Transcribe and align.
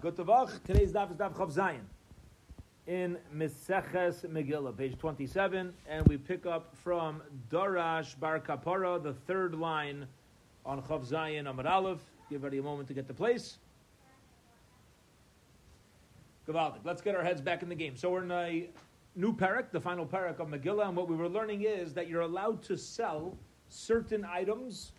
Good 0.00 0.16
Today's 0.16 0.92
daf 0.92 1.10
is 1.10 1.16
daf 1.16 1.34
Chav 1.34 1.54
Zayin 1.54 1.80
in 2.86 3.18
Meseches 3.34 4.24
Megillah, 4.26 4.76
page 4.76 4.98
27, 4.98 5.72
and 5.88 6.08
we 6.08 6.16
pick 6.16 6.46
up 6.46 6.74
from 6.74 7.22
Darash 7.50 8.18
Bar 8.18 8.40
Kapara, 8.40 9.00
the 9.02 9.12
third 9.12 9.54
line 9.54 10.06
on 10.64 10.82
Chav 10.82 11.06
Zayin 11.06 11.48
Amar 11.48 11.66
Aleph. 11.66 12.00
Give 12.28 12.36
everybody 12.36 12.58
a 12.58 12.62
moment 12.62 12.88
to 12.88 12.94
get 12.94 13.06
the 13.06 13.14
place. 13.14 13.58
Gavaldik. 16.48 16.80
Let's 16.82 17.02
get 17.02 17.14
our 17.14 17.22
heads 17.22 17.40
back 17.40 17.62
in 17.62 17.68
the 17.68 17.74
game. 17.74 17.96
So 17.96 18.10
we're 18.10 18.24
in 18.24 18.30
a 18.30 18.68
new 19.14 19.34
parak, 19.34 19.70
the 19.70 19.80
final 19.80 20.06
parak 20.06 20.40
of 20.40 20.48
Megillah, 20.48 20.88
and 20.88 20.96
what 20.96 21.08
we 21.08 21.14
were 21.14 21.28
learning 21.28 21.62
is 21.62 21.92
that 21.94 22.08
you're 22.08 22.22
allowed 22.22 22.62
to 22.64 22.76
sell 22.76 23.36
certain 23.68 24.24
items 24.24 24.92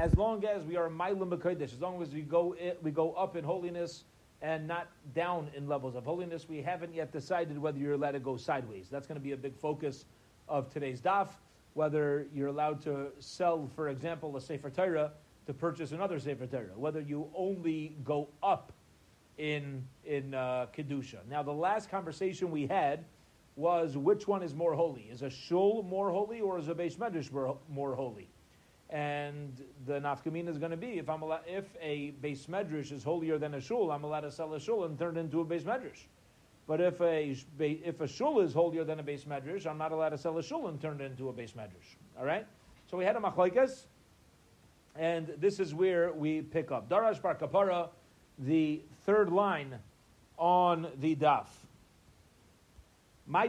as 0.00 0.16
long 0.16 0.44
as 0.44 0.64
we 0.64 0.76
are 0.76 0.90
B'Kodesh, 0.90 1.72
as 1.72 1.80
long 1.80 2.02
as 2.02 2.12
we 2.12 2.22
go, 2.22 2.56
we 2.82 2.90
go 2.90 3.12
up 3.12 3.36
in 3.36 3.44
holiness 3.44 4.04
and 4.44 4.68
not 4.68 4.88
down 5.14 5.48
in 5.56 5.66
levels 5.66 5.96
of 5.96 6.04
holiness, 6.04 6.46
we 6.50 6.60
haven't 6.60 6.94
yet 6.94 7.10
decided 7.10 7.58
whether 7.58 7.78
you're 7.78 7.94
allowed 7.94 8.10
to 8.10 8.20
go 8.20 8.36
sideways. 8.36 8.88
That's 8.90 9.06
going 9.06 9.18
to 9.18 9.24
be 9.24 9.32
a 9.32 9.38
big 9.38 9.56
focus 9.56 10.04
of 10.50 10.68
today's 10.68 11.00
daf, 11.00 11.28
whether 11.72 12.26
you're 12.34 12.48
allowed 12.48 12.82
to 12.82 13.06
sell, 13.20 13.70
for 13.74 13.88
example, 13.88 14.36
a 14.36 14.40
Sefer 14.42 14.68
Torah 14.68 15.12
to 15.46 15.54
purchase 15.54 15.92
another 15.92 16.20
Sefer 16.20 16.46
Torah, 16.46 16.76
whether 16.76 17.00
you 17.00 17.30
only 17.34 17.96
go 18.04 18.28
up 18.42 18.74
in, 19.38 19.82
in 20.04 20.34
uh, 20.34 20.66
Kedusha. 20.76 21.26
Now, 21.26 21.42
the 21.42 21.50
last 21.50 21.90
conversation 21.90 22.50
we 22.50 22.66
had 22.66 23.06
was 23.56 23.96
which 23.96 24.28
one 24.28 24.42
is 24.42 24.54
more 24.54 24.74
holy? 24.74 25.08
Is 25.10 25.22
a 25.22 25.30
shul 25.30 25.82
more 25.84 26.10
holy 26.10 26.42
or 26.42 26.58
is 26.58 26.68
a 26.68 26.74
Beis 26.74 26.96
Medrash 26.96 27.32
more, 27.32 27.56
more 27.70 27.94
holy? 27.94 28.28
And 28.94 29.60
the 29.86 29.94
nafkamina 29.94 30.48
is 30.48 30.56
going 30.56 30.70
to 30.70 30.76
be 30.76 30.98
if 31.00 31.10
I'm 31.10 31.22
allowed, 31.22 31.40
if 31.48 31.64
a 31.82 32.12
beis 32.22 32.46
medrash 32.46 32.92
is 32.92 33.02
holier 33.02 33.38
than 33.38 33.54
a 33.54 33.60
shul, 33.60 33.90
I'm 33.90 34.04
allowed 34.04 34.20
to 34.20 34.30
sell 34.30 34.54
a 34.54 34.60
shul 34.60 34.84
and 34.84 34.96
turn 34.96 35.16
it 35.16 35.20
into 35.20 35.40
a 35.40 35.44
beis 35.44 35.62
medrash. 35.62 36.04
But 36.68 36.80
if 36.80 37.00
a 37.00 37.36
if 37.58 38.00
a 38.00 38.06
shul 38.06 38.38
is 38.38 38.52
holier 38.52 38.84
than 38.84 39.00
a 39.00 39.02
beis 39.02 39.24
medrash, 39.24 39.66
I'm 39.66 39.78
not 39.78 39.90
allowed 39.90 40.10
to 40.10 40.18
sell 40.18 40.38
a 40.38 40.44
shul 40.44 40.68
and 40.68 40.80
turn 40.80 41.00
it 41.00 41.04
into 41.06 41.28
a 41.28 41.32
beis 41.32 41.54
medrash. 41.54 41.96
All 42.16 42.24
right. 42.24 42.46
So 42.88 42.96
we 42.96 43.04
had 43.04 43.16
a 43.16 43.18
machlekes, 43.18 43.86
and 44.94 45.26
this 45.38 45.58
is 45.58 45.74
where 45.74 46.12
we 46.12 46.42
pick 46.42 46.70
up 46.70 46.88
Darash 46.88 47.20
Bar 47.20 47.34
Kapara, 47.34 47.88
the 48.38 48.80
third 49.06 49.32
line 49.32 49.74
on 50.38 50.86
the 51.00 51.16
daf. 51.16 51.48
My 53.26 53.48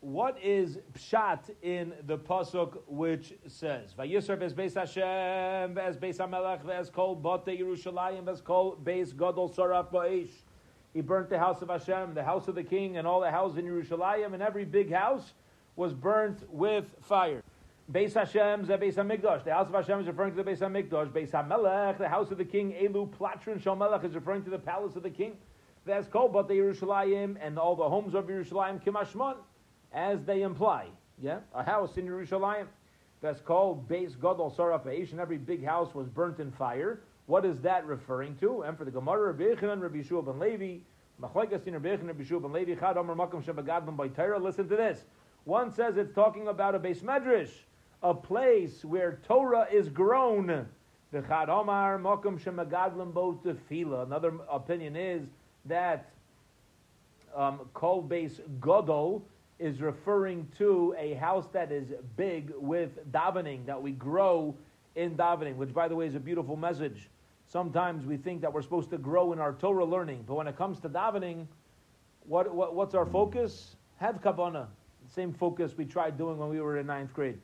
what 0.00 0.38
is 0.40 0.78
pshat 0.96 1.50
in 1.62 1.92
the 2.06 2.16
pasuk 2.16 2.78
which 2.86 3.34
says 3.48 3.94
Vayisar 3.98 4.38
ves 4.38 4.54
beis 4.54 4.74
Hashem 4.74 5.74
ves 5.74 5.96
beis 5.96 6.18
Hamelech 6.18 6.62
ves 6.62 6.88
kol 6.88 7.16
bote 7.16 7.46
Yerushalayim 7.46 8.24
ves 8.24 8.40
kol 8.40 8.78
beis 8.82 9.16
Gadol 9.16 9.50
Saraf 9.50 9.90
Ba'ish. 9.90 10.30
He 10.94 11.00
burnt 11.00 11.28
the 11.28 11.38
house 11.38 11.62
of 11.62 11.68
Hashem, 11.68 12.14
the 12.14 12.22
house 12.22 12.48
of 12.48 12.54
the 12.54 12.62
king, 12.62 12.96
and 12.96 13.06
all 13.06 13.20
the 13.20 13.30
houses 13.30 13.58
in 13.58 13.66
Yerushalayim, 13.66 14.34
and 14.34 14.42
every 14.42 14.64
big 14.64 14.92
house 14.92 15.34
was 15.74 15.92
burnt 15.92 16.48
with 16.48 16.94
fire. 17.02 17.42
Beis 17.90 18.14
Hashem 18.14 18.66
ze 18.66 18.74
beis 18.74 18.94
Hamikdash. 18.94 19.44
The 19.44 19.52
house 19.52 19.66
of 19.66 19.74
Hashem 19.74 20.00
is 20.00 20.06
referring 20.06 20.34
to 20.36 20.42
the 20.42 20.48
beis 20.48 20.58
Hamikdash. 20.58 21.10
Beis 21.10 21.32
Hamelech, 21.32 21.98
the 21.98 22.08
house 22.08 22.30
of 22.30 22.38
the 22.38 22.44
king. 22.44 22.72
Elu 22.72 23.10
Platrin 23.10 23.60
Shomelech 23.60 24.04
is 24.04 24.14
referring 24.14 24.44
to 24.44 24.50
the 24.50 24.58
palace 24.58 24.94
of 24.94 25.02
the 25.02 25.10
king. 25.10 25.36
Ves 25.86 26.06
kol 26.06 26.28
bote 26.28 26.50
Yerushalayim, 26.50 27.36
and 27.40 27.58
all 27.58 27.74
the 27.74 27.88
homes 27.88 28.14
of 28.14 28.26
Yerushalayim 28.26 28.82
Kimashmon 28.82 29.36
as 29.92 30.22
they 30.24 30.42
imply. 30.42 30.86
Yeah, 31.20 31.40
a 31.54 31.62
house 31.62 31.96
in 31.96 32.06
Yerushalayim 32.06 32.66
that's 33.20 33.40
called 33.40 33.88
Beis 33.88 34.14
Gadol 34.14 34.54
Saraf 34.56 34.86
Eish, 34.86 35.10
and 35.10 35.20
every 35.20 35.38
big 35.38 35.64
house 35.64 35.94
was 35.94 36.08
burnt 36.08 36.38
in 36.38 36.52
fire. 36.52 37.00
What 37.26 37.44
is 37.44 37.60
that 37.60 37.86
referring 37.86 38.36
to? 38.36 38.62
And 38.62 38.78
for 38.78 38.84
the 38.84 38.90
Gemara, 38.90 39.32
Rabbi 39.32 39.44
Yechanan, 39.44 39.80
Rabbi 39.80 39.98
Yeshua 39.98 40.24
ben 40.24 40.38
Levi, 40.38 40.78
Machlekes 41.20 41.66
in 41.66 41.74
Rabbi 41.74 41.88
Yechanan, 41.88 42.06
Rabbi 42.06 42.22
Yeshua 42.22 42.42
ben 42.42 42.52
Levi, 42.52 42.74
Chad 42.74 42.96
Omer 42.96 43.14
Makom 43.14 43.42
Shebagadlam 43.42 43.96
by 43.96 44.08
Torah. 44.08 44.38
Listen 44.38 44.68
to 44.68 44.76
this. 44.76 45.04
One 45.44 45.72
says 45.72 45.96
it's 45.96 46.14
talking 46.14 46.48
about 46.48 46.74
a 46.74 46.78
Beis 46.78 47.00
Medrash, 47.00 47.50
a 48.02 48.14
place 48.14 48.84
where 48.84 49.18
Torah 49.26 49.66
is 49.72 49.88
grown. 49.88 50.66
The 51.10 51.22
Chad 51.22 51.48
Omar 51.48 51.98
Makom 51.98 52.38
Shemagadlam 52.38 53.12
Bo 53.12 53.40
Tefila. 53.44 54.04
Another 54.04 54.34
opinion 54.50 54.94
is 54.94 55.26
that 55.64 56.10
um, 57.34 57.60
called 57.74 58.08
Beis 58.08 58.40
Gadol 58.60 59.22
is 59.58 59.80
referring 59.80 60.48
to 60.58 60.94
a 60.98 61.14
house 61.14 61.46
that 61.52 61.72
is 61.72 61.92
big 62.16 62.52
with 62.56 63.10
davening, 63.12 63.66
that 63.66 63.80
we 63.80 63.92
grow 63.92 64.54
in 64.94 65.16
davening, 65.16 65.56
which, 65.56 65.74
by 65.74 65.88
the 65.88 65.96
way, 65.96 66.06
is 66.06 66.14
a 66.14 66.20
beautiful 66.20 66.56
message. 66.56 67.08
Sometimes 67.46 68.04
we 68.04 68.16
think 68.16 68.40
that 68.42 68.52
we're 68.52 68.62
supposed 68.62 68.90
to 68.90 68.98
grow 68.98 69.32
in 69.32 69.38
our 69.38 69.54
Torah 69.54 69.84
learning, 69.84 70.24
but 70.26 70.34
when 70.34 70.46
it 70.46 70.56
comes 70.56 70.80
to 70.80 70.88
davening, 70.88 71.46
what, 72.24 72.54
what 72.54 72.74
what's 72.74 72.94
our 72.94 73.06
focus? 73.06 73.76
Have 73.96 74.20
kavanah. 74.20 74.66
Same 75.14 75.32
focus 75.32 75.74
we 75.76 75.86
tried 75.86 76.18
doing 76.18 76.36
when 76.36 76.50
we 76.50 76.60
were 76.60 76.76
in 76.76 76.86
ninth 76.86 77.14
grade, 77.14 77.38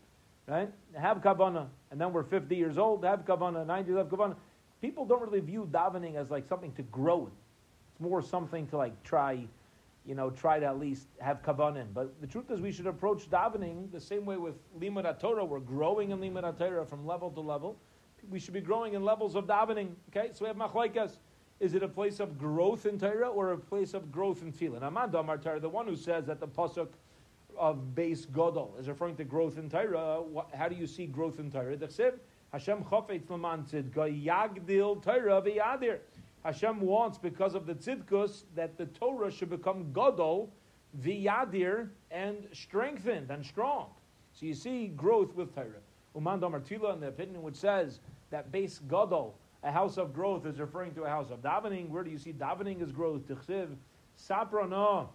right? 0.47 0.71
Have 0.95 1.23
kavanah, 1.23 1.67
and 1.91 2.01
then 2.01 2.13
we're 2.13 2.23
50 2.23 2.55
years 2.55 2.77
old. 2.77 3.03
Have 3.05 3.25
kavanah, 3.25 3.67
90 3.67 3.91
years 3.91 3.99
have 3.99 4.09
kavanah. 4.09 4.37
People 4.83 5.07
don't 5.07 5.23
really 5.23 5.41
view 5.41 5.67
davening 5.73 6.17
as 6.17 6.31
like 6.31 6.47
something 6.47 6.73
to 6.75 6.83
grow 6.83 7.21
in. 7.21 7.33
It's 7.93 8.01
more 8.01 8.21
something 8.21 8.67
to 8.69 8.77
like 8.77 9.03
try 9.03 9.47
you 10.07 10.15
know, 10.15 10.31
try 10.31 10.59
to 10.59 10.67
at 10.67 10.79
least 10.79 11.09
have 11.21 11.43
kavanin. 11.43 11.87
But 11.95 12.21
the 12.21 12.27
truth 12.27 12.51
is, 12.51 12.61
we 12.61 12.73
should 12.73 12.87
approach 12.87 13.31
davening 13.31 13.91
the 13.91 14.01
same 14.01 14.27
way 14.27 14.37
with 14.37 14.55
limud 14.79 15.19
Torah. 15.19 15.45
We're 15.45 15.61
growing 15.61 16.11
in 16.11 16.19
limud 16.19 16.59
Torah 16.59 16.85
from 16.85 17.07
level 17.07 17.31
to 17.31 17.41
level. 17.41 17.77
We 18.31 18.39
should 18.39 18.55
be 18.55 18.61
growing 18.61 18.95
in 18.95 19.05
levels 19.05 19.35
of 19.35 19.47
davening. 19.47 19.91
Okay, 20.11 20.31
so 20.33 20.45
we 20.45 20.49
have 20.49 20.57
machlaikas. 20.57 21.17
Is 21.61 21.75
it 21.75 21.83
a 21.83 21.89
place 21.89 22.21
of 22.21 22.39
growth 22.39 22.85
in 22.85 22.99
Torah 22.99 23.29
or 23.29 23.53
a 23.53 23.59
place 23.59 23.95
of 23.95 24.11
growth 24.11 24.43
in 24.43 24.53
tefillah? 24.53 24.83
Amanda 24.83 25.19
Amar 25.19 25.39
Torah, 25.39 25.61
the 25.61 25.69
one 25.69 25.87
who 25.87 25.97
says 25.97 26.27
that 26.27 26.41
the 26.41 26.49
pasuk 26.49 26.89
of 27.57 27.79
beis 27.95 28.27
godol 28.27 28.79
is 28.79 28.89
referring 28.89 29.17
to 29.17 29.25
growth 29.25 29.57
in 29.57 29.71
Torah. 29.71 30.23
How 30.53 30.69
do 30.69 30.75
you 30.75 30.87
see 30.87 31.07
growth 31.07 31.39
in 31.39 31.51
Torah? 31.51 31.77
Hashem 32.53 32.85
chafetz 32.85 33.27
lamantzid 33.27 33.91
gayagdil 33.91 35.03
Torah 35.03 35.41
v'yadir. 35.43 35.99
Hashem 36.44 36.81
wants, 36.81 37.16
because 37.16 37.55
of 37.55 37.66
the 37.66 37.75
tzidkus, 37.75 38.44
that 38.55 38.77
the 38.77 38.87
Torah 38.87 39.31
should 39.31 39.50
become 39.50 39.93
gadol, 39.93 40.53
viyadir, 41.00 41.88
and 42.10 42.47
strengthened 42.53 43.31
and 43.31 43.44
strong. 43.44 43.88
So 44.32 44.47
you 44.47 44.55
see 44.55 44.88
growth 44.88 45.34
with 45.34 45.55
Torah. 45.55 45.81
Uman 46.15 46.41
Martila, 46.41 46.94
in 46.94 47.00
the 47.00 47.09
opinion 47.09 47.43
which 47.43 47.56
says 47.56 48.00
that 48.31 48.53
beis 48.53 48.81
gadol, 48.88 49.34
a 49.62 49.72
house 49.72 49.97
of 49.97 50.12
growth, 50.12 50.44
is 50.44 50.60
referring 50.60 50.93
to 50.94 51.05
a 51.05 51.09
house 51.09 51.31
of 51.31 51.41
davening. 51.41 51.88
Where 51.88 52.05
do 52.05 52.10
you 52.10 52.19
see 52.19 52.32
davening 52.32 52.82
as 52.82 52.93
growth? 52.93 53.26
Tichsiv, 53.26 53.69
saprana. 54.19 55.09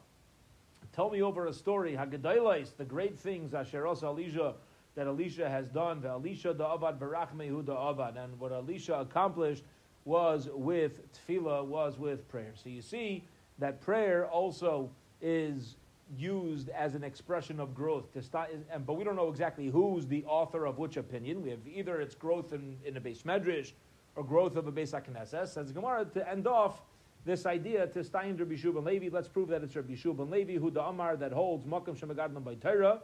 Tell 0.93 1.11
me 1.11 1.21
over 1.21 1.45
a 1.45 1.53
story. 1.53 1.93
Hagadailis, 1.93 2.75
the 2.75 2.85
great 2.85 3.17
things, 3.17 3.51
Asheros 3.51 4.01
Elisha, 4.01 4.55
that 4.95 5.05
Elisha 5.05 5.47
has 5.47 5.67
done. 5.67 6.01
The 6.01 6.09
Elisha 6.09 6.53
the 6.53 6.63
Avad 6.63 6.97
Barachmehu 6.97 7.63
the 7.63 7.75
Avad, 7.75 8.21
and 8.21 8.39
what 8.39 8.51
Elisha 8.51 8.95
accomplished 8.95 9.63
was 10.05 10.49
with 10.53 11.01
tefillah, 11.13 11.65
was 11.65 11.97
with 11.97 12.27
prayer. 12.29 12.51
So 12.55 12.69
you 12.69 12.81
see 12.81 13.23
that 13.59 13.81
prayer 13.81 14.27
also 14.27 14.89
is 15.21 15.75
used 16.17 16.69
as 16.69 16.95
an 16.95 17.03
expression 17.03 17.59
of 17.59 17.75
growth. 17.75 18.11
To 18.13 18.21
start, 18.21 18.49
but 18.85 18.93
we 18.93 19.03
don't 19.03 19.15
know 19.15 19.29
exactly 19.29 19.67
who's 19.67 20.07
the 20.07 20.23
author 20.25 20.65
of 20.65 20.77
which 20.77 20.97
opinion. 20.97 21.43
We 21.43 21.51
have 21.51 21.59
either 21.67 22.01
it's 22.01 22.15
growth 22.15 22.53
in, 22.53 22.77
in 22.85 22.97
a 22.97 23.01
beis 23.01 23.23
medrash 23.23 23.73
or 24.15 24.23
growth 24.23 24.55
of 24.55 24.67
a 24.67 24.71
base 24.71 24.91
akneses. 24.91 25.49
Says 25.49 25.71
Gemara 25.71 26.05
to 26.05 26.29
end 26.29 26.47
off 26.47 26.81
this 27.25 27.45
idea 27.45 27.85
to 27.87 28.03
Stein 28.03 28.37
Rabbi 28.37 28.55
Shub 28.55 28.83
Levi. 28.83 29.09
Let's 29.11 29.27
prove 29.27 29.49
that 29.49 29.63
it's 29.63 29.75
Rabbi 29.75 29.93
Shub 29.93 30.29
Levi 30.29 30.55
who 30.55 30.71
the 30.71 30.83
Amar 30.83 31.15
that 31.17 31.31
holds 31.31 31.65
Makam 31.65 31.97
Shemagadlam 31.97 32.43
by 32.43 32.55
Torah. 32.55 33.01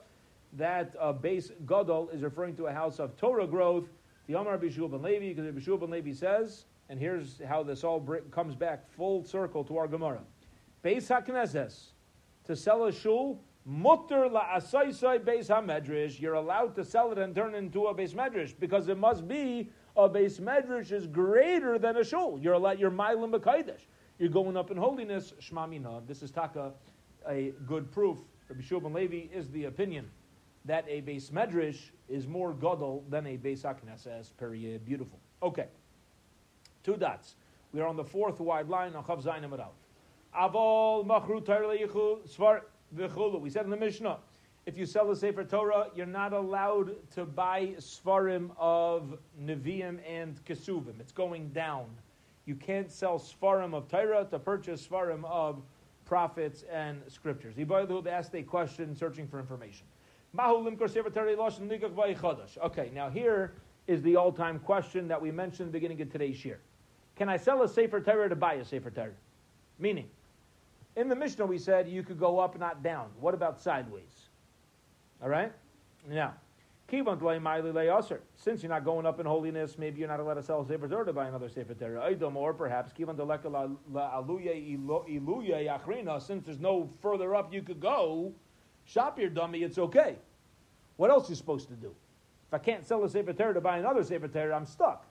That 0.53 0.95
uh, 0.99 1.13
beis 1.13 1.51
gadol 1.65 2.09
is 2.09 2.21
referring 2.21 2.55
to 2.55 2.67
a 2.67 2.73
house 2.73 2.99
of 2.99 3.17
Torah 3.17 3.47
growth. 3.47 3.87
The 4.27 4.33
Amar 4.33 4.53
Rabbi 4.53 4.67
Shub 4.67 4.91
Levi 5.01 5.33
because 5.33 5.45
Rabbi 5.45 5.59
Shub 5.59 5.89
Levi 5.89 6.13
says 6.13 6.65
and 6.89 6.99
here's 6.99 7.41
how 7.47 7.63
this 7.63 7.83
all 7.83 7.99
comes 8.31 8.55
back 8.55 8.89
full 8.91 9.23
circle 9.23 9.63
to 9.63 9.77
our 9.77 9.87
Gemara. 9.87 10.21
Beis 10.83 11.07
HaKnesses, 11.07 11.87
to 12.45 12.55
sell 12.55 12.85
a 12.85 12.91
shul, 12.91 13.41
mutter 13.65 14.29
la 14.29 14.45
asaisai 14.55 15.19
beis 15.19 15.47
hamedrash. 15.47 16.19
You're 16.21 16.35
allowed 16.35 16.75
to 16.75 16.85
sell 16.85 17.11
it 17.11 17.17
and 17.17 17.33
turn 17.33 17.55
it 17.55 17.57
into 17.57 17.87
a 17.87 17.95
beis 17.95 18.13
medrash 18.13 18.53
because 18.59 18.87
it 18.87 18.97
must 18.97 19.27
be 19.27 19.71
a 19.97 20.07
beis 20.07 20.39
medrash 20.39 20.91
is 20.91 21.07
greater 21.07 21.79
than 21.79 21.97
a 21.97 22.03
shul. 22.03 22.39
You're 22.39 22.53
allowed. 22.53 22.79
You're 22.79 22.91
milim 22.91 23.31
b'kaidesh. 23.31 23.81
You're 24.19 24.29
going 24.29 24.55
up 24.55 24.69
in 24.69 24.77
holiness. 24.77 25.33
Shmamina. 25.41 26.07
This 26.07 26.21
is 26.21 26.31
taka, 26.31 26.73
a 27.27 27.53
good 27.65 27.91
proof. 27.91 28.19
Rabbi 28.47 28.61
Shulman 28.61 28.93
Levi 28.93 29.33
is 29.33 29.49
the 29.49 29.65
opinion 29.65 30.11
that 30.65 30.85
a 30.87 31.01
beis 31.01 31.31
medrash 31.31 31.89
is 32.07 32.27
more 32.27 32.53
gadol 32.53 33.03
than 33.09 33.25
a 33.25 33.37
beis 33.37 33.63
hakneses. 33.63 34.37
Period. 34.37 34.85
Beautiful. 34.85 35.19
Okay. 35.41 35.65
Two 36.85 36.97
dots. 36.97 37.35
We 37.73 37.81
are 37.81 37.87
on 37.87 37.95
the 37.95 38.03
fourth 38.03 38.39
wide 38.39 38.69
line 38.69 38.93
on 38.93 39.03
Chav 39.03 39.23
Zayin. 39.23 39.49
Avol 40.39 41.03
machru 41.03 41.43
svar. 42.27 42.61
We 43.41 43.49
said 43.49 43.63
in 43.63 43.71
the 43.71 43.77
Mishnah, 43.77 44.19
if 44.67 44.77
you 44.77 44.85
sell 44.85 45.07
the 45.07 45.15
Sefer 45.15 45.43
Torah, 45.45 45.87
you're 45.95 46.05
not 46.05 46.31
allowed 46.31 46.91
to 47.15 47.25
buy 47.25 47.73
svarim 47.79 48.51
of 48.59 49.17
Nevi'im 49.41 49.97
and 50.07 50.39
Kesuvim. 50.45 50.99
It's 50.99 51.11
going 51.11 51.49
down 51.49 51.87
You 52.45 52.55
can't 52.55 52.91
sell 52.91 53.17
Svarim 53.17 53.73
of 53.73 53.87
Torah 53.87 54.27
to 54.29 54.37
purchase 54.37 54.85
Svarim 54.85 55.25
of 55.25 55.63
prophets 56.05 56.63
and 56.71 57.01
scriptures. 57.07 57.55
They 57.55 57.65
asked 58.11 58.35
a 58.35 58.43
question 58.43 58.95
searching 58.95 59.27
for 59.27 59.39
information. 59.39 59.87
Okay, 62.63 62.91
now 62.93 63.09
here 63.09 63.53
is 63.87 64.01
the 64.03 64.15
all 64.15 64.31
time 64.31 64.59
question 64.59 65.07
that 65.07 65.19
we 65.19 65.31
mentioned 65.31 65.71
beginning 65.71 66.01
of 66.01 66.11
today's 66.11 66.45
year. 66.45 66.59
Can 67.15 67.29
I 67.29 67.37
sell 67.37 67.61
a 67.63 67.67
Sefer 67.67 68.01
Torah 68.01 68.29
to 68.29 68.35
buy 68.35 68.55
a 68.55 68.65
Sefer 68.65 68.89
Torah? 68.91 69.11
Meaning, 69.79 70.09
in 70.95 71.07
the 71.07 71.15
Mishnah 71.15 71.45
we 71.45 71.57
said 71.57 71.87
you 71.87 72.03
could 72.03 72.19
go 72.19 72.39
up, 72.39 72.59
not 72.59 72.83
down. 72.83 73.09
What 73.19 73.33
about 73.33 73.59
sideways? 73.59 74.29
All 75.21 75.29
right? 75.29 75.51
Now, 76.07 76.33
since 76.87 78.61
you're 78.61 78.69
not 78.69 78.85
going 78.85 79.05
up 79.05 79.19
in 79.19 79.25
holiness, 79.25 79.77
maybe 79.77 79.99
you're 79.99 80.07
not 80.07 80.19
allowed 80.19 80.35
to 80.35 80.43
sell 80.43 80.61
a 80.61 80.67
Sefer 80.67 80.87
Torah 80.87 81.05
to 81.05 81.13
buy 81.13 81.27
another 81.27 81.49
Sefer 81.49 81.73
Torah. 81.73 82.15
Or 82.35 82.53
perhaps, 82.53 82.91
since 86.25 86.45
there's 86.45 86.59
no 86.59 86.89
further 87.01 87.35
up 87.35 87.53
you 87.53 87.61
could 87.63 87.79
go, 87.79 88.33
shop 88.85 89.17
your 89.17 89.29
dummy, 89.29 89.63
it's 89.63 89.77
okay. 89.79 90.17
What 90.97 91.09
else 91.09 91.27
are 91.27 91.31
you 91.31 91.35
supposed 91.35 91.69
to 91.69 91.75
do? 91.75 91.93
If 92.47 92.53
I 92.53 92.59
can't 92.59 92.85
sell 92.85 93.03
a 93.03 93.09
Sefer 93.09 93.33
Torah 93.33 93.55
to 93.55 93.61
buy 93.61 93.79
another 93.79 94.03
Sefer 94.03 94.27
Torah, 94.27 94.55
I'm 94.55 94.65
stuck. 94.65 95.07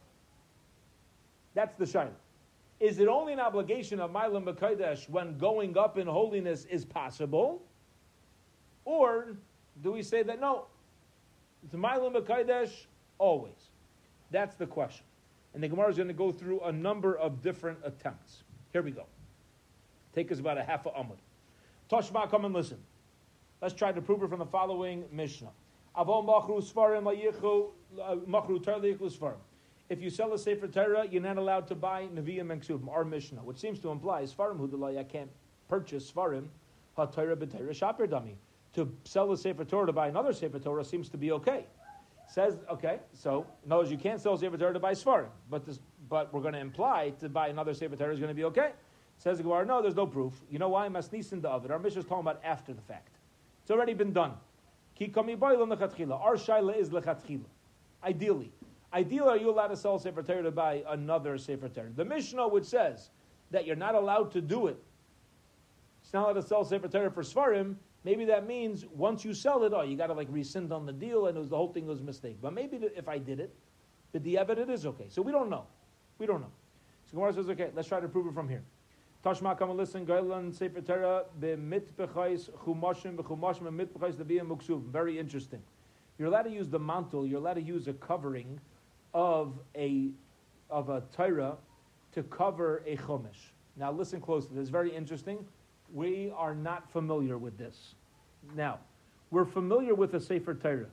That's 1.55 1.75
the 1.77 1.85
shayla. 1.85 2.11
Is 2.81 2.99
it 2.99 3.09
only 3.09 3.33
an 3.33 3.41
obligation 3.41 4.01
of 4.01 4.11
Milam 4.11 4.45
B'Kodesh 4.45 5.09
when 5.09 5.39
going 5.39 5.79
up 5.79 5.97
in 5.97 6.07
holiness 6.07 6.65
is 6.67 6.85
possible? 6.85 7.63
Or 8.85 9.37
do 9.83 9.93
we 9.93 10.03
say 10.03 10.23
that 10.23 10.41
no, 10.41 10.67
it's 11.65 11.75
Milam 11.75 12.13
B'Kodesh 12.15 12.71
always? 13.19 13.71
That's 14.31 14.57
the 14.57 14.67
question. 14.67 15.07
And 15.55 15.63
the 15.63 15.69
Gemara 15.69 15.89
is 15.89 15.97
going 15.97 16.09
to 16.09 16.15
go 16.15 16.33
through 16.33 16.61
a 16.61 16.73
number 16.73 17.17
of 17.17 17.41
different 17.41 17.79
attempts. 17.85 18.43
Here 18.73 18.83
we 18.83 18.91
go. 18.91 19.05
Take 20.13 20.33
us 20.33 20.41
about 20.41 20.59
a 20.59 20.65
half 20.65 20.85
a 20.87 20.91
amud. 20.91 21.17
Toshma, 21.91 22.29
come 22.29 22.45
and 22.45 22.55
listen. 22.55 22.79
Let's 23.63 23.75
try 23.75 23.93
to 23.93 24.03
prove 24.03 24.23
it 24.23 24.29
from 24.31 24.41
the 24.41 24.47
following 24.47 25.05
Mishnah. 25.13 25.51
Avol 25.97 26.27
machru 26.27 26.61
svarim 26.61 27.07
uh, 27.07 28.17
machru 28.27 28.61
svarim. 28.61 29.37
If 29.89 30.01
you 30.01 30.09
sell 30.09 30.33
a 30.33 30.39
Sefer 30.39 30.67
Torah, 30.67 31.07
you're 31.11 31.23
not 31.23 31.37
allowed 31.37 31.69
to 31.69 31.75
buy 31.75 32.07
Nevi'im 32.15 32.51
and 32.51 32.63
Ksubim, 32.63 32.89
our 32.89 33.05
Mishnah, 33.05 33.41
which 33.41 33.59
seems 33.59 33.79
to 33.81 33.91
imply 33.91 34.23
Svarim 34.23 34.59
Hudalai, 34.59 34.99
I 34.99 35.05
can't 35.05 35.31
purchase 35.69 36.11
Svarim, 36.11 36.47
HaTorah 36.97 37.37
B'Torah 37.37 37.75
Shaper 37.75 38.07
Dami. 38.07 38.37
To 38.75 38.91
sell 39.05 39.31
a 39.33 39.37
Sefer 39.37 39.65
Torah 39.65 39.87
to 39.87 39.93
buy 39.93 40.09
another 40.09 40.33
Sefer 40.33 40.59
Torah 40.59 40.85
seems 40.85 41.09
to 41.11 41.19
be 41.19 41.33
okay. 41.33 41.67
Says, 42.27 42.57
okay, 42.71 43.01
so, 43.13 43.47
in 43.67 43.71
other 43.71 43.83
words, 43.83 43.91
you 43.91 43.99
can't 43.99 44.21
sell 44.21 44.37
Sefer 44.39 44.57
Torah 44.57 44.73
to 44.73 44.81
buy 44.81 44.93
Svarim, 44.93 45.29
but, 45.51 45.67
this, 45.67 45.79
but 46.09 46.33
we're 46.33 46.41
going 46.41 46.55
to 46.55 46.61
imply 46.61 47.13
to 47.21 47.29
buy 47.29 47.49
another 47.49 47.75
Sefer 47.75 47.97
Torah 47.97 48.13
is 48.13 48.19
going 48.19 48.31
to 48.31 48.35
be 48.35 48.45
okay. 48.45 48.73
Says 49.19 49.37
the 49.37 49.43
Gemara, 49.45 49.67
no, 49.67 49.83
there's 49.83 49.95
no 49.95 50.07
proof. 50.07 50.33
You 50.51 50.59
know 50.59 50.71
why? 50.71 50.89
Masnisin 50.89 51.41
the 51.41 51.49
Our 51.49 51.79
Mishnah 51.79 52.01
is 52.01 52.07
talking 52.07 52.23
about 52.23 52.41
after 52.43 52.73
the 52.73 52.83
fact. 52.83 53.19
It's 53.63 53.71
already 53.71 53.95
been 53.95 54.13
done. 54.13 54.33
Our 55.01 55.07
shaila 55.07 56.77
is 56.77 56.91
lechatchila. 56.91 57.45
Ideally, 58.03 58.53
Ideally, 58.95 59.29
are 59.29 59.37
you 59.37 59.51
allowed 59.51 59.69
to 59.69 59.77
sell 59.77 59.99
Sefer 59.99 60.23
Torah 60.23 60.45
to 60.45 60.53
buy 60.53 60.85
another 60.89 61.37
Sefer 61.37 61.69
Torah? 61.69 61.91
The 61.95 62.05
Mishnah, 62.05 62.47
which 62.47 62.65
says 62.65 63.11
that 63.51 63.67
you're 63.67 63.75
not 63.75 63.97
allowed 63.97 64.31
to 64.33 64.41
do 64.41 64.69
it, 64.69 64.77
it's 66.03 66.13
not 66.13 66.25
allowed 66.25 66.41
to 66.41 66.47
sell 66.47 66.65
Sefer 66.65 66.87
Torah 66.87 67.11
for 67.11 67.25
Svarim, 67.25 67.75
maybe 68.05 68.25
that 68.27 68.47
means 68.47 68.87
once 68.95 69.25
you 69.25 69.35
sell 69.35 69.65
it, 69.65 69.73
oh, 69.75 69.83
you 69.83 69.97
got 69.97 70.07
to 70.07 70.13
like 70.13 70.29
rescind 70.31 70.73
on 70.73 70.87
the 70.87 70.93
deal 70.93 71.27
and 71.27 71.37
it 71.37 71.41
was, 71.41 71.51
the 71.51 71.57
whole 71.57 71.73
thing 71.73 71.87
was 71.87 72.01
a 72.01 72.05
mistake. 72.05 72.37
But 72.41 72.53
maybe 72.53 72.79
if 72.97 73.09
I 73.09 73.19
did 73.19 73.41
it, 73.41 73.53
but 74.13 74.23
the 74.23 74.39
evidence 74.39 74.71
is 74.71 74.87
okay. 74.87 75.07
So 75.09 75.23
we 75.23 75.33
don't 75.33 75.51
know. 75.51 75.67
We 76.19 76.27
don't 76.27 76.41
know. 76.41 76.53
So 77.07 77.17
Gemara 77.17 77.33
says, 77.33 77.49
okay, 77.51 77.71
let's 77.75 77.89
try 77.89 77.99
to 77.99 78.07
prove 78.07 78.29
it 78.29 78.35
from 78.35 78.49
here. 78.49 78.63
Tashma, 79.25 79.59
come 79.59 79.71
and 79.71 79.79
listen. 79.79 80.07
Gailan 80.07 80.55
Sefer 80.55 80.83
Torah 80.83 81.25
b'mitbechais 81.41 82.51
chumashim 82.65 83.17
b'chumashim 83.17 83.63
b'mitbechais 83.63 84.15
lebiyam 84.15 84.57
muksub. 84.57 84.85
Very 84.91 85.19
interesting. 85.19 85.63
You're 86.17 86.29
allowed 86.29 86.43
to 86.43 86.51
use 86.51 86.69
the 86.69 86.79
mantle. 86.79 87.27
You're 87.27 87.41
allowed 87.41 87.55
to 87.55 87.63
use 87.63 87.89
a 87.89 87.95
covering 87.95 88.61
of 89.15 89.59
a 89.77 90.11
of 90.69 90.89
a 90.89 91.03
Torah 91.17 91.57
to 92.13 92.23
cover 92.25 92.83
a 92.87 92.97
chumash. 92.97 93.53
Now 93.77 93.93
listen 93.93 94.21
closely. 94.21 94.57
This 94.57 94.65
is 94.65 94.71
very 94.71 94.95
interesting. 94.95 95.47
We 95.93 96.33
are 96.37 96.55
not 96.55 96.91
familiar 96.91 97.39
with 97.39 97.57
this. 97.57 97.95
Now, 98.55 98.81
we're 99.31 99.45
familiar 99.45 99.95
with 99.95 100.13
the 100.13 100.21
Sefer 100.21 100.55
Torah. 100.55 100.87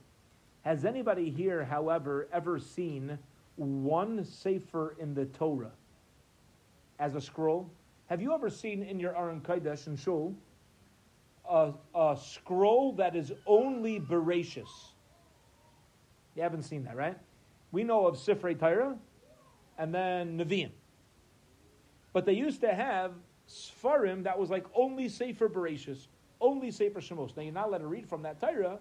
Has 0.62 0.84
anybody 0.84 1.30
here, 1.30 1.64
however, 1.64 2.28
ever 2.32 2.58
seen 2.58 3.18
one 3.56 4.24
Sefer 4.24 4.96
in 4.98 5.14
the 5.14 5.26
Torah 5.26 5.72
as 6.98 7.14
a 7.14 7.20
scroll? 7.20 7.68
Have 8.06 8.22
you 8.22 8.32
ever 8.32 8.50
seen 8.50 8.82
in 8.82 9.00
your 9.00 9.16
Aron 9.16 9.40
Kodesh 9.40 9.86
and 9.86 9.98
Shul 9.98 10.34
a, 11.48 11.72
a 11.94 12.16
scroll 12.20 12.92
that 12.92 13.16
is 13.16 13.32
only 13.46 13.98
Bereshis? 13.98 14.68
You 16.36 16.42
haven't 16.42 16.62
seen 16.62 16.84
that, 16.84 16.96
right? 16.96 17.18
We 17.72 17.82
know 17.82 18.06
of 18.06 18.16
Sifrei 18.16 18.58
Torah 18.58 18.96
and 19.78 19.94
then 19.94 20.38
Nevi'im. 20.38 20.70
But 22.12 22.26
they 22.26 22.34
used 22.34 22.60
to 22.60 22.72
have 22.74 23.12
Sfarim 23.48 24.24
that 24.24 24.38
was 24.38 24.50
like 24.50 24.66
only 24.74 25.08
Sefer 25.08 25.48
Bereshis, 25.48 26.06
only 26.40 26.70
Sefer 26.70 27.00
Shemos. 27.00 27.36
Now 27.36 27.42
you're 27.42 27.52
not 27.52 27.68
allowed 27.68 27.78
to 27.78 27.86
read 27.86 28.08
from 28.08 28.22
that 28.22 28.40
Torah 28.40 28.78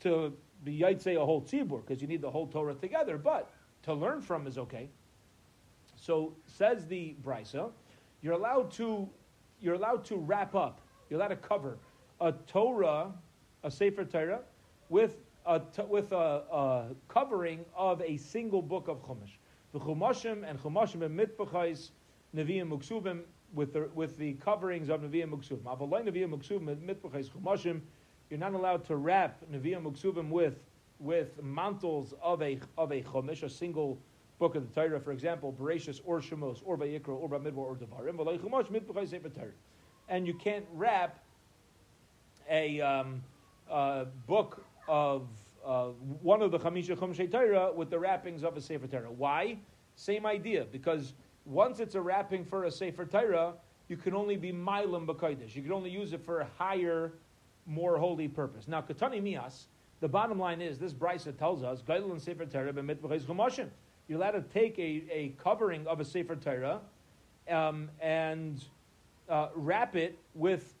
to 0.00 0.32
be 0.64 0.84
say 0.98 1.14
a 1.14 1.24
whole 1.24 1.42
tzibur 1.42 1.84
because 1.86 2.02
you 2.02 2.08
need 2.08 2.20
the 2.20 2.30
whole 2.30 2.46
Torah 2.46 2.74
together, 2.74 3.18
but 3.18 3.50
to 3.82 3.94
learn 3.94 4.20
from 4.20 4.46
is 4.46 4.58
okay. 4.58 4.88
So 5.96 6.34
says 6.46 6.86
the 6.86 7.14
Brisa, 7.22 7.70
you're 8.22 8.34
allowed 8.34 8.70
to 8.72 9.08
you're 9.60 9.74
allowed 9.74 10.04
to 10.06 10.16
wrap 10.16 10.54
up, 10.54 10.80
you're 11.08 11.18
allowed 11.18 11.28
to 11.28 11.36
cover 11.36 11.78
a 12.20 12.32
Torah, 12.32 13.12
a 13.62 13.70
Sefer 13.70 14.04
Torah, 14.04 14.40
with 14.88 15.16
with 15.88 16.12
a, 16.12 16.16
a, 16.16 16.86
covering 17.08 17.64
of 17.76 18.02
a 18.02 18.16
single 18.16 18.62
book 18.62 18.88
of 18.88 19.02
Chumash. 19.02 19.36
The 19.72 19.78
Chumashim 19.78 20.48
and 20.48 20.58
Chumashim 20.60 21.02
and 21.02 21.18
Mitbachais, 21.18 21.90
Nevi'im 22.34 22.70
Muksubim, 22.70 23.22
with 23.54 23.72
the, 23.72 23.88
with 23.94 24.16
the 24.16 24.34
coverings 24.34 24.88
of 24.88 25.02
Nevi'im 25.02 25.30
Muksubim. 25.30 25.62
Avalai 25.62 26.04
Nevi'im 26.08 26.36
Muksubim, 26.36 26.76
Mitbachais 26.78 27.30
Chumashim, 27.30 27.80
you're 28.30 28.40
not 28.40 28.54
allowed 28.54 28.84
to 28.86 28.96
wrap 28.96 29.38
Nevi'im 29.52 29.84
Muksubim 29.84 30.30
with, 30.30 30.58
with 30.98 31.40
mantles 31.42 32.14
of 32.22 32.42
a, 32.42 32.58
of 32.76 32.90
a 32.90 33.02
Chumash, 33.02 33.42
a 33.42 33.50
single 33.50 33.98
book 34.38 34.56
of 34.56 34.68
the 34.68 34.80
Torah, 34.80 35.00
for 35.00 35.12
example, 35.12 35.54
Bereshis 35.58 36.00
or 36.04 36.20
Shemos 36.20 36.60
or 36.64 36.76
Vayikra 36.76 37.08
or 37.08 37.28
Bamidbar 37.28 37.56
or 37.56 37.76
Devarim. 37.76 38.16
Chumash 38.16 38.66
Mitbachais 38.70 39.10
Sefer. 39.10 39.54
And 40.08 40.26
you 40.26 40.34
can't 40.34 40.64
wrap 40.72 41.22
a 42.50 42.80
um, 42.80 43.22
book 44.26 44.64
of 44.88 45.28
uh, 45.64 45.86
one 46.22 46.42
of 46.42 46.50
the 46.50 46.58
Chamisha 46.58 46.96
Chumshei 46.96 47.30
Torah 47.30 47.72
with 47.72 47.90
the 47.90 47.98
wrappings 47.98 48.44
of 48.44 48.56
a 48.56 48.60
Sefer 48.60 48.86
Torah. 48.86 49.10
Why? 49.10 49.58
Same 49.96 50.26
idea, 50.26 50.66
because 50.70 51.14
once 51.44 51.80
it's 51.80 51.94
a 51.94 52.00
wrapping 52.00 52.44
for 52.44 52.64
a 52.64 52.70
Sefer 52.70 53.04
Torah, 53.04 53.54
you 53.88 53.96
can 53.96 54.14
only 54.14 54.36
be 54.36 54.52
Milam 54.52 55.06
B'Kodesh. 55.06 55.54
You 55.54 55.62
can 55.62 55.72
only 55.72 55.90
use 55.90 56.12
it 56.12 56.20
for 56.20 56.40
a 56.40 56.48
higher, 56.58 57.12
more 57.66 57.98
holy 57.98 58.28
purpose. 58.28 58.68
Now, 58.68 58.82
Katani 58.82 59.22
Mias, 59.22 59.66
the 60.00 60.08
bottom 60.08 60.38
line 60.38 60.60
is, 60.60 60.78
this 60.78 60.92
Brisa 60.92 61.36
tells 61.36 61.62
us, 61.62 61.82
Gaidel 61.82 62.10
and 62.10 62.20
Sefer 62.20 62.46
Torah. 62.46 62.72
You're 64.08 64.18
allowed 64.18 64.30
to 64.32 64.44
take 64.52 64.78
a, 64.78 65.04
a 65.10 65.34
covering 65.42 65.86
of 65.86 66.00
a 66.00 66.04
Sefer 66.04 66.36
Torah 66.36 66.80
um, 67.50 67.88
and 68.00 68.62
uh, 69.28 69.48
wrap 69.54 69.96
it 69.96 70.18
with 70.34 70.74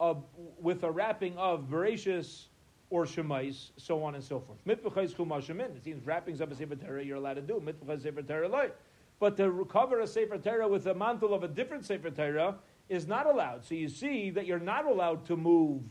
a, 0.00 0.16
with 0.60 0.82
a 0.82 0.90
wrapping 0.90 1.38
of 1.38 1.68
Bereshis, 1.70 2.46
or 2.90 3.04
Shemais, 3.04 3.70
so 3.76 4.02
on 4.02 4.14
and 4.14 4.22
so 4.22 4.40
forth. 4.40 4.58
Mitbechais 4.66 5.14
chumashamin. 5.14 5.76
It 5.76 5.84
seems 5.84 6.06
wrappings 6.06 6.40
of 6.40 6.52
a 6.52 6.54
Sefer 6.54 6.76
Torah 6.76 7.04
you're 7.04 7.16
allowed 7.16 7.34
to 7.34 7.42
do. 7.42 7.60
Mitbechais 7.64 8.02
Sefer 8.02 8.22
Torah 8.22 8.48
loy. 8.48 8.70
But 9.18 9.36
to 9.38 9.66
cover 9.70 10.00
a 10.00 10.06
Sefer 10.06 10.38
Torah 10.38 10.68
with 10.68 10.86
a 10.86 10.94
mantle 10.94 11.34
of 11.34 11.42
a 11.42 11.48
different 11.48 11.84
Sefer 11.84 12.10
Torah 12.10 12.56
is 12.88 13.06
not 13.06 13.26
allowed. 13.26 13.64
So 13.64 13.74
you 13.74 13.88
see 13.88 14.30
that 14.30 14.46
you're 14.46 14.60
not 14.60 14.86
allowed 14.86 15.24
to 15.26 15.36
move 15.36 15.82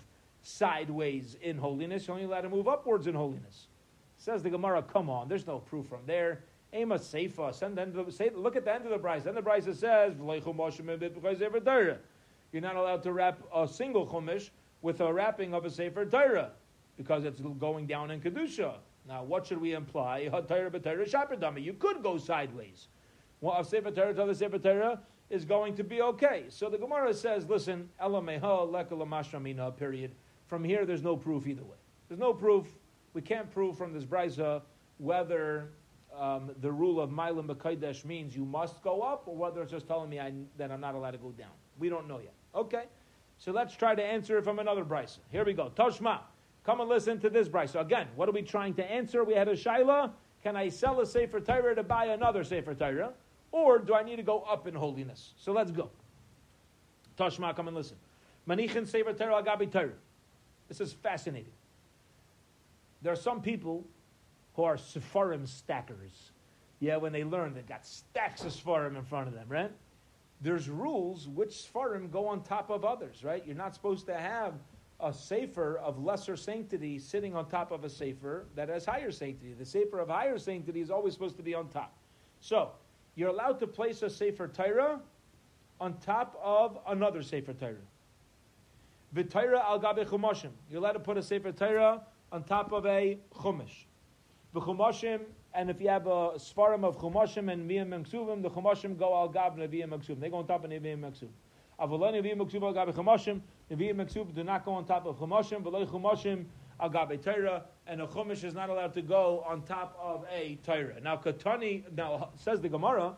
sideways 0.42 1.36
in 1.42 1.58
holiness. 1.58 2.08
You're 2.08 2.16
only 2.16 2.28
allowed 2.28 2.42
to 2.42 2.50
move 2.50 2.68
upwards 2.68 3.08
in 3.08 3.16
holiness. 3.16 3.68
Says 4.18 4.42
the 4.42 4.50
Gemara, 4.50 4.82
come 4.82 5.10
on, 5.10 5.28
there's 5.28 5.48
no 5.48 5.60
proof 5.60 5.88
from 5.88 6.02
there. 6.06 6.44
Ema 6.74 6.98
Seifa, 6.98 7.54
send 7.54 7.78
say, 8.14 8.32
look 8.34 8.56
at 8.56 8.66
the 8.66 8.74
end 8.74 8.86
of 8.86 8.92
the 8.92 8.98
Brisa. 8.98 9.24
Then 9.24 9.36
the 9.36 9.42
Brisa 9.42 9.76
says, 9.76 10.14
You're 12.52 12.62
not 12.62 12.76
allowed 12.76 13.04
to 13.04 13.12
wrap 13.12 13.40
a 13.54 13.68
single 13.68 14.08
chumash 14.08 14.50
with 14.82 15.02
a 15.02 15.12
wrapping 15.12 15.54
of 15.54 15.66
a 15.66 15.70
Sefer 15.70 16.06
Torah 16.06 16.52
because 16.98 17.26
it's 17.26 17.42
going 17.60 17.88
down 17.88 18.12
in 18.12 18.22
Kedusha. 18.22 18.76
Now, 19.08 19.24
what 19.24 19.46
should 19.46 19.60
we 19.62 19.74
imply? 19.74 20.30
You 21.58 21.74
could 21.74 22.04
go 22.04 22.18
sideways. 22.18 22.88
Well, 23.42 23.60
a 23.60 23.64
Sefer 23.64 23.92
Torah 23.92 24.14
to 24.14 24.26
the 24.26 24.36
Sefer 24.36 24.58
Torah 24.58 25.00
is 25.30 25.46
going 25.46 25.76
to 25.76 25.84
be 25.84 26.02
okay. 26.02 26.46
So 26.50 26.70
the 26.70 26.78
Gemara 26.78 27.14
says, 27.14 27.46
listen, 27.48 27.90
period. 29.78 30.12
From 30.48 30.64
here, 30.64 30.86
there's 30.86 31.04
no 31.04 31.18
proof 31.18 31.48
either 31.48 31.64
way. 31.64 31.78
There's 32.08 32.20
no 32.20 32.34
proof. 32.34 32.68
We 33.14 33.22
can't 33.22 33.50
prove 33.52 33.78
from 33.78 33.94
this 33.94 34.06
brisa 34.06 34.62
whether 34.98 35.72
um, 36.18 36.52
the 36.62 36.72
rule 36.72 37.00
of 37.02 37.12
Milam 37.12 37.48
B'Kaidesh 37.48 38.06
means 38.06 38.36
you 38.36 38.46
must 38.46 38.82
go 38.82 39.02
up, 39.02 39.24
or 39.26 39.36
whether 39.36 39.62
it's 39.62 39.72
just 39.72 39.88
telling 39.88 40.10
me 40.10 40.20
I, 40.20 40.32
that 40.58 40.72
I'm 40.72 40.82
not 40.82 40.96
allowed 40.96 41.12
to 41.12 41.18
go 41.18 41.32
down. 41.32 41.52
We 41.78 41.90
don't 41.90 42.08
know 42.08 42.20
yet. 42.20 42.34
Okay, 42.54 42.84
so 43.38 43.52
let's 43.52 43.76
try 43.76 43.96
to 43.96 44.04
answer 44.04 44.38
it 44.38 44.44
from 44.44 44.60
another 44.60 44.86
brisa. 44.86 45.18
Here 45.32 45.44
we 45.44 45.54
go. 45.54 45.72
Toshma, 45.76 46.20
come 46.66 46.82
and 46.82 46.90
listen 46.90 47.20
to 47.20 47.30
this 47.30 47.48
brisa. 47.48 47.82
Again, 47.82 48.08
what 48.16 48.28
are 48.28 48.32
we 48.32 48.42
trying 48.42 48.74
to 48.76 48.84
answer? 48.84 49.24
We 49.24 49.34
had 49.34 49.48
a 49.48 49.54
shaila. 49.54 50.12
Can 50.44 50.56
I 50.56 50.70
sell 50.70 51.00
a 51.02 51.06
Sefer 51.06 51.40
Torah 51.40 51.76
to 51.76 51.84
buy 51.84 52.06
another 52.06 52.44
Sefer 52.44 52.74
Torah? 52.74 53.14
Or 53.52 53.80
do 53.80 53.94
I 53.94 54.04
need 54.04 54.18
to 54.18 54.24
go 54.24 54.42
up 54.42 54.68
in 54.68 54.76
holiness? 54.76 55.34
So 55.38 55.54
let's 55.54 55.72
go. 55.72 55.90
Toshma, 57.18 57.56
come 57.56 57.68
and 57.68 57.76
listen. 57.76 57.98
Manichin 58.48 58.88
Sefer 58.88 59.14
Torah 59.14 59.42
Agabi 59.42 59.72
Torah. 59.72 59.94
This 60.68 60.82
is 60.82 60.94
fascinating. 60.94 61.54
There 63.02 63.14
are 63.14 63.18
some 63.18 63.42
people 63.42 63.86
who 64.56 64.64
are 64.64 64.78
Sepharim 64.78 65.48
stackers. 65.48 66.32
Yeah, 66.80 66.98
when 66.98 67.12
they 67.12 67.24
learn, 67.24 67.54
they've 67.54 67.68
got 67.68 67.86
stacks 67.86 68.44
of 68.44 68.52
Sepharim 68.52 68.98
in 68.98 69.04
front 69.04 69.28
of 69.28 69.34
them, 69.34 69.46
right? 69.48 69.72
There's 70.42 70.70
rules 70.70 71.28
which 71.28 71.50
Sepharim 71.50 72.12
go 72.12 72.28
on 72.28 72.44
top 72.44 72.70
of 72.70 72.84
others, 72.84 73.24
right? 73.24 73.44
You're 73.46 73.56
not 73.56 73.74
supposed 73.74 74.06
to 74.08 74.16
have 74.16 74.54
a 75.00 75.14
Sefer 75.14 75.78
of 75.78 76.04
lesser 76.04 76.36
sanctity 76.36 77.00
sitting 77.00 77.36
on 77.36 77.48
top 77.50 77.72
of 77.72 77.84
a 77.84 77.90
Sefer 77.90 78.46
that 78.56 78.70
has 78.70 78.86
higher 78.86 79.12
sanctity. 79.12 79.54
The 79.54 79.66
Sefer 79.66 80.00
of 80.00 80.10
higher 80.10 80.38
sanctity 80.38 80.82
is 80.82 80.90
always 80.90 81.14
supposed 81.14 81.38
to 81.38 81.44
be 81.44 81.54
on 81.54 81.68
top. 81.70 81.94
So, 82.40 82.72
you're 83.16 83.30
allowed 83.30 83.60
to 83.60 83.68
place 83.68 84.02
a 84.02 84.10
Sefer 84.10 84.48
Torah 84.48 85.00
on 85.80 85.98
top 85.98 86.40
of 86.42 86.78
another 86.88 87.22
Sefer 87.22 87.54
Torah. 87.54 87.76
V'Torah 89.16 89.64
al 89.64 89.80
gabe 89.80 90.08
chumashim. 90.08 90.52
You're 90.70 90.80
allowed 90.80 90.94
to 90.94 91.00
put 91.00 91.18
a 91.18 91.24
Sefer 91.24 91.52
Torah 91.52 92.02
on 92.32 92.44
top 92.44 92.72
of 92.72 92.86
a 92.86 93.18
chumash. 93.34 93.86
The 94.54 94.62
chumashim, 94.62 95.22
and 95.54 95.70
if 95.70 95.82
you 95.82 95.90
have 95.90 96.08
a 96.08 96.32
svarim 96.38 96.84
of 96.84 96.98
chumashim 96.98 97.52
and 97.52 97.70
v'yim 97.70 97.94
and 97.94 98.06
the 98.44 98.50
chumashim 98.50 98.98
go 98.98 99.14
al 99.14 99.28
gab 99.28 99.58
nevi'im 99.58 99.94
and 99.94 100.22
They 100.22 100.30
go 100.30 100.38
on 100.38 100.48
top 100.48 100.64
of 100.64 100.70
nevi'im 100.70 101.06
and 101.06 101.14
ksuvim. 101.14 101.30
Avalani 101.80 102.22
nevi'im 102.22 102.64
al 102.64 102.74
gabe 102.74 102.94
chumashim. 102.94 103.42
Nevi'im 103.72 104.00
and 104.00 104.36
do 104.36 104.44
not 104.44 104.66
go 104.66 104.74
on 104.74 104.86
top 104.86 105.06
of 105.06 105.18
chumashim. 105.18 105.64
V'loy 105.64 105.88
chumashim 105.88 106.46
al 106.80 106.90
gabe 106.90 107.22
Torah. 107.24 107.64
And 107.88 108.02
a 108.02 108.08
chumash 108.08 108.44
is 108.44 108.54
not 108.54 108.70
allowed 108.70 108.94
to 108.94 109.02
go 109.02 109.44
on 109.48 109.64
top 109.64 109.98
of 110.02 110.26
a 110.32 110.58
Torah. 110.64 111.00
Now 111.02 111.18
katani, 111.18 111.84
now 111.96 112.30
says 112.36 112.62
the 112.62 112.70
Gemara, 112.70 113.16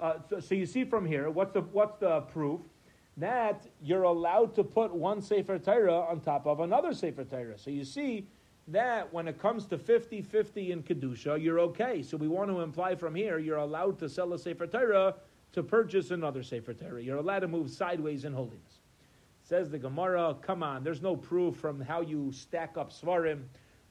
uh, 0.00 0.14
so, 0.30 0.40
so, 0.40 0.54
you 0.54 0.64
see 0.64 0.84
from 0.84 1.04
here, 1.04 1.28
what's 1.28 1.52
the, 1.52 1.60
what's 1.60 1.98
the 1.98 2.20
proof? 2.20 2.60
That 3.16 3.66
you're 3.82 4.04
allowed 4.04 4.54
to 4.54 4.62
put 4.62 4.94
one 4.94 5.20
Sefer 5.20 5.58
Torah 5.58 6.02
on 6.02 6.20
top 6.20 6.46
of 6.46 6.60
another 6.60 6.94
Sefer 6.94 7.24
Torah. 7.24 7.58
So 7.58 7.70
you 7.70 7.84
see 7.84 8.28
that 8.68 9.12
when 9.12 9.26
it 9.26 9.40
comes 9.40 9.66
to 9.66 9.78
50 9.78 10.22
50 10.22 10.70
in 10.70 10.82
Kedusha, 10.84 11.42
you're 11.42 11.58
okay. 11.60 12.02
So 12.04 12.16
we 12.16 12.28
want 12.28 12.48
to 12.50 12.60
imply 12.60 12.94
from 12.94 13.16
here, 13.16 13.40
you're 13.40 13.56
allowed 13.56 13.98
to 13.98 14.08
sell 14.08 14.32
a 14.34 14.38
Sefer 14.38 14.68
Torah 14.68 15.16
to 15.52 15.62
purchase 15.64 16.12
another 16.12 16.44
Sefer 16.44 16.74
Torah. 16.74 17.02
You're 17.02 17.16
allowed 17.16 17.40
to 17.40 17.48
move 17.48 17.70
sideways 17.70 18.24
in 18.24 18.32
holiness. 18.32 18.77
Says 19.48 19.70
the 19.70 19.78
Gemara, 19.78 20.36
come 20.42 20.62
on, 20.62 20.84
there's 20.84 21.00
no 21.00 21.16
proof 21.16 21.56
from 21.56 21.80
how 21.80 22.02
you 22.02 22.30
stack 22.32 22.76
up 22.76 22.92
Svarim. 22.92 23.44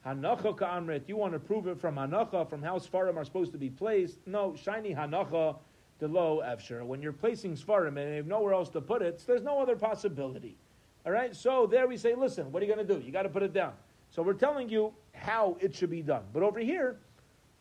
Hanacha 0.06 0.56
ka'amrit, 0.56 1.08
you 1.08 1.16
want 1.16 1.32
to 1.32 1.40
prove 1.40 1.66
it 1.66 1.80
from 1.80 1.96
Hanacha, 1.96 2.48
from 2.48 2.62
how 2.62 2.78
Svarim 2.78 3.16
are 3.16 3.24
supposed 3.24 3.50
to 3.50 3.58
be 3.58 3.68
placed. 3.68 4.24
No, 4.24 4.54
shiny 4.54 4.94
Hanacha, 4.94 5.56
low 6.00 6.40
Efsher. 6.46 6.86
When 6.86 7.02
you're 7.02 7.12
placing 7.12 7.56
Svarim 7.56 8.00
and 8.00 8.08
you 8.08 8.16
have 8.18 8.28
nowhere 8.28 8.54
else 8.54 8.68
to 8.68 8.80
put 8.80 9.02
it, 9.02 9.20
there's 9.26 9.42
no 9.42 9.58
other 9.58 9.74
possibility. 9.74 10.56
All 11.04 11.10
right, 11.10 11.34
so 11.34 11.66
there 11.66 11.88
we 11.88 11.96
say, 11.96 12.14
listen, 12.14 12.52
what 12.52 12.62
are 12.62 12.66
you 12.66 12.72
going 12.72 12.86
to 12.86 12.94
do? 12.94 13.04
You 13.04 13.10
got 13.10 13.22
to 13.22 13.28
put 13.28 13.42
it 13.42 13.52
down. 13.52 13.72
So 14.10 14.22
we're 14.22 14.34
telling 14.34 14.68
you 14.68 14.94
how 15.12 15.56
it 15.58 15.74
should 15.74 15.90
be 15.90 16.02
done. 16.02 16.22
But 16.32 16.44
over 16.44 16.60
here, 16.60 16.98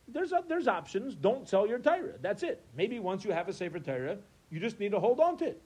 there's, 0.08 0.34
a, 0.34 0.44
there's 0.48 0.68
options. 0.68 1.16
Don't 1.16 1.50
sell 1.50 1.66
your 1.66 1.80
Torah. 1.80 2.14
That's 2.22 2.44
it. 2.44 2.64
Maybe 2.76 3.00
once 3.00 3.26
you 3.26 3.32
have 3.32 3.50
a 3.50 3.54
Sefer 3.54 3.80
Torah, 3.80 4.20
you 4.52 4.60
just 4.60 4.80
need 4.80 4.92
to 4.92 5.00
hold 5.00 5.20
on 5.20 5.36
to 5.38 5.46
it. 5.46 5.62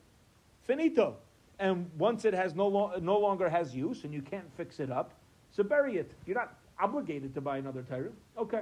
Finito. 0.62 1.18
And 1.62 1.92
once 1.96 2.26
it 2.26 2.34
has 2.34 2.56
no, 2.56 2.68
lo- 2.68 2.94
no 3.00 3.20
longer 3.20 3.48
has 3.48 3.76
use 3.76 4.04
and 4.04 4.12
you 4.12 4.24
can't 4.24 4.52
fix 4.58 4.80
it 4.80 4.92
up, 4.92 5.14
so 5.52 5.62
bury 5.62 5.98
it. 5.98 6.10
You're 6.26 6.36
not 6.36 6.58
obligated 6.80 7.36
to 7.36 7.42
buy 7.42 7.60
another 7.60 7.84
Torah. 7.84 8.10
Okay. 8.36 8.62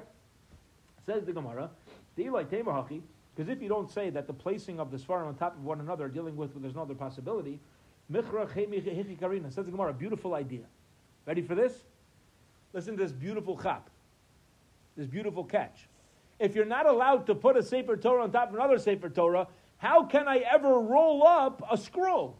Says 1.05 1.23
the 1.23 1.31
Gemara, 1.31 1.69
because 2.17 3.47
if 3.47 3.61
you 3.61 3.69
don't 3.69 3.89
say 3.89 4.09
that 4.09 4.27
the 4.27 4.33
placing 4.33 4.81
of 4.81 4.91
the 4.91 4.97
Svarim 4.97 5.27
on 5.27 5.35
top 5.35 5.55
of 5.55 5.63
one 5.63 5.79
another 5.79 6.09
dealing 6.09 6.35
with 6.35 6.61
there's 6.61 6.75
no 6.75 6.81
other 6.81 6.93
possibility, 6.93 7.61
says 8.11 8.25
the 8.25 9.63
Gemara, 9.71 9.93
beautiful 9.93 10.35
idea. 10.35 10.65
Ready 11.25 11.41
for 11.41 11.55
this? 11.55 11.71
Listen 12.73 12.97
to 12.97 13.03
this 13.03 13.13
beautiful 13.13 13.57
chap, 13.57 13.89
this 14.97 15.07
beautiful 15.07 15.45
catch. 15.45 15.87
If 16.37 16.53
you're 16.53 16.65
not 16.65 16.85
allowed 16.85 17.27
to 17.27 17.35
put 17.35 17.55
a 17.55 17.63
Sefer 17.63 17.95
Torah 17.95 18.23
on 18.23 18.31
top 18.33 18.49
of 18.49 18.55
another 18.55 18.77
Sefer 18.77 19.09
Torah, 19.09 19.47
how 19.77 20.03
can 20.03 20.27
I 20.27 20.39
ever 20.39 20.79
roll 20.79 21.25
up 21.25 21.63
a 21.71 21.77
scroll? 21.77 22.35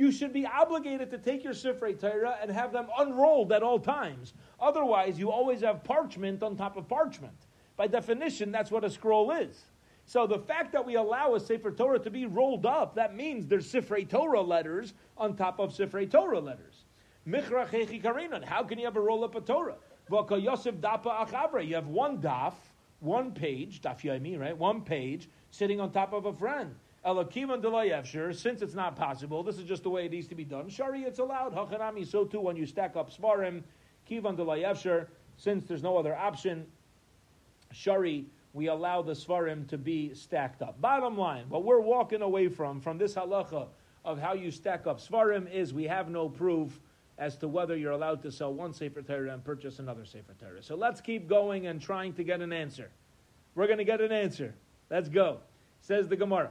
You 0.00 0.10
should 0.10 0.32
be 0.32 0.46
obligated 0.46 1.10
to 1.10 1.18
take 1.18 1.44
your 1.44 1.52
Sefer 1.52 1.92
Torah 1.92 2.38
and 2.40 2.50
have 2.50 2.72
them 2.72 2.86
unrolled 2.96 3.52
at 3.52 3.62
all 3.62 3.78
times. 3.78 4.32
Otherwise, 4.58 5.18
you 5.18 5.30
always 5.30 5.60
have 5.60 5.84
parchment 5.84 6.42
on 6.42 6.56
top 6.56 6.78
of 6.78 6.88
parchment. 6.88 7.36
By 7.76 7.86
definition, 7.86 8.50
that's 8.50 8.70
what 8.70 8.82
a 8.82 8.88
scroll 8.88 9.30
is. 9.30 9.62
So 10.06 10.26
the 10.26 10.38
fact 10.38 10.72
that 10.72 10.86
we 10.86 10.94
allow 10.94 11.34
a 11.34 11.40
Sefer 11.40 11.70
Torah 11.70 11.98
to 11.98 12.08
be 12.08 12.24
rolled 12.24 12.64
up, 12.64 12.94
that 12.94 13.14
means 13.14 13.46
there's 13.46 13.68
Sefer 13.68 14.00
Torah 14.00 14.40
letters 14.40 14.94
on 15.18 15.36
top 15.36 15.58
of 15.58 15.74
Sefer 15.74 16.06
Torah 16.06 16.40
letters. 16.40 16.86
Mikra 17.28 17.68
Karinon. 17.68 18.42
How 18.42 18.62
can 18.62 18.78
you 18.78 18.86
ever 18.86 19.02
roll 19.02 19.22
up 19.22 19.34
a 19.34 19.42
Torah? 19.42 19.76
Yosef 20.10 20.76
Dapa 20.76 21.28
Achavra. 21.28 21.68
You 21.68 21.74
have 21.74 21.88
one 21.88 22.22
daf, 22.22 22.54
one 23.00 23.32
page, 23.32 23.82
daf 23.82 24.00
yomi, 24.00 24.40
right? 24.40 24.56
One 24.56 24.80
page 24.80 25.28
sitting 25.50 25.78
on 25.78 25.92
top 25.92 26.14
of 26.14 26.24
a 26.24 26.32
friend. 26.32 26.74
Since 27.02 28.62
it's 28.62 28.74
not 28.74 28.96
possible, 28.96 29.42
this 29.42 29.58
is 29.58 29.64
just 29.64 29.82
the 29.82 29.90
way 29.90 30.04
it 30.04 30.10
needs 30.10 30.28
to 30.28 30.34
be 30.34 30.44
done. 30.44 30.68
Shari, 30.68 31.02
it's 31.02 31.18
allowed. 31.18 31.54
Hachanami, 31.54 32.06
so 32.06 32.24
too 32.24 32.40
when 32.40 32.56
you 32.56 32.66
stack 32.66 32.96
up 32.96 33.10
svarim. 33.10 33.62
Kivan 34.08 34.36
delayevsher, 34.36 35.06
since 35.36 35.64
there's 35.64 35.82
no 35.82 35.96
other 35.96 36.14
option. 36.16 36.66
Shari, 37.72 38.26
we 38.52 38.68
allow 38.68 39.00
the 39.00 39.12
svarim 39.12 39.66
to 39.68 39.78
be 39.78 40.12
stacked 40.14 40.60
up. 40.60 40.80
Bottom 40.80 41.16
line, 41.16 41.44
what 41.48 41.64
we're 41.64 41.80
walking 41.80 42.22
away 42.22 42.48
from 42.48 42.80
from 42.80 42.98
this 42.98 43.14
halacha 43.14 43.68
of 44.04 44.18
how 44.18 44.32
you 44.32 44.50
stack 44.50 44.86
up 44.86 45.00
svarim 45.00 45.50
is 45.52 45.72
we 45.72 45.84
have 45.84 46.10
no 46.10 46.28
proof 46.28 46.80
as 47.18 47.36
to 47.36 47.46
whether 47.48 47.76
you're 47.76 47.92
allowed 47.92 48.22
to 48.22 48.32
sell 48.32 48.52
one 48.52 48.72
Sefer 48.72 49.02
Torah 49.02 49.32
and 49.32 49.44
purchase 49.44 49.78
another 49.78 50.04
Sefer 50.04 50.34
Torah. 50.40 50.62
So 50.62 50.74
let's 50.74 51.00
keep 51.00 51.28
going 51.28 51.66
and 51.66 51.80
trying 51.80 52.14
to 52.14 52.24
get 52.24 52.40
an 52.40 52.52
answer. 52.52 52.90
We're 53.54 53.66
going 53.66 53.78
to 53.78 53.84
get 53.84 54.00
an 54.00 54.10
answer. 54.10 54.54
Let's 54.90 55.08
go. 55.08 55.38
Says 55.82 56.08
the 56.08 56.16
Gemara, 56.16 56.50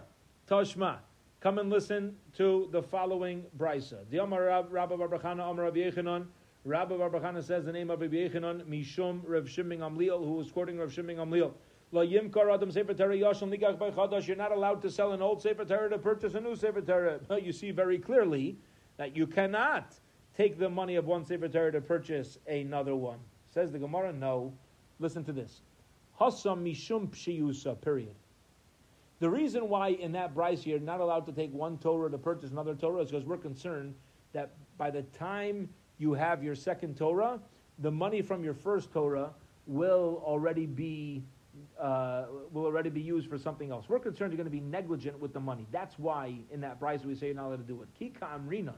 Toshma, 0.49 0.97
come 1.41 1.59
and 1.59 1.69
listen 1.69 2.15
to 2.33 2.69
the 2.71 2.81
following 2.81 3.45
brisa. 3.55 4.09
The 4.09 4.17
Amar 4.17 4.65
Rabbi 4.71 4.95
Barbachana, 4.95 5.47
Amar 5.47 5.65
Rabbi 5.65 5.77
Yechanan, 5.77 6.25
Rabbi 6.65 6.95
Barbachana 6.95 7.43
says 7.43 7.65
the 7.65 7.71
name 7.71 7.91
of 7.91 8.01
Rabbi 8.01 8.15
Yechanan, 8.15 8.65
Mishum 8.65 9.21
Rav 9.27 9.47
Shiming 9.47 9.81
Amliel, 9.81 10.25
who 10.25 10.33
was 10.33 10.49
quoting 10.49 10.79
Rav 10.79 10.91
Shiming 10.91 11.17
Amliel. 11.17 11.53
La 11.91 12.01
Yimkar 12.01 12.51
Adam 12.51 12.71
Sefer 12.71 12.95
Torah 12.95 13.15
Yashon 13.15 13.55
Nigach 13.55 13.77
Chadash. 13.77 14.25
You're 14.25 14.37
not 14.37 14.51
allowed 14.51 14.81
to 14.81 14.89
sell 14.89 15.11
an 15.11 15.21
old 15.21 15.39
Sefer 15.39 15.65
Torah 15.65 15.87
to 15.87 15.99
purchase 15.99 16.33
a 16.33 16.41
new 16.41 16.55
Sefer 16.55 16.81
Torah. 16.81 17.19
You 17.39 17.51
see 17.51 17.69
very 17.69 17.99
clearly 17.99 18.57
that 18.97 19.15
you 19.15 19.27
cannot 19.27 19.93
take 20.35 20.57
the 20.57 20.69
money 20.69 20.95
of 20.95 21.05
one 21.05 21.25
Sefer 21.25 21.47
Torah 21.47 21.71
to 21.73 21.81
purchase 21.81 22.39
another 22.47 22.95
one. 22.95 23.19
Says 23.53 23.71
the 23.71 23.77
Gemara, 23.77 24.13
no. 24.13 24.51
Listen 24.97 25.23
to 25.25 25.31
this. 25.31 25.61
Hasam 26.19 26.63
mishum 26.63 27.07
pshiyusa, 27.09 27.79
period. 27.81 28.15
The 29.19 29.29
reason 29.29 29.67
why 29.67 29.89
in 29.89 30.13
that 30.13 30.33
Bryce 30.33 30.65
you're 30.65 30.79
not 30.79 31.01
allowed 31.01 31.25
to 31.25 31.31
take 31.31 31.53
one 31.53 31.77
Torah 31.77 32.09
to 32.09 32.17
purchase 32.17 32.51
another 32.51 32.73
Torah 32.73 33.01
is 33.01 33.11
because 33.11 33.25
we're 33.25 33.38
concerned 33.38 33.95
that 34.33 34.53
by 34.77 34.89
the 34.89 35.01
time 35.03 35.69
you 35.97 36.13
have 36.13 36.43
your 36.43 36.55
second 36.55 36.97
Torah, 36.97 37.39
the 37.79 37.91
money 37.91 38.21
from 38.21 38.43
your 38.43 38.53
first 38.53 38.91
Torah 38.91 39.31
will 39.67 40.21
already 40.25 40.65
be 40.65 41.23
uh, 41.79 42.25
will 42.53 42.65
already 42.65 42.89
be 42.89 43.01
used 43.01 43.29
for 43.29 43.38
something 43.38 43.71
else. 43.71 43.85
We're 43.89 43.99
concerned 43.99 44.31
you're 44.31 44.38
going 44.38 44.45
to 44.45 44.51
be 44.51 44.61
negligent 44.61 45.19
with 45.19 45.33
the 45.33 45.39
money. 45.39 45.67
That's 45.71 45.97
why 45.99 46.35
in 46.51 46.61
that 46.61 46.79
Bryce 46.79 47.03
we 47.03 47.15
say 47.15 47.27
you're 47.27 47.35
not 47.35 47.47
allowed 47.47 47.67
to 47.67 47.73
do 47.73 47.81
it. 47.81 47.89
Kika 47.99 48.39
amrinan. 48.39 48.75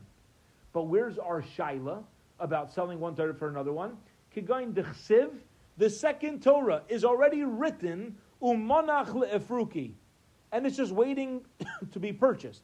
But 0.73 0.83
where's 0.83 1.19
our 1.19 1.41
shaila 1.41 2.03
about 2.39 2.73
selling 2.73 2.99
one 2.99 3.15
Torah 3.15 3.35
for 3.35 3.49
another 3.49 3.73
one? 3.73 3.97
Kigain 4.35 4.73
dechsiv, 4.73 5.29
the 5.77 5.89
second 5.89 6.41
Torah 6.41 6.81
is 6.87 7.03
already 7.03 7.43
written 7.43 8.17
umanach 8.41 9.09
le'efruki, 9.09 9.93
and 10.51 10.65
it's 10.65 10.77
just 10.77 10.91
waiting 10.91 11.41
to 11.91 11.99
be 11.99 12.11
purchased. 12.11 12.61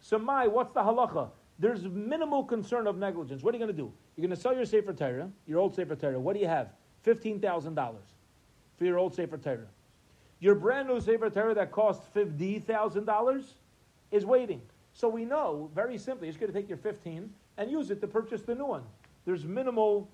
so 0.00 0.18
my, 0.18 0.46
what's 0.46 0.72
the 0.72 0.80
halacha? 0.80 1.30
There's 1.58 1.84
minimal 1.84 2.44
concern 2.44 2.86
of 2.86 2.96
negligence. 2.98 3.42
What 3.42 3.54
are 3.54 3.58
you 3.58 3.64
going 3.64 3.76
to 3.76 3.82
do? 3.82 3.92
You're 4.16 4.26
going 4.26 4.36
to 4.36 4.40
sell 4.40 4.54
your 4.54 4.64
Sefer 4.64 4.92
Torah, 4.92 5.30
your 5.46 5.58
old 5.58 5.74
Sefer 5.74 5.96
Torah. 5.96 6.18
What 6.18 6.34
do 6.34 6.40
you 6.40 6.46
have? 6.46 6.70
$15,000 7.04 7.94
for 8.76 8.84
your 8.84 8.98
old 8.98 9.14
Sefer 9.14 9.36
Torah. 9.36 9.66
Your 10.40 10.54
brand 10.54 10.88
new 10.88 11.00
Sefer 11.00 11.30
Torah 11.30 11.54
that 11.54 11.72
costs 11.72 12.06
$50,000 12.14 13.44
is 14.12 14.24
waiting. 14.24 14.62
So 14.92 15.08
we 15.08 15.24
know 15.24 15.70
very 15.74 15.98
simply, 15.98 16.28
you're 16.28 16.32
just 16.32 16.40
going 16.40 16.52
to 16.52 16.58
take 16.58 16.68
your 16.68 16.78
15 16.78 17.30
and 17.56 17.70
use 17.70 17.90
it 17.90 18.00
to 18.00 18.06
purchase 18.06 18.42
the 18.42 18.54
new 18.54 18.66
one. 18.66 18.82
There's 19.24 19.44
minimal 19.44 20.08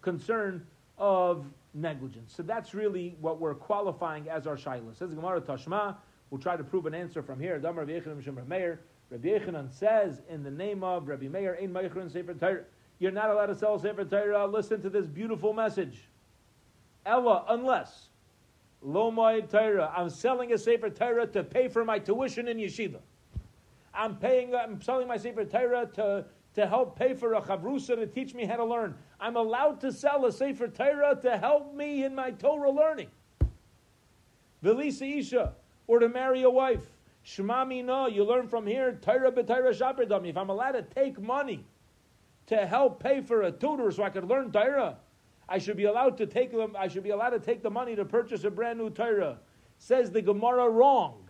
concern 0.00 0.66
of 1.02 1.44
negligence. 1.74 2.32
So 2.32 2.44
that's 2.44 2.74
really 2.74 3.16
what 3.20 3.40
we're 3.40 3.56
qualifying 3.56 4.28
as 4.28 4.46
our 4.46 4.56
shaila. 4.56 4.96
Says 4.96 5.12
Gemara 5.12 5.40
Tashma. 5.40 5.96
We'll 6.30 6.40
try 6.40 6.56
to 6.56 6.62
prove 6.62 6.86
an 6.86 6.94
answer 6.94 7.22
from 7.22 7.40
here. 7.40 7.58
Damar 7.58 7.84
Meir. 7.84 8.80
Rabbi 9.10 9.28
Yechanan 9.28 9.70
says 9.70 10.22
in 10.30 10.44
the 10.44 10.50
name 10.50 10.84
of 10.84 11.08
Rabbi 11.08 11.26
Meir, 11.26 11.58
Meichron 11.60 12.10
Sefer 12.10 12.34
Torah. 12.34 12.62
You're 13.00 13.10
not 13.10 13.30
allowed 13.30 13.46
to 13.46 13.56
sell 13.56 13.80
Sefer 13.80 14.04
Torah. 14.04 14.46
Listen 14.46 14.80
to 14.80 14.88
this 14.88 15.06
beautiful 15.06 15.52
message. 15.52 16.08
Ella, 17.04 17.44
unless 17.48 18.08
Lo 18.80 19.10
Torah. 19.50 19.92
I'm 19.94 20.08
selling 20.08 20.52
a 20.52 20.58
Sefer 20.58 20.88
Torah 20.88 21.26
to 21.26 21.42
pay 21.42 21.66
for 21.66 21.84
my 21.84 21.98
tuition 21.98 22.46
in 22.46 22.58
yeshiva. 22.58 23.00
I'm 23.92 24.16
paying. 24.16 24.54
I'm 24.54 24.80
selling 24.80 25.08
my 25.08 25.16
Sefer 25.16 25.44
Torah 25.44 25.86
to 25.94 26.26
to 26.54 26.66
help 26.66 26.98
pay 26.98 27.14
for 27.14 27.34
a 27.34 27.40
chavrusa 27.40 27.96
to 27.96 28.06
teach 28.06 28.34
me 28.34 28.44
how 28.44 28.56
to 28.56 28.64
learn. 28.64 28.94
I'm 29.22 29.36
allowed 29.36 29.80
to 29.82 29.92
sell 29.92 30.26
a 30.26 30.32
Sefer 30.32 30.66
Torah 30.66 31.16
to 31.22 31.38
help 31.38 31.76
me 31.76 32.02
in 32.02 32.12
my 32.12 32.32
Torah 32.32 32.72
learning. 32.72 33.06
Velisa 34.64 35.18
Isha, 35.18 35.52
or 35.86 36.00
to 36.00 36.08
marry 36.08 36.42
a 36.42 36.50
wife. 36.50 36.82
Shmami 37.24 37.84
no, 37.84 38.08
you 38.08 38.24
learn 38.24 38.48
from 38.48 38.66
here, 38.66 38.98
Torah 39.00 39.30
b'Torah 39.30 39.70
shaperdami. 39.70 40.30
If 40.30 40.36
I'm 40.36 40.50
allowed 40.50 40.72
to 40.72 40.82
take 40.82 41.20
money 41.20 41.64
to 42.48 42.66
help 42.66 43.00
pay 43.00 43.20
for 43.20 43.42
a 43.42 43.52
tutor 43.52 43.92
so 43.92 44.02
I 44.02 44.10
could 44.10 44.24
learn 44.24 44.50
Torah, 44.50 44.96
I 45.48 45.58
should 45.58 45.76
be 45.76 45.84
allowed 45.84 46.18
to 46.18 46.26
take 46.26 46.50
them, 46.50 46.74
I 46.76 46.88
should 46.88 47.04
be 47.04 47.10
allowed 47.10 47.30
to 47.30 47.38
take 47.38 47.62
the 47.62 47.70
money 47.70 47.94
to 47.94 48.04
purchase 48.04 48.42
a 48.42 48.50
brand 48.50 48.80
new 48.80 48.90
Torah. 48.90 49.38
Says 49.78 50.10
the 50.10 50.20
Gemara 50.20 50.68
wrong. 50.68 51.28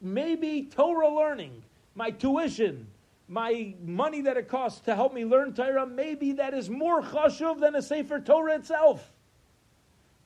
Maybe 0.00 0.64
Torah 0.64 1.08
learning, 1.08 1.62
my 1.94 2.10
tuition, 2.10 2.88
my 3.28 3.74
money 3.84 4.22
that 4.22 4.36
it 4.36 4.48
costs 4.48 4.80
to 4.80 4.94
help 4.94 5.12
me 5.12 5.24
learn 5.24 5.52
Torah, 5.52 5.86
maybe 5.86 6.32
that 6.32 6.54
is 6.54 6.70
more 6.70 7.02
chashuv 7.02 7.60
than 7.60 7.74
a 7.74 7.82
Sefer 7.82 8.20
Torah 8.20 8.54
itself. 8.56 9.12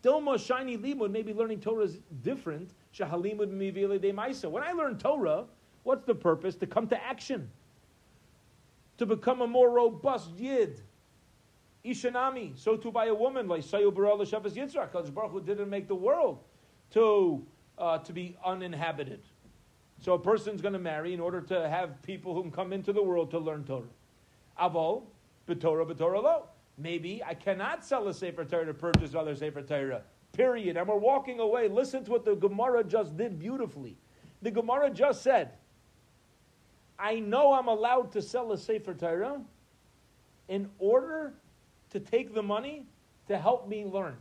Dilma 0.02 0.38
shiny 0.44 0.78
limud, 0.78 1.10
maybe 1.10 1.32
learning 1.32 1.60
Torah 1.60 1.84
is 1.84 1.98
different. 2.22 2.70
Shahalimud 2.96 3.50
mivile 3.50 4.00
de 4.00 4.12
maisa. 4.12 4.50
When 4.50 4.62
I 4.62 4.72
learn 4.72 4.98
Torah, 4.98 5.44
what's 5.82 6.04
the 6.04 6.14
purpose? 6.14 6.54
To 6.56 6.66
come 6.66 6.86
to 6.88 7.04
action. 7.04 7.50
To 8.98 9.06
become 9.06 9.40
a 9.40 9.46
more 9.46 9.70
robust 9.70 10.30
yid. 10.36 10.80
Ishanami, 11.84 12.56
so 12.56 12.76
too 12.76 12.92
by 12.92 13.06
a 13.06 13.14
woman, 13.14 13.48
like 13.48 13.62
Sayu 13.62 13.92
Baral 13.92 14.18
Shavas 14.18 14.52
Yitzhak, 14.52 15.12
Baruch 15.12 15.32
Hu 15.32 15.40
didn't 15.40 15.68
make 15.68 15.88
the 15.88 15.96
world 15.96 16.38
to, 16.92 17.44
uh, 17.76 17.98
to 17.98 18.12
be 18.12 18.36
uninhabited. 18.44 19.20
So 20.02 20.14
a 20.14 20.18
person's 20.18 20.60
going 20.60 20.72
to 20.72 20.80
marry 20.80 21.14
in 21.14 21.20
order 21.20 21.40
to 21.40 21.68
have 21.68 22.02
people 22.02 22.34
who 22.34 22.50
come 22.50 22.72
into 22.72 22.92
the 22.92 23.02
world 23.02 23.30
to 23.30 23.38
learn 23.38 23.62
Torah. 23.64 23.84
Avol, 24.60 25.04
b'Torah, 25.48 25.86
b'Torah 25.86 26.22
lo. 26.22 26.46
Maybe 26.76 27.22
I 27.24 27.34
cannot 27.34 27.84
sell 27.84 28.08
a 28.08 28.14
Sefer 28.14 28.44
Torah 28.44 28.66
to 28.66 28.74
purchase 28.74 29.14
other 29.14 29.36
Sefer 29.36 29.62
Torah. 29.62 30.02
Period. 30.32 30.76
And 30.76 30.88
we're 30.88 30.96
walking 30.96 31.38
away. 31.38 31.68
Listen 31.68 32.04
to 32.04 32.10
what 32.10 32.24
the 32.24 32.34
Gemara 32.34 32.82
just 32.82 33.16
did 33.16 33.38
beautifully. 33.38 33.96
The 34.42 34.50
Gemara 34.50 34.90
just 34.90 35.22
said, 35.22 35.52
I 36.98 37.20
know 37.20 37.52
I'm 37.52 37.68
allowed 37.68 38.10
to 38.12 38.22
sell 38.22 38.50
a 38.50 38.58
Sefer 38.58 38.94
Torah 38.94 39.40
in 40.48 40.68
order 40.80 41.32
to 41.90 42.00
take 42.00 42.34
the 42.34 42.42
money 42.42 42.86
to 43.28 43.38
help 43.38 43.68
me 43.68 43.84
learn. 43.84 44.16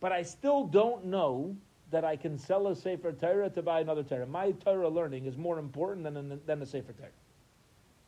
But 0.00 0.10
I 0.10 0.22
still 0.22 0.64
don't 0.64 1.04
know 1.04 1.56
that 1.90 2.04
I 2.04 2.16
can 2.16 2.38
sell 2.38 2.68
a 2.68 2.76
Sefer 2.76 3.12
Torah 3.12 3.50
to 3.50 3.62
buy 3.62 3.80
another 3.80 4.02
Torah. 4.02 4.26
My 4.26 4.52
Torah 4.52 4.88
learning 4.88 5.26
is 5.26 5.36
more 5.36 5.58
important 5.58 6.04
than, 6.04 6.40
than 6.46 6.60
the 6.60 6.66
Sefer 6.66 6.92
Torah. 6.92 7.08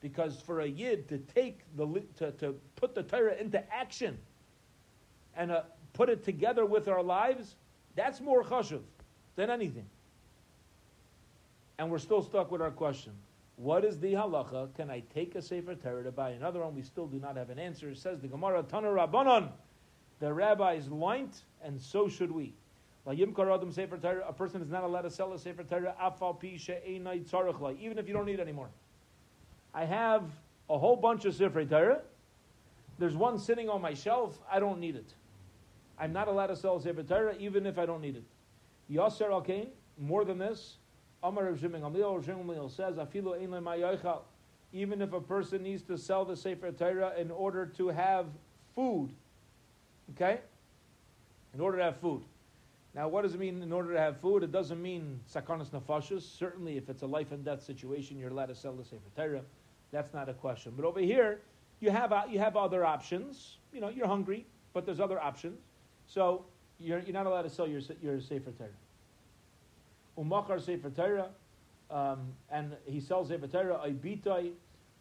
Because 0.01 0.41
for 0.41 0.61
a 0.61 0.67
Yid 0.67 1.09
to 1.09 1.19
take 1.19 1.61
the, 1.77 2.03
to, 2.19 2.33
to 2.33 2.55
put 2.77 2.95
the 2.95 3.03
Torah 3.03 3.35
into 3.37 3.62
action 3.73 4.19
and 5.37 5.51
uh, 5.51 5.62
put 5.93 6.09
it 6.09 6.25
together 6.25 6.67
with 6.67 6.89
our 6.89 7.03
lives, 7.03 7.57
that's 7.95 8.21
more 8.21 8.43
chashuv 8.43 8.83
than 9.37 9.51
anything. 9.51 9.87
And 11.79 11.91
we're 11.91 11.99
still 11.99 12.23
stuck 12.23 12.51
with 12.51 12.62
our 12.62 12.71
question. 12.71 13.12
What 13.57 13.85
is 13.85 13.99
the 13.99 14.12
halacha? 14.12 14.75
Can 14.75 14.91
I 14.91 15.03
take 15.15 15.35
a 15.35 15.42
Sefer 15.42 15.75
Torah 15.75 16.05
to 16.05 16.12
buy 16.12 16.31
another 16.31 16.61
one? 16.61 16.75
We 16.75 16.83
still 16.83 17.07
do 17.07 17.18
not 17.18 17.37
have 17.37 17.51
an 17.51 17.59
answer. 17.59 17.90
It 17.90 17.99
says 17.99 18.21
the 18.21 18.29
Gemara, 18.29 18.62
Tana 18.62 18.88
Rabbanon. 18.88 19.51
The 20.21 20.33
rabbis 20.33 20.88
learned, 20.88 21.35
and 21.64 21.81
so 21.81 22.09
should 22.09 22.31
we. 22.31 22.55
A 23.05 24.33
person 24.33 24.62
is 24.62 24.71
not 24.71 24.85
allowed 24.85 25.03
to 25.03 25.11
sell 25.11 25.33
a 25.33 25.38
Sefer 25.38 25.65
Torah 25.65 25.95
even 27.81 27.99
if 27.99 28.07
you 28.07 28.15
don't 28.15 28.27
need 28.27 28.38
it 28.38 28.41
anymore. 28.41 28.69
I 29.75 29.85
have 29.85 30.25
a 30.71 30.79
whole 30.79 30.97
bunch 30.97 31.25
of 31.25 31.35
Sefer 31.35 31.65
Torah. 31.65 32.03
There's 32.99 33.17
one 33.17 33.38
sitting 33.38 33.69
on 33.69 33.81
my 33.83 33.95
shelf. 33.95 34.38
I 34.51 34.61
don't 34.61 34.79
need 34.79 34.95
it. 34.97 35.15
I'm 35.99 36.12
not 36.12 36.29
allowed 36.29 36.49
to 36.49 36.57
sell 36.57 36.79
Sefer 36.79 37.03
Torah 37.03 37.35
even 37.38 37.67
if 37.67 37.79
I 37.79 37.87
don't 37.87 38.01
need 38.01 38.17
it. 38.17 38.25
Yasser 38.91 39.31
al 39.31 39.45
more 39.99 40.25
than 40.25 40.38
this, 40.38 40.77
Amar 41.23 41.45
Rav 41.45 41.61
says, 42.71 42.99
even 44.73 45.03
if 45.03 45.12
a 45.12 45.21
person 45.21 45.62
needs 45.62 45.83
to 45.83 45.99
sell 45.99 46.25
the 46.25 46.37
Sefer 46.37 46.73
Torah 46.73 47.12
in 47.19 47.31
order 47.31 47.67
to 47.67 47.88
have 47.88 48.27
food, 48.75 49.11
okay? 50.15 50.41
In 51.53 51.61
order 51.61 51.79
to 51.79 51.85
have 51.85 51.99
food. 51.99 52.25
Now, 52.94 53.09
what 53.09 53.22
does 53.22 53.35
it 53.35 53.40
mean 53.40 53.62
in 53.62 53.72
order 53.72 53.92
to 53.94 53.98
have 53.98 54.20
food? 54.20 54.42
It 54.42 54.52
doesn't 54.52 54.81
mean 54.81 55.20
sakanas 55.33 55.70
nafashus. 55.70 56.22
Certainly, 56.22 56.76
if 56.76 56.90
it's 56.90 57.02
a 57.02 57.07
life 57.07 57.33
and 57.33 57.44
death 57.44 57.62
situation, 57.62 58.18
you're 58.18 58.31
allowed 58.31 58.46
to 58.46 58.55
sell 58.55 58.74
the 58.74 58.85
Sefer 58.85 59.00
Torah. 59.16 59.42
That's 59.92 60.12
not 60.12 60.28
a 60.28 60.35
question. 60.35 60.74
But 60.76 60.85
over 60.85 61.00
here, 61.00 61.40
you 61.81 61.90
have, 61.90 62.12
uh, 62.12 62.24
you 62.28 62.38
have 62.38 62.57
other 62.57 62.85
options. 62.85 63.57
You 63.72 63.81
know, 63.81 63.88
you're 63.88 64.07
hungry, 64.07 64.46
but 64.74 64.85
there's 64.85 65.00
other 65.00 65.18
options. 65.18 65.59
So 66.07 66.44
you're, 66.78 67.00
you're 67.00 67.14
not 67.14 67.26
allowed 67.26 67.42
to 67.42 67.50
sell 67.50 67.66
your, 67.66 67.81
your 68.02 68.20
Sefer 68.20 68.50
Torah. 68.50 68.68
Umachar 70.18 70.61
Sefer 70.61 70.90
Torah, 70.90 71.31
um, 71.90 72.33
and 72.50 72.76
he 72.85 73.00
sells 73.00 73.28
Sefer 73.28 73.46
Torah, 73.46 73.81
Aibitai, 73.87 74.52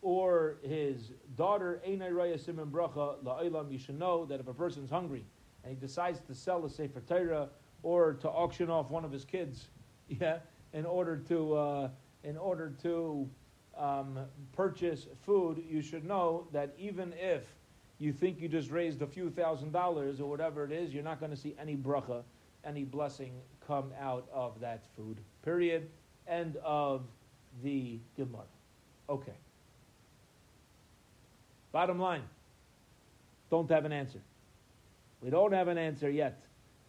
or 0.02 0.56
his 0.64 1.12
daughter, 1.36 1.82
Einai 1.88 2.12
Raya 2.12 2.44
Simon 2.44 2.68
Bracha, 2.68 3.22
La'ilam, 3.24 3.72
you 3.72 3.78
should 3.78 4.00
know 4.00 4.26
that 4.26 4.40
if 4.40 4.48
a 4.48 4.54
person's 4.54 4.90
hungry 4.90 5.24
and 5.64 5.74
he 5.74 5.80
decides 5.80 6.20
to 6.22 6.34
sell 6.34 6.62
the 6.62 6.70
Sefer 6.70 7.02
Torah, 7.02 7.50
or 7.84 8.14
to 8.14 8.30
auction 8.30 8.70
off 8.70 8.90
one 8.90 9.06
of 9.06 9.12
his 9.12 9.26
kids, 9.26 9.68
yeah, 10.08 10.40
in 10.74 10.86
order 10.86 11.18
to 11.18 11.56
uh, 11.56 11.90
in 12.24 12.38
order 12.38 12.74
to 12.84 13.30
um, 13.78 14.20
purchase 14.54 15.08
food, 15.26 15.64
you 15.70 15.82
should 15.82 16.06
know 16.06 16.48
that 16.54 16.74
even 16.78 17.14
if 17.18 17.44
you 18.00 18.12
think 18.12 18.40
you 18.40 18.48
just 18.48 18.72
raised 18.72 19.02
a 19.02 19.08
few 19.08 19.30
thousand 19.30 19.72
dollars 19.72 20.20
or 20.20 20.30
whatever 20.30 20.64
it 20.64 20.72
is, 20.72 20.94
you're 20.94 21.04
not 21.04 21.20
going 21.20 21.32
to 21.32 21.38
see 21.38 21.56
any 21.60 21.76
bracha, 21.76 22.24
any 22.66 22.84
blessing 22.84 23.34
come 23.66 23.92
out 24.00 24.28
of 24.34 24.60
that 24.60 24.84
food. 24.96 25.18
Period. 25.44 25.90
End 26.28 26.58
of 26.64 27.04
the 27.64 28.00
Gemara. 28.16 28.44
Okay. 29.10 29.34
Bottom 31.72 32.00
line, 32.00 32.24
don't 33.50 33.70
have 33.70 33.86
an 33.86 33.92
answer. 33.92 34.20
We 35.22 35.30
don't 35.30 35.54
have 35.54 35.68
an 35.68 35.78
answer 35.78 36.10
yet 36.10 36.42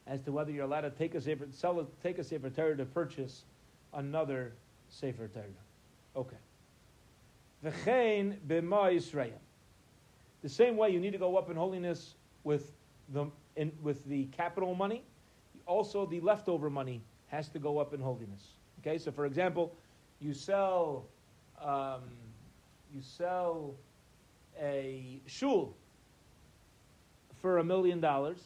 as 0.06 0.20
to 0.22 0.32
whether 0.32 0.50
you're 0.50 0.64
allowed 0.64 0.82
to 0.82 0.90
take 0.90 1.14
a 1.14 1.20
sefer, 1.20 1.46
sell 1.52 1.80
a, 1.80 1.86
take 2.02 2.18
a 2.18 2.24
sefer 2.24 2.50
Torah 2.50 2.76
to 2.76 2.84
purchase 2.84 3.44
another 3.94 4.52
sefer 4.88 5.28
Torah. 5.28 5.46
Okay. 6.16 6.36
V'chein 7.64 8.36
b'ma 8.48 8.94
Yisrael. 8.94 9.32
The 10.42 10.48
same 10.48 10.76
way 10.76 10.90
you 10.90 10.98
need 10.98 11.12
to 11.12 11.18
go 11.18 11.36
up 11.36 11.50
in 11.50 11.56
holiness 11.56 12.14
with 12.42 12.72
the 13.12 13.26
in, 13.54 13.70
with 13.82 14.04
the 14.06 14.24
capital 14.26 14.74
money, 14.74 15.02
also 15.66 16.06
the 16.06 16.20
leftover 16.20 16.70
money 16.70 17.00
has 17.28 17.48
to 17.50 17.58
go 17.58 17.78
up 17.78 17.94
in 17.94 18.00
holiness. 18.00 18.54
Okay, 18.80 18.98
so 18.98 19.12
for 19.12 19.26
example, 19.26 19.72
you 20.20 20.34
sell 20.34 21.04
um, 21.62 22.00
you 22.92 23.00
sell 23.00 23.74
a 24.60 25.20
shul 25.26 25.76
for 27.40 27.58
a 27.58 27.64
million 27.64 28.00
dollars 28.00 28.40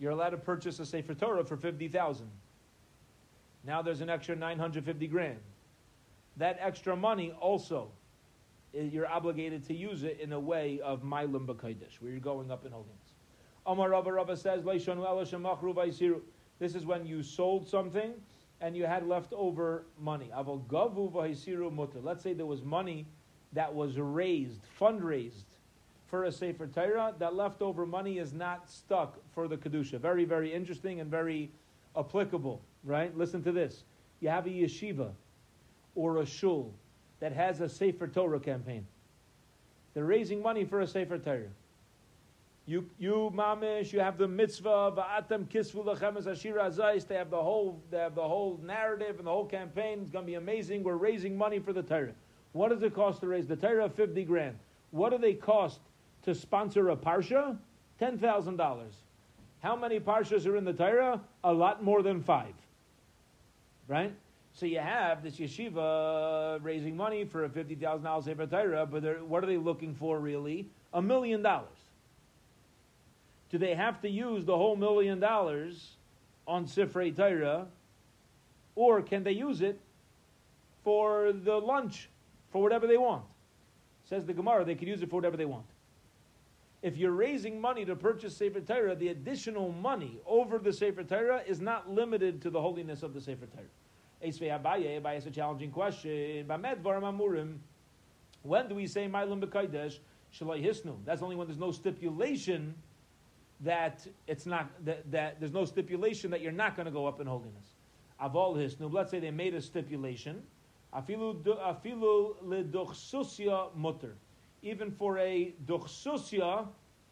you're 0.00 0.12
allowed 0.12 0.30
to 0.30 0.38
purchase 0.38 0.80
a 0.80 0.86
Sefer 0.86 1.14
Torah 1.14 1.44
for 1.44 1.56
50000 1.56 2.28
Now 3.64 3.82
there's 3.82 4.00
an 4.00 4.08
extra 4.08 4.34
950 4.34 5.06
grand. 5.06 5.38
That 6.38 6.56
extra 6.58 6.96
money 6.96 7.32
also, 7.38 7.90
eh, 8.74 8.84
you're 8.84 9.06
obligated 9.06 9.66
to 9.66 9.74
use 9.74 10.02
it 10.02 10.18
in 10.18 10.32
a 10.32 10.40
way 10.40 10.80
of 10.82 11.04
Milam 11.04 11.46
B'Kodesh, 11.46 12.00
where 12.00 12.10
you're 12.10 12.20
going 12.20 12.50
up 12.50 12.64
in 12.64 12.72
holiness. 12.72 12.96
Amar 13.66 13.90
Rabba 13.90 14.10
Rabba 14.10 14.38
says, 14.38 14.64
This 14.64 14.88
is 16.74 16.86
when 16.86 17.06
you 17.06 17.22
sold 17.22 17.68
something 17.68 18.14
and 18.62 18.76
you 18.76 18.86
had 18.86 19.06
leftover 19.06 19.84
money. 19.98 20.30
Let's 20.34 22.22
say 22.22 22.32
there 22.32 22.46
was 22.46 22.62
money 22.62 23.06
that 23.52 23.74
was 23.74 23.98
raised, 23.98 24.62
fundraised 24.80 25.49
for 26.10 26.24
a 26.24 26.32
Sefer 26.32 26.66
Torah, 26.66 27.14
that 27.20 27.34
leftover 27.34 27.86
money 27.86 28.18
is 28.18 28.32
not 28.32 28.68
stuck 28.68 29.18
for 29.32 29.46
the 29.46 29.56
Kedusha. 29.56 30.00
Very, 30.00 30.24
very 30.24 30.52
interesting 30.52 31.00
and 31.00 31.08
very 31.10 31.50
applicable, 31.96 32.60
right? 32.84 33.16
Listen 33.16 33.42
to 33.44 33.52
this. 33.52 33.84
You 34.20 34.28
have 34.28 34.46
a 34.46 34.50
yeshiva 34.50 35.12
or 35.94 36.18
a 36.18 36.26
shul 36.26 36.74
that 37.20 37.32
has 37.32 37.60
a 37.60 37.68
Sefer 37.68 38.08
Torah 38.08 38.40
campaign. 38.40 38.86
They're 39.94 40.04
raising 40.04 40.42
money 40.42 40.64
for 40.64 40.80
a 40.80 40.86
Sefer 40.86 41.18
Torah. 41.18 41.48
You, 42.66 42.88
you 42.98 43.32
mamish, 43.34 43.92
you 43.92 44.00
have 44.00 44.18
the 44.18 44.28
mitzvah, 44.28 44.92
va'atem 44.92 45.46
kisvu 45.46 45.84
lechemes 45.84 46.26
ashira 46.26 46.70
azais. 46.70 47.06
They 47.06 47.16
have 47.16 47.30
the 47.30 47.42
whole, 47.42 47.80
they 47.90 47.98
have 47.98 48.14
the 48.14 48.22
whole 48.22 48.60
narrative 48.62 49.18
and 49.18 49.26
the 49.26 49.30
whole 49.30 49.46
campaign. 49.46 50.00
It's 50.02 50.10
going 50.10 50.24
to 50.24 50.30
be 50.30 50.34
amazing. 50.34 50.84
We're 50.84 50.94
raising 50.94 51.36
money 51.36 51.58
for 51.58 51.72
the 51.72 51.82
Torah. 51.82 52.12
What 52.52 52.68
does 52.68 52.82
it 52.82 52.94
cost 52.94 53.20
to 53.20 53.26
raise 53.26 53.46
the 53.46 53.56
Torah? 53.56 53.88
Fifty 53.88 54.24
grand. 54.24 54.56
What 54.90 55.10
do 55.10 55.18
they 55.18 55.34
cost 55.34 55.80
to 56.24 56.34
sponsor 56.34 56.90
a 56.90 56.96
parsha? 56.96 57.56
Ten 57.98 58.18
thousand 58.18 58.56
dollars. 58.56 58.94
How 59.62 59.76
many 59.76 60.00
parshas 60.00 60.46
are 60.46 60.56
in 60.56 60.64
the 60.64 60.72
Torah? 60.72 61.20
A 61.44 61.52
lot 61.52 61.82
more 61.82 62.02
than 62.02 62.22
five. 62.22 62.54
Right? 63.88 64.14
So 64.54 64.66
you 64.66 64.78
have 64.78 65.22
this 65.22 65.36
yeshiva 65.36 66.58
raising 66.62 66.96
money 66.96 67.24
for 67.24 67.44
a 67.44 67.48
fifty 67.48 67.74
thousand 67.74 68.04
dollars 68.04 68.24
Sefer 68.24 68.46
Torah, 68.46 68.86
but 68.86 69.22
what 69.26 69.44
are 69.44 69.46
they 69.46 69.56
looking 69.56 69.94
for 69.94 70.18
really? 70.18 70.68
A 70.92 71.02
million 71.02 71.42
dollars. 71.42 71.68
Do 73.50 73.58
they 73.58 73.74
have 73.74 74.00
to 74.02 74.08
use 74.08 74.44
the 74.44 74.56
whole 74.56 74.76
million 74.76 75.20
dollars 75.20 75.96
on 76.46 76.66
Sifrei 76.66 77.14
Torah, 77.14 77.66
or 78.74 79.02
can 79.02 79.24
they 79.24 79.32
use 79.32 79.60
it 79.60 79.78
for 80.84 81.32
the 81.32 81.56
lunch, 81.56 82.08
for 82.50 82.62
whatever 82.62 82.86
they 82.86 82.96
want? 82.96 83.24
Says 84.08 84.24
the 84.24 84.32
Gemara, 84.32 84.64
they 84.64 84.74
could 84.74 84.88
use 84.88 85.02
it 85.02 85.10
for 85.10 85.16
whatever 85.16 85.36
they 85.36 85.44
want. 85.44 85.66
If 86.82 86.96
you're 86.96 87.12
raising 87.12 87.60
money 87.60 87.84
to 87.84 87.94
purchase 87.94 88.36
Sefer 88.36 88.60
Torah, 88.60 88.94
the 88.94 89.08
additional 89.08 89.70
money 89.70 90.18
over 90.26 90.58
the 90.58 90.72
Sefer 90.72 91.04
Torah 91.04 91.42
is 91.46 91.60
not 91.60 91.90
limited 91.90 92.40
to 92.42 92.50
the 92.50 92.60
holiness 92.60 93.02
of 93.02 93.12
the 93.12 93.20
Sefer 93.20 93.46
Torah. 93.46 93.64
Esvei 94.24 94.58
Abaye, 94.58 95.00
Abaye 95.00 95.18
is 95.18 95.26
a 95.26 95.30
challenging 95.30 95.70
question. 95.70 96.46
When 98.42 98.68
do 98.68 98.74
we 98.74 98.86
say 98.86 99.06
Mailim 99.08 99.42
B'Kaidesh, 99.44 99.98
Shalai 100.34 100.64
Hisnu? 100.64 100.96
That's 101.04 101.20
only 101.22 101.36
when 101.36 101.46
there's 101.46 101.58
no 101.58 101.70
stipulation 101.70 102.74
that 103.60 104.06
it's 104.26 104.46
not 104.46 104.70
that, 104.86 105.10
that 105.10 105.38
there's 105.38 105.52
no 105.52 105.66
stipulation 105.66 106.30
that 106.30 106.40
you're 106.40 106.50
not 106.50 106.76
going 106.76 106.86
to 106.86 106.92
go 106.92 107.06
up 107.06 107.20
in 107.20 107.26
holiness. 107.26 107.74
Aval 108.22 108.56
hisnu. 108.56 108.90
Let's 108.90 109.10
say 109.10 109.20
they 109.20 109.30
made 109.30 109.54
a 109.54 109.60
stipulation. 109.60 110.42
Afilu 110.94 111.44
leduchsusia 112.42 113.74
mutter. 113.76 114.16
Even 114.62 114.90
for 114.90 115.18
a 115.18 115.54
duchsusia, 115.66 116.66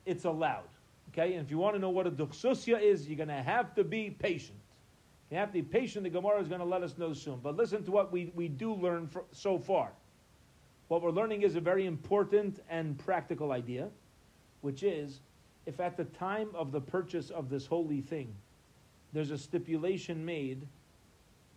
it's 0.05 0.25
allowed. 0.25 0.69
Okay, 1.13 1.35
and 1.35 1.45
if 1.45 1.51
you 1.51 1.59
want 1.59 1.75
to 1.75 1.81
know 1.81 1.91
what 1.91 2.07
a 2.07 2.11
duchsusia 2.11 2.81
is, 2.81 3.09
you're 3.09 3.17
going 3.17 3.29
to 3.29 3.35
have 3.35 3.75
to 3.75 3.85
be 3.85 4.11
patient. 4.11 4.59
You 5.31 5.37
have 5.39 5.49
to 5.49 5.55
be 5.55 5.63
patient. 5.63 6.05
The 6.05 6.11
Gemara 6.11 6.41
is 6.41 6.49
going 6.49 6.61
to 6.61 6.67
let 6.67 6.83
us 6.83 6.97
know 6.99 7.13
soon. 7.13 7.41
But 7.43 7.57
listen 7.57 7.85
to 7.85 7.91
what 7.91 8.13
we, 8.13 8.33
we 8.35 8.49
do 8.49 8.75
learn 8.75 9.07
for, 9.07 9.25
so 9.33 9.59
far. 9.59 9.91
What 10.89 11.03
we're 11.03 11.11
learning 11.11 11.43
is 11.43 11.55
a 11.55 11.61
very 11.61 11.87
important 11.87 12.61
and 12.71 12.99
practical 12.99 13.53
idea, 13.53 13.89
which 14.63 14.83
is 14.83 15.21
if 15.67 15.81
at 15.81 15.97
the 15.97 16.05
time 16.05 16.49
of 16.55 16.73
the 16.73 16.81
purchase 16.81 17.29
of 17.29 17.51
this 17.51 17.67
holy 17.67 18.01
thing, 18.01 18.35
there's 19.13 19.31
a 19.31 19.39
stipulation 19.39 20.25
made 20.25 20.67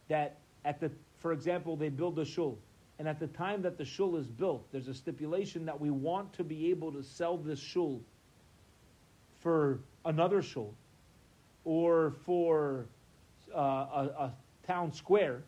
that 0.10 0.38
at 0.66 0.80
the, 0.80 0.92
for 1.18 1.32
example, 1.32 1.78
they 1.78 1.90
build 1.90 2.20
a 2.20 2.26
shul, 2.26 2.58
and 3.02 3.10
at 3.10 3.20
the 3.20 3.26
time 3.26 3.64
that 3.64 3.80
the 3.80 3.84
shul 3.84 4.16
is 4.16 4.28
built, 4.28 4.72
there's 4.72 4.88
a 4.88 4.94
stipulation 4.94 5.66
that 5.66 5.82
we 5.82 5.90
want 5.90 6.32
to 6.34 6.44
be 6.44 6.70
able 6.70 6.92
to 6.92 7.02
sell 7.02 7.36
this 7.36 7.58
shul 7.58 8.00
for 9.40 9.80
another 10.06 10.44
shul 10.44 10.76
or 11.66 12.14
for 12.28 12.86
uh, 13.56 13.58
a, 13.58 14.10
a 14.20 14.34
town 14.68 14.94
square, 14.94 15.42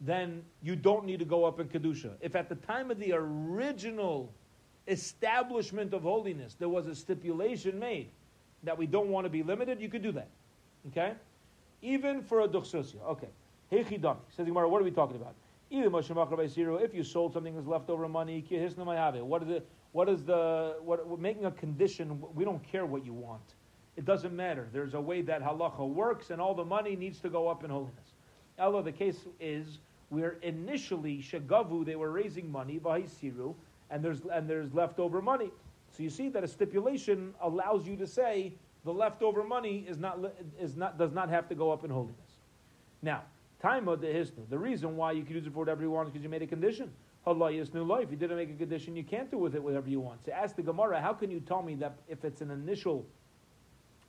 then 0.00 0.44
you 0.62 0.76
don't 0.76 1.04
need 1.04 1.18
to 1.18 1.24
go 1.24 1.44
up 1.44 1.58
in 1.58 1.66
Kedusha. 1.66 2.12
If 2.20 2.36
at 2.36 2.48
the 2.48 2.54
time 2.54 2.92
of 2.92 3.00
the 3.00 3.12
original 3.14 4.32
establishment 4.86 5.94
of 5.94 6.02
holiness, 6.02 6.54
there 6.60 6.68
was 6.68 6.86
a 6.86 6.94
stipulation 6.94 7.80
made 7.80 8.08
that 8.62 8.78
we 8.78 8.86
don't 8.86 9.08
want 9.08 9.24
to 9.24 9.30
be 9.30 9.42
limited, 9.42 9.80
you 9.80 9.88
could 9.88 10.04
do 10.04 10.12
that. 10.12 10.28
Okay? 10.92 11.14
Even 11.82 12.22
for 12.22 12.42
a 12.42 12.46
duchsusya. 12.46 13.02
Okay. 13.04 13.30
Hechidami. 13.72 14.18
Says 14.36 14.46
Gemara, 14.46 14.68
what 14.68 14.80
are 14.80 14.84
we 14.84 14.92
talking 14.92 15.16
about? 15.16 15.34
If 15.74 16.94
you 16.94 17.02
sold 17.02 17.32
something 17.32 17.54
that's 17.54 17.66
leftover 17.66 18.06
money, 18.06 18.44
what 19.20 19.42
is 19.42 19.48
it? 19.48 19.66
What 19.92 20.08
is 20.08 20.22
the 20.22 20.76
what? 20.82 21.18
Making 21.18 21.46
a 21.46 21.50
condition. 21.50 22.22
We 22.34 22.44
don't 22.44 22.62
care 22.62 22.84
what 22.84 23.06
you 23.06 23.14
want. 23.14 23.54
It 23.96 24.04
doesn't 24.04 24.36
matter. 24.36 24.68
There's 24.72 24.92
a 24.94 25.00
way 25.00 25.22
that 25.22 25.42
halacha 25.42 25.88
works, 25.88 26.30
and 26.30 26.42
all 26.42 26.54
the 26.54 26.64
money 26.64 26.94
needs 26.94 27.20
to 27.20 27.30
go 27.30 27.48
up 27.48 27.64
in 27.64 27.70
holiness. 27.70 28.12
Although 28.58 28.82
the 28.82 28.92
case 28.92 29.26
is 29.40 29.78
where 30.10 30.36
initially 30.42 31.22
shagavu 31.22 31.86
they 31.86 31.96
were 31.96 32.10
raising 32.10 32.52
money 32.52 32.78
by 32.78 33.02
siru, 33.02 33.54
and 33.90 34.04
there's 34.04 34.20
and 34.30 34.48
there's 34.48 34.74
leftover 34.74 35.22
money. 35.22 35.50
So 35.96 36.02
you 36.02 36.10
see 36.10 36.28
that 36.30 36.44
a 36.44 36.48
stipulation 36.48 37.32
allows 37.40 37.86
you 37.86 37.96
to 37.96 38.06
say 38.06 38.52
the 38.84 38.92
leftover 38.92 39.42
money 39.42 39.86
is 39.88 39.96
not 39.96 40.18
is 40.60 40.76
not 40.76 40.98
does 40.98 41.12
not 41.12 41.30
have 41.30 41.48
to 41.48 41.54
go 41.54 41.70
up 41.70 41.82
in 41.82 41.90
holiness. 41.90 42.36
Now, 43.00 43.22
time 43.62 43.88
of 43.88 44.00
the 44.00 44.08
hisnu. 44.08 44.48
The 44.50 44.58
reason 44.58 44.96
why 44.96 45.12
you 45.12 45.22
can 45.22 45.36
use 45.36 45.46
it 45.46 45.52
for 45.52 45.60
whatever 45.60 45.82
you 45.82 45.90
want 45.90 46.08
is 46.08 46.12
because 46.12 46.24
you 46.24 46.28
made 46.28 46.42
a 46.42 46.46
condition. 46.46 46.90
Allah 47.24 47.52
is 47.52 47.72
new 47.72 47.84
life. 47.84 48.08
You 48.10 48.16
didn't 48.16 48.36
make 48.36 48.50
a 48.50 48.54
condition, 48.54 48.96
you 48.96 49.04
can't 49.04 49.30
do 49.30 49.38
with 49.38 49.54
it 49.54 49.62
whatever 49.62 49.88
you 49.88 50.00
want. 50.00 50.24
So 50.26 50.32
ask 50.32 50.56
the 50.56 50.62
Gemara, 50.62 51.00
how 51.00 51.12
can 51.12 51.30
you 51.30 51.38
tell 51.40 51.62
me 51.62 51.76
that 51.76 51.96
if 52.08 52.24
it's 52.24 52.40
an 52.40 52.50
initial 52.50 53.06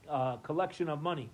uh, 0.09 0.37
collection 0.37 0.89
of 0.89 1.01
money, 1.01 1.29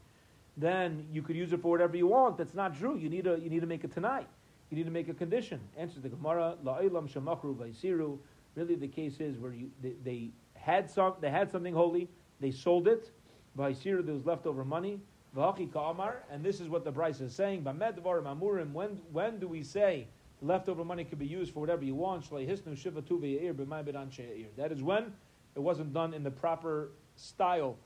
then 0.57 1.05
you 1.13 1.21
could 1.21 1.37
use 1.37 1.53
it 1.53 1.61
for 1.61 1.71
whatever 1.71 1.95
you 1.95 2.07
want? 2.07 2.37
That's 2.37 2.53
not 2.53 2.77
true. 2.77 2.97
You 2.97 3.09
need 3.09 3.23
to 3.23 3.39
you 3.39 3.49
need 3.49 3.61
to 3.61 3.67
make 3.67 3.85
it 3.85 3.93
tonight. 3.93 4.27
You 4.69 4.77
need 4.77 4.85
to 4.85 4.91
make 4.91 5.07
a 5.07 5.13
condition. 5.13 5.61
Answer 5.77 6.01
the 6.01 6.09
Gemara, 6.09 6.55
La'ilam 6.63 7.09
Shamachru 7.09 7.55
Vaisiru. 7.55 8.19
Really, 8.55 8.75
the 8.75 8.87
case 8.87 9.19
is 9.19 9.37
where 9.37 9.53
you, 9.53 9.71
they, 9.81 9.93
they 10.03 10.29
had 10.53 10.91
some, 10.91 11.13
they 11.21 11.29
had 11.29 11.49
something 11.49 11.73
holy, 11.73 12.09
they 12.39 12.51
sold 12.51 12.87
it. 12.87 13.09
V'haisir, 13.57 14.05
there 14.05 14.13
was 14.13 14.25
leftover 14.25 14.65
money. 14.65 14.99
V'hachi 15.35 15.71
ka'amar, 15.71 16.23
and 16.31 16.43
this 16.43 16.59
is 16.59 16.69
what 16.69 16.83
the 16.83 16.91
Bryce 16.91 17.21
is 17.21 17.35
saying. 17.35 17.63
When, 17.63 18.99
when 19.11 19.39
do 19.39 19.47
we 19.47 19.63
say 19.63 20.07
leftover 20.41 20.83
money 20.83 21.03
could 21.03 21.19
be 21.19 21.27
used 21.27 21.53
for 21.53 21.59
whatever 21.59 21.83
you 21.83 21.93
want? 21.95 22.27
That 22.29 24.71
is 24.71 24.81
when 24.81 25.13
it 25.55 25.59
wasn't 25.59 25.93
done 25.93 26.13
in 26.13 26.23
the 26.23 26.31
proper 26.31 26.89
style 27.15 27.77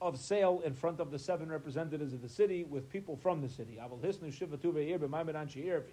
of 0.00 0.18
sale 0.18 0.62
in 0.64 0.74
front 0.74 0.98
of 1.00 1.12
the 1.12 1.18
seven 1.18 1.48
representatives 1.48 2.12
of 2.12 2.22
the 2.22 2.28
city 2.28 2.64
with 2.64 2.90
people 2.90 3.16
from 3.16 3.40
the 3.40 3.48
city. 3.48 3.78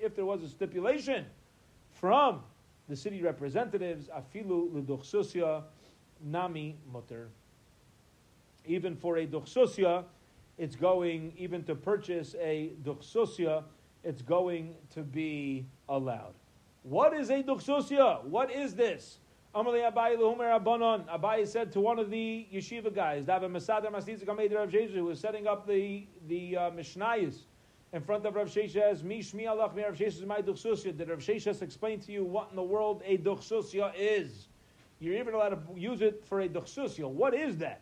If 0.01 0.15
there 0.15 0.25
was 0.25 0.41
a 0.41 0.49
stipulation 0.49 1.25
from 1.91 2.41
the 2.89 2.95
city 2.95 3.21
representatives, 3.21 4.09
afilu 4.09 4.73
l'duchsusya 4.73 5.63
nami 6.23 6.75
mutter. 6.91 7.29
Even 8.65 8.95
for 8.95 9.17
a 9.17 9.27
duchsusya, 9.27 10.05
it's 10.57 10.75
going, 10.75 11.33
even 11.37 11.63
to 11.63 11.75
purchase 11.75 12.35
a 12.39 12.73
duchsusya, 12.83 13.63
it's 14.03 14.21
going 14.21 14.75
to 14.93 15.01
be 15.01 15.65
allowed. 15.89 16.33
What 16.83 17.13
is 17.13 17.29
a 17.29 17.43
duchsusya? 17.43 18.23
What 18.23 18.51
is 18.51 18.75
this? 18.75 19.19
Amalei 19.53 19.91
Abaye 19.91 20.17
Luhumer 20.17 20.59
Abanon. 20.59 21.05
Abai 21.07 21.45
said 21.47 21.71
to 21.73 21.81
one 21.81 21.99
of 21.99 22.09
the 22.09 22.47
yeshiva 22.53 22.93
guys, 22.93 23.25
Dava 23.25 23.51
Masada 23.51 23.89
Masnitzik 23.89 24.27
Rav 24.27 24.71
who 24.71 25.05
was 25.05 25.19
setting 25.19 25.45
up 25.45 25.67
the, 25.67 26.07
the 26.27 26.57
uh, 26.57 26.71
Mishnayos 26.71 27.41
in 27.93 28.01
front 28.01 28.25
of 28.25 28.35
Rav 28.35 28.47
Sheshes, 28.47 29.03
Mi 29.03 29.19
Shmi 29.19 29.49
Allah 29.49 29.69
Mi 29.75 29.83
Rav 29.83 29.95
Sheshes 29.95 30.25
my 30.25 30.41
duchsusya. 30.41 30.97
Did 30.97 31.09
Rav 31.09 31.19
Sheshes 31.19 31.61
explain 31.61 31.99
to 31.99 32.11
you 32.11 32.23
what 32.23 32.47
in 32.49 32.55
the 32.55 32.63
world 32.63 33.01
a 33.05 33.17
duchsusya 33.17 33.91
is? 33.97 34.47
You're 34.99 35.15
even 35.15 35.33
allowed 35.33 35.49
to 35.49 35.79
use 35.79 36.01
it 36.01 36.23
for 36.25 36.41
a 36.41 36.47
duchsusya. 36.47 37.09
What 37.09 37.33
is 37.33 37.57
that? 37.57 37.81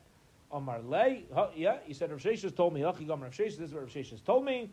Amar 0.52 0.82
Le, 0.82 1.20
yeah, 1.56 1.78
he 1.86 1.94
said 1.94 2.12
Rav 2.12 2.20
Sheshes 2.20 2.56
told 2.56 2.74
me. 2.74 2.82
Hachi 2.82 3.08
Rav 3.08 3.20
Sheshes, 3.32 3.58
this 3.58 3.70
is 3.70 3.74
what 3.74 3.84
Rav 3.84 3.90
Sheshes 3.90 4.24
told 4.24 4.46
me. 4.46 4.72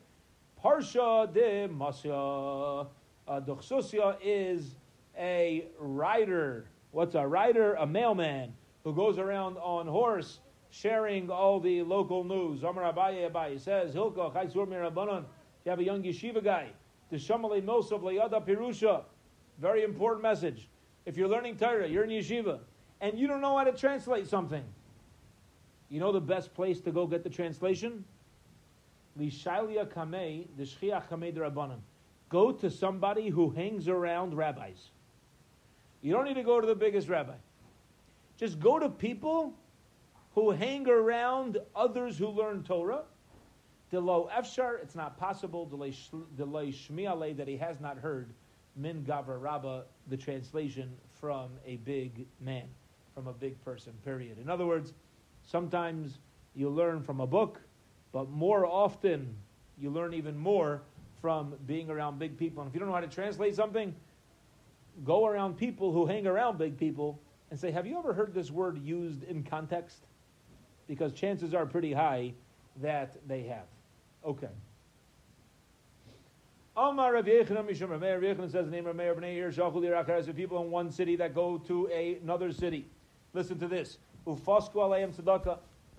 Parsha 0.63 1.33
de 1.33 1.69
Masya. 1.69 2.89
Uh, 3.29 3.41
Duchsusya 3.41 4.17
is 4.23 4.77
a 5.19 5.67
rider. 5.79 6.67
What's 6.93 7.15
a 7.15 7.27
rider? 7.27 7.75
A 7.75 7.87
mailman 7.87 8.55
who 8.85 8.95
goes 8.95 9.19
around 9.19 9.57
on 9.59 9.87
horse 9.87 10.41
sharing 10.71 11.31
all 11.31 11.61
the 11.61 11.83
local 11.83 12.25
news. 12.25 12.63
Amar 12.63 12.93
Abaye 12.93 13.31
Abaye 13.31 13.61
says, 13.61 13.95
Hilka 13.95 14.33
Chaisur 14.33 14.67
Mirabanan. 14.67 15.25
You 15.65 15.71
have 15.71 15.81
a 15.81 15.85
young 15.85 16.03
yeshiva 16.03 16.43
guy. 16.43 16.69
The 17.11 17.17
Shamale 17.17 17.63
Nosov 17.63 18.03
Layada 18.03 18.47
Pirusha. 18.47 19.03
Very 19.59 19.83
important 19.83 20.23
message. 20.23 20.69
If 21.05 21.17
you're 21.17 21.29
learning 21.29 21.57
Torah, 21.57 21.89
you're 21.89 22.05
in 22.05 22.11
yeshiva, 22.11 22.61
and 23.01 23.19
you 23.19 23.27
don't 23.27 23.41
know 23.41 23.57
how 23.57 23.65
to 23.65 23.73
translate 23.73 24.27
something, 24.27 24.65
you 25.89 26.01
know 26.01 26.13
the 26.13 26.21
best 26.21 26.55
place 26.55 26.81
to 26.81 26.91
go 26.91 27.07
get 27.07 27.23
the 27.23 27.31
translation? 27.31 28.05
The 29.17 29.31
Rabbanim. 29.31 31.79
Go 32.29 32.53
to 32.53 32.71
somebody 32.71 33.29
who 33.29 33.51
hangs 33.51 33.89
around 33.89 34.35
rabbis. 34.35 34.91
You 36.03 36.13
don't 36.13 36.25
need 36.25 36.35
to 36.35 36.43
go 36.43 36.61
to 36.61 36.67
the 36.67 36.75
biggest 36.75 37.09
rabbi. 37.09 37.35
Just 38.37 38.61
go 38.61 38.79
to 38.79 38.89
people 38.89 39.55
who 40.35 40.51
hang 40.51 40.89
around 40.89 41.59
others 41.75 42.19
who 42.19 42.29
learn 42.29 42.63
Torah. 42.63 43.03
Delo 43.91 44.29
efshar, 44.37 44.83
it's 44.83 44.95
not 44.95 45.17
possible. 45.17 45.65
Delay 45.67 46.73
shmiale 46.73 47.37
that 47.37 47.49
he 47.49 47.57
has 47.57 47.81
not 47.81 47.99
heard 47.99 48.29
min 48.77 49.05
gavra 49.05 49.41
rabba, 49.41 49.85
the 50.09 50.17
translation 50.17 50.93
from 51.21 51.51
a 51.65 51.77
big 51.77 52.27
man. 52.41 52.69
from 53.15 53.29
a 53.29 53.33
big 53.33 53.59
person, 53.65 53.95
period. 54.05 54.37
In 54.39 54.51
other 54.51 54.67
words, 54.67 54.93
sometimes 55.47 56.19
you 56.55 56.69
learn 56.69 57.03
from 57.03 57.21
a 57.21 57.27
book, 57.27 57.61
but 58.13 58.29
more 58.31 58.67
often 58.67 59.35
you 59.79 59.91
learn 59.91 60.15
even 60.15 60.37
more 60.37 60.83
from 61.21 61.55
being 61.67 61.91
around 61.91 62.19
big 62.19 62.37
people. 62.39 62.63
And 62.63 62.69
if 62.69 62.75
you 62.75 62.81
don't 62.81 62.89
know 62.89 62.95
how 62.95 63.01
to 63.01 63.09
translate 63.09 63.55
something, 63.55 63.95
go 65.05 65.27
around 65.27 65.57
people 65.57 65.93
who 65.93 66.07
hang 66.07 66.27
around 66.27 66.59
big 66.59 66.79
people 66.79 67.19
and 67.51 67.59
say, 67.59 67.71
Have 67.71 67.87
you 67.87 67.99
ever 67.99 68.13
heard 68.13 68.35
this 68.35 68.51
word 68.51 68.79
used 68.79 69.23
in 69.25 69.43
context? 69.43 70.07
Because 70.89 71.13
chances 71.13 71.55
are 71.55 71.67
pretty 71.67 71.93
high 71.93 72.33
that 72.83 73.17
they 73.27 73.43
have. 73.43 73.67
Okay. 74.25 74.49
Omar 76.77 77.15
Rav 77.15 77.25
Yechanan 77.25 77.69
Mishum 77.69 77.89
Rav 77.89 78.01
Meir. 78.01 78.21
Yechanan 78.21 78.53
says 78.53 78.67
the 78.67 78.71
name 78.71 78.87
of 78.87 78.97
Meir 78.97 79.15
Bnei 79.15 79.37
Ir 79.37 79.51
Shachul 79.51 79.83
Yirachar 79.83 80.35
people 80.37 80.63
in 80.63 80.71
one 80.71 80.91
city 80.91 81.17
that 81.17 81.35
go 81.35 81.59
to 81.59 81.87
another 82.23 82.53
city. 82.53 82.87
Listen 83.33 83.59
to 83.59 83.67
this. 83.67 83.99
Ufasku 84.27 84.75
Alayim 84.75 85.15
Tzedakah. 85.15 85.59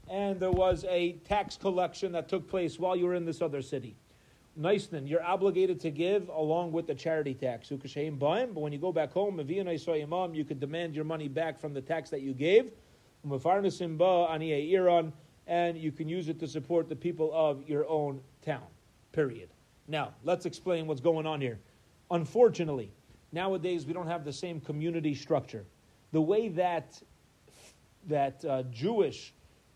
And 0.10 0.40
there 0.40 0.52
was 0.52 0.86
a 0.88 1.14
tax 1.28 1.58
collection 1.58 2.14
that 2.14 2.30
took 2.30 2.48
place 2.48 2.80
while 2.80 2.96
you 2.96 3.06
were 3.06 3.16
in 3.16 3.26
this 3.26 3.42
other 3.42 3.62
city. 3.62 3.96
Neisnan, 4.58 5.08
you're 5.08 5.24
obligated 5.24 5.80
to 5.82 5.92
give 5.92 6.30
along 6.30 6.72
with 6.72 6.88
the 6.88 6.96
charity 6.96 7.34
tax. 7.34 7.70
But 7.70 8.56
when 8.56 8.72
you 8.72 8.80
go 8.80 8.92
back 8.92 9.12
home, 9.12 9.38
you 9.40 10.46
could 10.46 10.60
demand 10.60 10.96
your 10.96 11.06
money 11.06 11.28
back 11.28 11.60
from 11.60 11.74
the 11.74 11.82
tax 11.82 12.10
that 12.10 12.22
you 12.22 12.34
gave. 12.34 12.72
And 15.50 15.78
you 15.78 15.92
can 15.92 16.10
use 16.10 16.30
it 16.30 16.40
to 16.40 16.48
support 16.48 16.90
the 16.90 16.96
people 16.96 17.32
of 17.34 17.68
your 17.70 17.88
own 17.88 18.22
town. 18.42 18.64
Period. 19.12 19.50
Now, 19.88 20.14
let's 20.24 20.46
explain 20.46 20.88
what's 20.88 21.02
going 21.02 21.26
on 21.28 21.40
here. 21.42 21.60
Unfortunately, 22.10 22.92
nowadays 23.32 23.86
we 23.86 23.94
don't 23.94 24.08
have 24.08 24.24
the 24.24 24.34
same 24.34 24.60
community 24.62 25.14
structure. 25.14 25.66
The 26.14 26.22
way 26.22 26.48
that 26.50 27.02
that 28.08 28.44
uh, 28.46 28.64
Jewish 28.64 29.34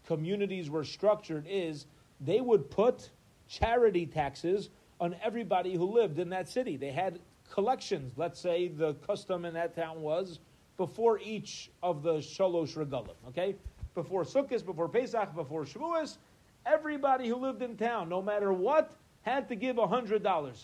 communities 0.07 0.69
were 0.69 0.83
structured 0.83 1.45
is 1.47 1.85
they 2.19 2.41
would 2.41 2.69
put 2.69 3.09
charity 3.47 4.05
taxes 4.05 4.69
on 4.99 5.15
everybody 5.23 5.75
who 5.75 5.85
lived 5.85 6.19
in 6.19 6.29
that 6.29 6.47
city. 6.47 6.77
They 6.77 6.91
had 6.91 7.19
collections. 7.51 8.13
Let's 8.17 8.39
say 8.39 8.69
the 8.69 8.93
custom 8.95 9.45
in 9.45 9.53
that 9.55 9.75
town 9.75 10.01
was 10.01 10.39
before 10.77 11.19
each 11.19 11.69
of 11.83 12.03
the 12.03 12.15
shalosh 12.15 12.75
regalim. 12.75 13.15
Okay, 13.29 13.55
before 13.93 14.23
Sukkot, 14.23 14.65
before 14.65 14.87
Pesach, 14.87 15.35
before 15.35 15.63
Shavuos, 15.63 16.17
everybody 16.65 17.27
who 17.27 17.35
lived 17.35 17.61
in 17.61 17.75
town, 17.75 18.09
no 18.09 18.21
matter 18.21 18.53
what, 18.53 18.91
had 19.23 19.49
to 19.49 19.55
give 19.55 19.75
$100 19.75 20.63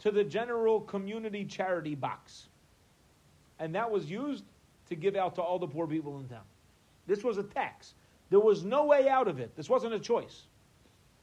to 0.00 0.10
the 0.10 0.24
general 0.24 0.80
community 0.80 1.44
charity 1.44 1.94
box. 1.94 2.46
And 3.58 3.74
that 3.74 3.90
was 3.90 4.10
used 4.10 4.44
to 4.88 4.96
give 4.96 5.16
out 5.16 5.34
to 5.36 5.42
all 5.42 5.58
the 5.58 5.66
poor 5.66 5.86
people 5.86 6.18
in 6.18 6.28
town. 6.28 6.44
This 7.06 7.22
was 7.22 7.38
a 7.38 7.42
tax. 7.42 7.94
There 8.30 8.40
was 8.40 8.64
no 8.64 8.84
way 8.84 9.08
out 9.08 9.28
of 9.28 9.38
it. 9.38 9.54
This 9.56 9.68
wasn't 9.68 9.94
a 9.94 9.98
choice. 9.98 10.44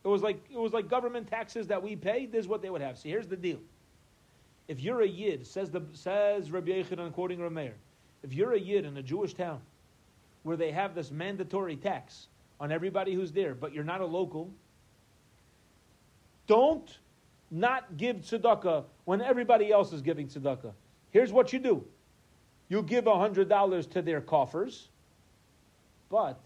It 0.03 0.07
was 0.07 0.23
like 0.23 0.43
it 0.51 0.57
was 0.57 0.73
like 0.73 0.89
government 0.89 1.27
taxes 1.27 1.67
that 1.67 1.81
we 1.81 1.95
pay. 1.95 2.25
This 2.25 2.41
is 2.41 2.47
what 2.47 2.61
they 2.61 2.69
would 2.69 2.81
have. 2.81 2.97
See, 2.97 3.09
here's 3.09 3.27
the 3.27 3.37
deal. 3.37 3.59
If 4.67 4.79
you're 4.79 5.01
a 5.01 5.07
yid, 5.07 5.45
says 5.45 5.69
the 5.69 5.81
says 5.93 6.51
Rabbi 6.51 6.71
Yechanan 6.71 7.13
quoting 7.13 7.39
Rameir, 7.39 7.73
if 8.23 8.33
you're 8.33 8.53
a 8.53 8.59
yid 8.59 8.85
in 8.85 8.97
a 8.97 9.03
Jewish 9.03 9.33
town 9.33 9.59
where 10.43 10.57
they 10.57 10.71
have 10.71 10.95
this 10.95 11.11
mandatory 11.11 11.75
tax 11.75 12.27
on 12.59 12.71
everybody 12.71 13.13
who's 13.13 13.31
there, 13.31 13.53
but 13.53 13.73
you're 13.73 13.83
not 13.83 14.01
a 14.01 14.05
local, 14.05 14.51
don't 16.47 16.97
not 17.51 17.97
give 17.97 18.17
tzedakah 18.17 18.85
when 19.05 19.21
everybody 19.21 19.71
else 19.71 19.91
is 19.93 20.01
giving 20.01 20.27
tzedakah. 20.27 20.71
Here's 21.11 21.31
what 21.31 21.51
you 21.53 21.59
do 21.59 21.83
you 22.71 22.81
give 22.81 23.03
$100 23.03 23.91
to 23.91 24.01
their 24.01 24.21
coffers, 24.21 24.87
but 26.09 26.39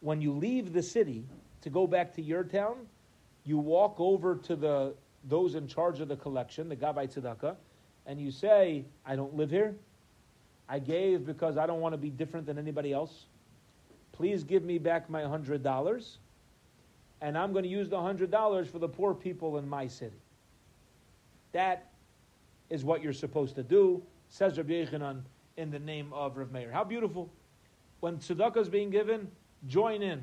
when 0.00 0.20
you 0.20 0.32
leave 0.32 0.74
the 0.74 0.82
city 0.82 1.24
to 1.62 1.70
go 1.70 1.86
back 1.86 2.14
to 2.16 2.20
your 2.20 2.44
town, 2.44 2.76
you 3.42 3.56
walk 3.56 3.94
over 3.98 4.36
to 4.36 4.54
the 4.54 4.94
those 5.24 5.54
in 5.54 5.66
charge 5.66 6.00
of 6.00 6.08
the 6.08 6.16
collection, 6.16 6.68
the 6.68 6.76
Gabbai 6.76 7.10
Tzedakah, 7.10 7.56
and 8.04 8.20
you 8.20 8.30
say, 8.30 8.84
I 9.06 9.16
don't 9.16 9.34
live 9.34 9.50
here. 9.50 9.74
I 10.68 10.78
gave 10.78 11.24
because 11.24 11.56
I 11.56 11.66
don't 11.66 11.80
want 11.80 11.94
to 11.94 11.98
be 11.98 12.10
different 12.10 12.44
than 12.44 12.58
anybody 12.58 12.92
else. 12.92 13.24
Please 14.12 14.44
give 14.44 14.62
me 14.62 14.76
back 14.76 15.08
my 15.08 15.22
$100 15.22 16.16
and 17.22 17.38
I'm 17.38 17.52
going 17.52 17.64
to 17.64 17.70
use 17.70 17.88
the 17.88 17.96
$100 17.96 18.66
for 18.66 18.78
the 18.78 18.88
poor 18.88 19.14
people 19.14 19.56
in 19.56 19.66
my 19.66 19.86
city. 19.86 20.20
That 21.52 21.89
is 22.70 22.84
what 22.84 23.02
you're 23.02 23.12
supposed 23.12 23.56
to 23.56 23.62
do, 23.62 24.02
says 24.28 24.56
Rabbi 24.56 24.72
Yechanan 24.72 25.22
in 25.56 25.70
the 25.70 25.78
name 25.78 26.12
of 26.12 26.36
Rav 26.36 26.50
Meir. 26.52 26.70
How 26.72 26.84
beautiful. 26.84 27.30
When 28.00 28.16
tzedakah 28.16 28.56
is 28.56 28.68
being 28.68 28.90
given, 28.90 29.30
join 29.66 30.02
in. 30.02 30.22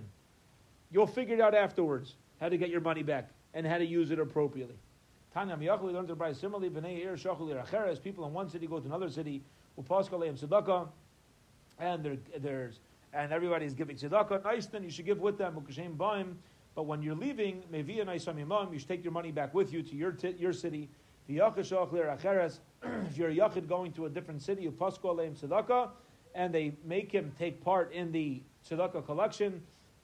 You'll 0.92 1.06
figure 1.08 1.36
it 1.36 1.42
out 1.42 1.54
afterwards 1.54 2.16
how 2.40 2.50
to 2.50 2.58
get 2.58 2.70
your 2.70 2.82
money 2.82 3.04
back 3.04 3.30
and 3.54 3.68
how 3.68 3.78
to 3.78 3.86
use 3.86 4.10
it 4.12 4.20
appropriately. 4.20 4.76
Tanya 5.34 5.56
Miyachli 5.56 5.94
learned 5.94 6.08
to 6.08 6.16
buy 6.16 6.34
similarly, 6.34 6.70
B'nai 6.70 7.06
Ir 7.06 7.96
people 7.98 8.26
in 8.26 8.34
one 8.34 8.50
city 8.50 8.66
go 8.66 8.80
to 8.80 8.86
another 8.86 9.10
city, 9.10 9.44
Upaskaleim 9.80 10.40
tzedakah, 10.40 10.88
and 11.80 12.04
there, 12.04 12.18
there's 12.40 12.80
and 13.14 13.32
everybody's 13.32 13.74
giving 13.74 13.96
tzedakah. 13.96 14.44
Nice, 14.44 14.66
then 14.68 14.84
you 14.84 14.90
should 14.90 15.06
give 15.06 15.20
with 15.20 15.38
them. 15.38 15.64
But 16.76 16.86
when 16.86 17.02
you're 17.02 17.16
leaving, 17.16 17.64
you 17.72 18.80
should 18.80 18.88
take 18.88 19.04
your 19.04 19.14
money 19.14 19.32
back 19.32 19.54
with 19.54 19.74
you 19.74 19.82
to 19.82 19.96
your, 19.96 20.12
t- 20.12 20.36
your 20.38 20.54
city. 20.54 20.90
if 21.30 23.18
you're 23.18 23.30
a 23.30 23.36
Yachid 23.36 23.68
going 23.68 23.92
to 23.94 24.06
a 24.06 24.10
different 24.10 24.42
city, 24.42 24.64
you 24.64 24.72
Pasko 24.72 25.04
Aleim 25.04 25.38
Tzedakah, 25.38 25.90
and 26.36 26.54
they 26.54 26.74
make 26.86 27.12
him 27.12 27.32
take 27.38 27.64
part 27.64 27.92
in 27.94 28.12
the 28.12 28.42
Tzedakah 28.70 29.06
collection. 29.06 29.62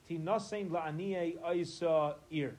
Aisa 0.10 2.16
Ir. 2.32 2.56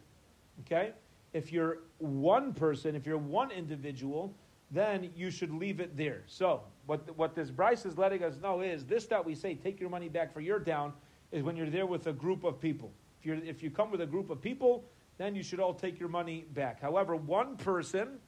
Okay? 0.61 0.93
If 1.33 1.53
you're 1.53 1.79
one 1.99 2.55
person, 2.55 2.95
if 2.95 3.07
you're 3.07 3.19
one 3.19 3.51
individual, 3.51 4.33
then 4.71 5.11
you 5.17 5.31
should 5.31 5.53
leave 5.53 5.81
it 5.81 5.97
there. 5.97 6.23
So, 6.27 6.63
what, 6.87 7.17
what 7.17 7.35
this 7.35 7.51
Bryce 7.51 7.87
is 7.87 7.99
letting 7.99 8.23
us 8.23 8.35
know 8.43 8.61
is 8.61 8.85
this 8.85 9.07
that 9.07 9.25
we 9.25 9.35
say, 9.35 9.55
take 9.55 9.81
your 9.81 9.91
money 9.91 10.09
back 10.09 10.33
for 10.33 10.41
your 10.41 10.61
town, 10.61 10.93
is 11.33 11.43
when 11.43 11.57
you're 11.57 11.71
there 11.71 11.87
with 11.87 12.07
a 12.07 12.13
group 12.13 12.45
of 12.45 12.61
people. 12.61 12.93
If, 13.21 13.27
you're, 13.27 13.37
if 13.37 13.63
you 13.63 13.71
come 13.71 13.91
with 13.91 14.01
a 14.01 14.07
group 14.07 14.31
of 14.31 14.41
people, 14.41 14.85
then 15.19 15.35
you 15.35 15.43
should 15.43 15.61
all 15.61 15.75
take 15.75 15.99
your 15.99 16.09
money 16.09 16.45
back. 16.55 16.81
However, 16.81 17.17
one 17.17 17.57
person, 17.57 18.19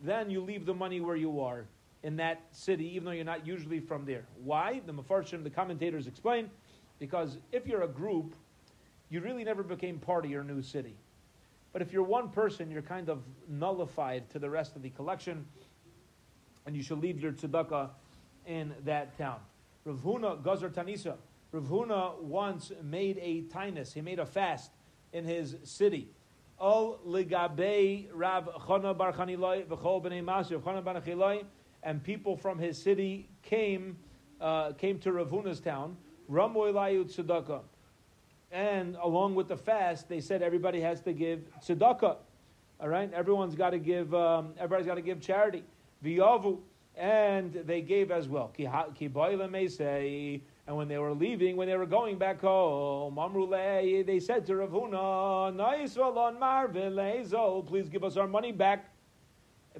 then 0.00 0.30
you 0.30 0.40
leave 0.40 0.66
the 0.66 0.74
money 0.74 1.00
where 1.00 1.16
you 1.16 1.40
are 1.40 1.64
in 2.02 2.16
that 2.16 2.42
city, 2.52 2.86
even 2.94 3.04
though 3.04 3.10
you're 3.12 3.24
not 3.24 3.46
usually 3.46 3.80
from 3.80 4.04
there. 4.04 4.24
Why? 4.44 4.80
The 4.84 4.92
Mefarshim, 4.92 5.42
the 5.42 5.50
commentators 5.50 6.06
explain, 6.06 6.50
because 6.98 7.38
if 7.52 7.66
you're 7.66 7.82
a 7.82 7.88
group, 7.88 8.34
you 9.08 9.20
really 9.20 9.44
never 9.44 9.62
became 9.62 9.98
part 9.98 10.24
of 10.24 10.30
your 10.30 10.44
new 10.44 10.62
city. 10.62 10.96
But 11.72 11.82
if 11.82 11.92
you're 11.92 12.02
one 12.02 12.30
person, 12.30 12.70
you're 12.70 12.82
kind 12.82 13.08
of 13.08 13.22
nullified 13.48 14.30
to 14.30 14.38
the 14.38 14.48
rest 14.48 14.76
of 14.76 14.82
the 14.82 14.90
collection, 14.90 15.46
and 16.64 16.76
you 16.76 16.82
should 16.82 17.00
leave 17.00 17.20
your 17.20 17.32
tzedakah 17.32 17.90
in 18.46 18.72
that 18.84 19.16
town. 19.18 19.40
Rav 19.84 19.98
Huna 19.98 20.42
Gazar 20.42 20.70
Tanisa, 20.70 21.16
Rav 21.52 21.64
Huna 21.64 22.20
once 22.20 22.72
made 22.82 23.18
a 23.18 23.42
tinus, 23.42 23.92
he 23.92 24.00
made 24.00 24.18
a 24.18 24.26
fast 24.26 24.70
in 25.12 25.24
his 25.24 25.56
city. 25.64 26.08
Ol 26.58 26.98
ligabe 27.06 28.08
Rav 28.12 28.48
Chana 28.66 28.96
bar 28.96 29.12
Chaniloi 29.12 29.66
v'chol 29.66 30.02
b'nei 30.02 30.24
Chana 30.24 30.82
bar 30.82 31.40
and 31.82 32.02
people 32.02 32.36
from 32.36 32.58
his 32.58 32.80
city 32.82 33.28
came 33.42 33.98
uh, 34.40 34.72
came 34.72 34.98
to 35.00 35.12
Rav 35.12 35.28
Huna's 35.28 35.60
town. 35.60 35.96
Ramoy 36.30 36.72
layu 36.72 37.04
tzedakah, 37.04 37.60
and 38.50 38.96
along 38.96 39.34
with 39.34 39.48
the 39.48 39.56
fast, 39.56 40.08
they 40.08 40.20
said 40.20 40.42
everybody 40.42 40.80
has 40.80 41.00
to 41.02 41.12
give 41.12 41.40
tzedakah. 41.62 42.16
All 42.80 42.88
right, 42.88 43.12
everyone's 43.12 43.54
got 43.54 43.70
to 43.70 43.78
give. 43.78 44.14
Um, 44.14 44.54
everybody's 44.58 44.86
got 44.86 44.96
to 44.96 45.02
give 45.02 45.20
charity. 45.20 45.62
V'yavu, 46.04 46.58
and 46.96 47.52
they 47.52 47.82
gave 47.82 48.10
as 48.10 48.28
well. 48.28 48.48
Ki 48.48 48.68
may 49.48 49.68
say 49.68 50.42
and 50.66 50.76
when 50.76 50.88
they 50.88 50.98
were 50.98 51.12
leaving, 51.12 51.56
when 51.56 51.68
they 51.68 51.76
were 51.76 51.86
going 51.86 52.18
back 52.18 52.40
home, 52.40 53.14
Amruleh, 53.14 54.04
they 54.04 54.18
said 54.18 54.44
to 54.46 54.56
Rav 54.56 54.70
Huna, 54.70 55.56
please 57.68 57.88
give 57.88 58.02
us 58.02 58.16
our 58.16 58.26
money 58.26 58.50
back. 58.50 58.92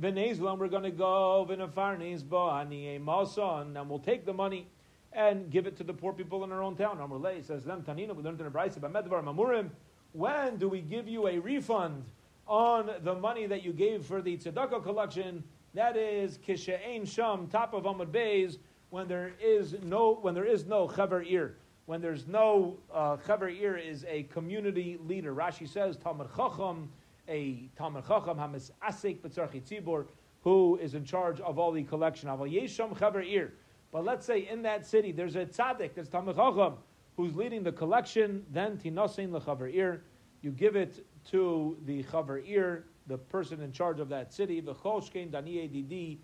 V'nezlam, 0.00 0.58
we're 0.58 0.68
going 0.68 0.84
to 0.84 0.90
go, 0.90 1.44
v'nefarnis 1.48 2.22
ba'ani 2.22 2.94
eh, 2.94 2.98
mason, 2.98 3.76
and 3.76 3.90
we'll 3.90 3.98
take 3.98 4.24
the 4.24 4.32
money 4.32 4.68
and 5.12 5.50
give 5.50 5.66
it 5.66 5.76
to 5.76 5.82
the 5.82 5.92
poor 5.92 6.12
people 6.12 6.44
in 6.44 6.52
our 6.52 6.62
own 6.62 6.76
town. 6.76 6.98
Amruleh 6.98 7.44
says, 7.44 7.64
them 7.64 7.82
tanina, 7.82 8.14
we 8.14 8.22
learned 8.22 8.38
in 8.40 8.44
the 8.44 8.52
Brisa, 8.52 8.78
medvar 8.78 9.24
mamurim, 9.24 9.70
when 10.12 10.56
do 10.56 10.68
we 10.68 10.82
give 10.82 11.08
you 11.08 11.26
a 11.26 11.38
refund 11.38 12.04
on 12.46 12.90
the 13.02 13.14
money 13.14 13.46
that 13.46 13.64
you 13.64 13.72
gave 13.72 14.04
for 14.04 14.22
the 14.22 14.36
tzedakah 14.36 14.84
collection? 14.84 15.42
That 15.74 15.96
is, 15.96 16.38
kishe'ein 16.38 17.08
sham, 17.12 17.48
top 17.48 17.74
of 17.74 17.84
Amud 17.84 18.12
Beis, 18.12 18.58
when 18.90 19.08
there 19.08 19.32
is 19.42 19.76
no 19.82 20.18
when 20.20 20.34
there 20.34 20.44
is 20.44 20.66
no 20.66 20.86
chaver 20.86 21.28
ir, 21.30 21.56
when 21.86 22.00
there's 22.00 22.26
no 22.26 22.76
uh, 22.92 23.16
chaver 23.16 23.50
ir 23.50 23.76
is 23.76 24.04
a 24.08 24.24
community 24.24 24.98
leader. 25.06 25.34
Rashi 25.34 25.68
says 25.68 25.96
Talmud 25.96 26.28
Chacham, 26.36 26.90
a 27.28 27.68
Talmud 27.76 28.06
Chacham 28.06 28.38
hamis 28.38 28.70
asek 28.86 29.20
b'tzarchi 29.20 29.62
tzibor, 29.62 30.06
who 30.42 30.78
is 30.80 30.94
in 30.94 31.04
charge 31.04 31.40
of 31.40 31.58
all 31.58 31.72
the 31.72 31.82
collection. 31.82 32.28
But 33.92 34.04
let's 34.04 34.26
say 34.26 34.48
in 34.48 34.62
that 34.62 34.86
city 34.86 35.12
there's 35.12 35.36
a 35.36 35.46
tzaddik, 35.46 35.94
there's 35.94 36.08
Talmud 36.08 36.36
Chacham, 36.36 36.74
who's 37.16 37.34
leading 37.34 37.62
the 37.62 37.72
collection, 37.72 38.44
then 38.52 38.76
tinasin 38.76 39.30
lechaver 39.30 39.72
ir, 39.74 40.02
you 40.42 40.50
give 40.52 40.76
it 40.76 41.04
to 41.30 41.76
the 41.86 42.02
chaver 42.04 42.46
ir, 42.48 42.84
the 43.08 43.18
person 43.18 43.60
in 43.62 43.72
charge 43.72 44.00
of 44.00 44.08
that 44.08 44.32
city, 44.32 44.60
v'choshkein 44.60 45.30
daniye 45.30 45.70
didi 45.72 46.20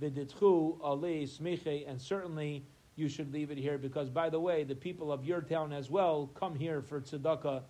v'ditchu 0.00 0.78
alei 0.80 1.24
smiche, 1.24 1.88
and 1.88 2.00
certainly 2.00 2.64
you 2.96 3.08
should 3.08 3.32
leave 3.32 3.50
it 3.50 3.58
here 3.58 3.78
because, 3.78 4.08
by 4.08 4.30
the 4.30 4.40
way, 4.40 4.64
the 4.64 4.74
people 4.74 5.12
of 5.12 5.24
your 5.24 5.40
town 5.40 5.72
as 5.72 5.90
well 5.90 6.30
come 6.34 6.54
here 6.54 6.80
for 6.80 7.00
tzedakah 7.00 7.62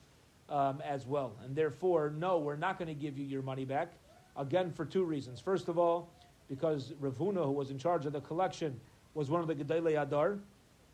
um, 0.48 0.80
as 0.84 1.06
well, 1.06 1.32
and 1.44 1.54
therefore, 1.56 2.12
no, 2.16 2.38
we're 2.38 2.56
not 2.56 2.78
going 2.78 2.88
to 2.88 2.94
give 2.94 3.18
you 3.18 3.24
your 3.24 3.42
money 3.42 3.64
back. 3.64 3.92
Again, 4.36 4.70
for 4.70 4.84
two 4.84 5.02
reasons. 5.02 5.40
First 5.40 5.68
of 5.68 5.78
all, 5.78 6.10
because 6.48 6.92
Rav 7.00 7.14
Huna, 7.14 7.44
who 7.44 7.52
was 7.52 7.70
in 7.70 7.78
charge 7.78 8.06
of 8.06 8.12
the 8.12 8.20
collection, 8.20 8.78
was 9.14 9.30
one 9.30 9.40
of 9.40 9.48
the 9.48 9.54
Gedolei 9.54 10.00
Adar, 10.00 10.38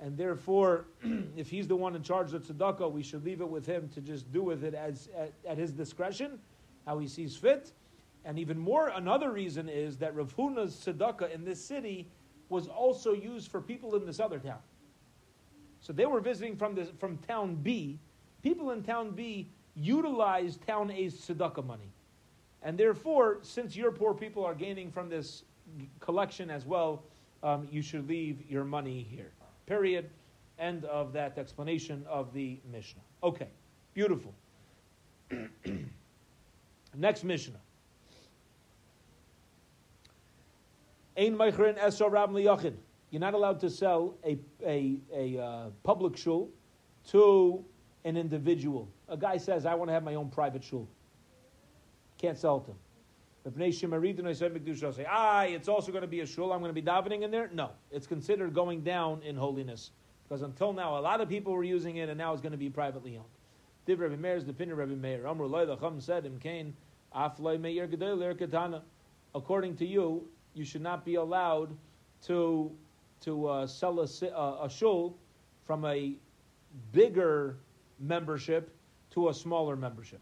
and 0.01 0.17
therefore, 0.17 0.87
if 1.37 1.51
he's 1.51 1.69
the 1.69 1.77
one 1.77 1.95
in 1.95 2.03
charge 2.03 2.33
of 2.33 2.45
tzedakah, 2.45 2.91
we 2.91 3.03
should 3.03 3.25
leave 3.25 3.41
it 3.41 3.49
with 3.49 3.67
him 3.67 3.89
to 3.95 4.01
just 4.01 4.33
do 4.33 4.43
with 4.43 4.65
it 4.65 4.75
as 4.75 5.09
at, 5.17 5.33
at 5.47 5.59
his 5.59 5.73
discretion, 5.73 6.39
how 6.87 6.99
he 6.99 7.07
sees 7.07 7.37
fit. 7.37 7.73
And 8.25 8.39
even 8.39 8.59
more, 8.59 8.89
another 8.89 9.33
reason 9.33 9.69
is 9.69 9.97
that 9.99 10.15
Rav 10.15 10.35
Huna's 10.37 10.75
tzedakah 10.77 11.33
in 11.33 11.45
this 11.45 11.65
city 11.65 12.09
was 12.49 12.69
also 12.69 13.13
used 13.13 13.51
for 13.51 13.61
people 13.61 13.97
in 13.97 14.07
this 14.07 14.21
other 14.21 14.39
town. 14.39 14.61
So 15.81 15.93
they 15.93 16.07
were 16.07 16.21
visiting 16.21 16.57
from 16.57 16.75
this 16.75 16.89
from 16.99 17.19
town 17.19 17.57
B. 17.57 17.99
People 18.43 18.71
in 18.71 18.83
town 18.83 19.11
B 19.11 19.51
utilized 19.75 20.65
town 20.67 20.91
A's 20.91 21.15
tzedakah 21.15 21.67
money, 21.67 21.91
and 22.63 22.79
therefore, 22.79 23.39
since 23.43 23.75
your 23.75 23.91
poor 23.91 24.15
people 24.15 24.45
are 24.45 24.55
gaining 24.55 24.93
from 24.93 25.09
this 25.09 25.43
collection 25.99 26.51
as 26.51 26.65
well, 26.65 27.03
um, 27.43 27.67
you 27.71 27.83
should 27.83 28.09
leave 28.09 28.49
your 28.49 28.65
money 28.65 29.07
here. 29.11 29.33
Period. 29.67 30.11
End 30.59 30.85
of 30.85 31.13
that 31.15 31.39
explanation 31.39 32.05
of 32.09 32.33
the 32.33 32.61
Mishnah. 32.71 33.01
Okay, 33.25 33.49
beautiful. 33.95 34.33
Next 36.97 37.25
Mishnah. 37.25 37.59
Ein 41.17 41.37
meicherin 41.37 41.79
esor 41.79 42.11
rab 42.11 42.31
liyachid. 42.31 42.75
You're 43.11 43.21
not 43.21 43.35
allowed 43.35 43.61
to 43.61 43.71
sell 43.71 44.15
a, 44.25 44.39
a, 44.65 44.99
a 45.15 45.39
uh, 45.39 45.71
public 45.83 46.17
shul 46.17 46.51
to 47.09 47.65
an 48.05 48.17
individual. 48.17 48.89
A 49.09 49.17
guy 49.17 49.37
says, 49.37 49.67
I 49.67 49.75
want 49.75 49.91
to 49.91 49.93
have 49.93 50.03
my 50.03 50.15
own 50.15 50.31
private 50.31 50.65
shul. 50.65 50.89
Can't 52.17 52.39
sell 52.39 52.59
it 52.59 52.65
to 52.65 52.71
him. 52.71 52.79
Say, 54.95 55.07
ah, 55.11 55.43
it's 55.43 55.69
also 55.69 55.91
going 55.91 56.03
to 56.03 56.09
be 56.09 56.21
a 56.21 56.27
shul, 56.27 56.53
I'm 56.53 56.61
going 56.61 56.75
to 56.75 56.81
be 56.81 56.87
davening 56.87 57.23
in 57.23 57.31
there. 57.31 57.51
No, 57.53 57.71
it's 57.91 58.07
considered 58.07 58.55
going 58.55 58.83
down 58.83 59.21
in 59.23 59.37
holiness. 59.37 59.91
Because 60.29 60.43
until 60.43 60.73
now, 60.73 60.99
a 60.99 61.01
lot 61.01 61.21
of 61.21 61.29
people 61.29 61.53
were 61.53 61.65
using 61.65 61.97
it, 61.97 62.09
and 62.09 62.17
now 62.17 62.33
it's 62.33 62.41
going 62.41 62.53
to 62.53 62.59
be 62.59 62.71
privately 62.71 63.17
owned. 63.17 63.27
Div 63.85 63.99
Rebbe 63.99 64.17
Meir 64.17 64.37
is 64.37 64.45
the 64.45 64.53
opinion 64.53 64.81
of 64.81 64.89
Rebbe 64.89 64.99
Meir. 64.99 65.27
Amr 65.27 65.77
Chum 65.77 66.01
said, 66.01 66.25
Im 66.25 66.39
Kain, 66.39 66.75
Afloi 67.15 67.61
Meir 67.61 67.89
Gedei 67.89 68.39
Katana. 68.39 68.83
According 69.35 69.77
to 69.77 69.87
you, 69.87 70.29
you 70.55 70.65
should 70.65 70.83
not 70.83 71.05
be 71.05 71.17
allowed 71.17 71.77
to, 72.27 72.71
to 73.23 73.49
uh, 73.49 73.67
sell 73.67 74.01
a, 74.01 74.27
uh, 74.31 74.65
a 74.65 74.71
shul 74.71 75.17
from 75.67 75.85
a 75.85 76.15
bigger 76.93 77.57
membership 77.99 78.71
to 79.11 79.29
a 79.29 79.35
smaller 79.35 79.77
membership. 79.77 80.21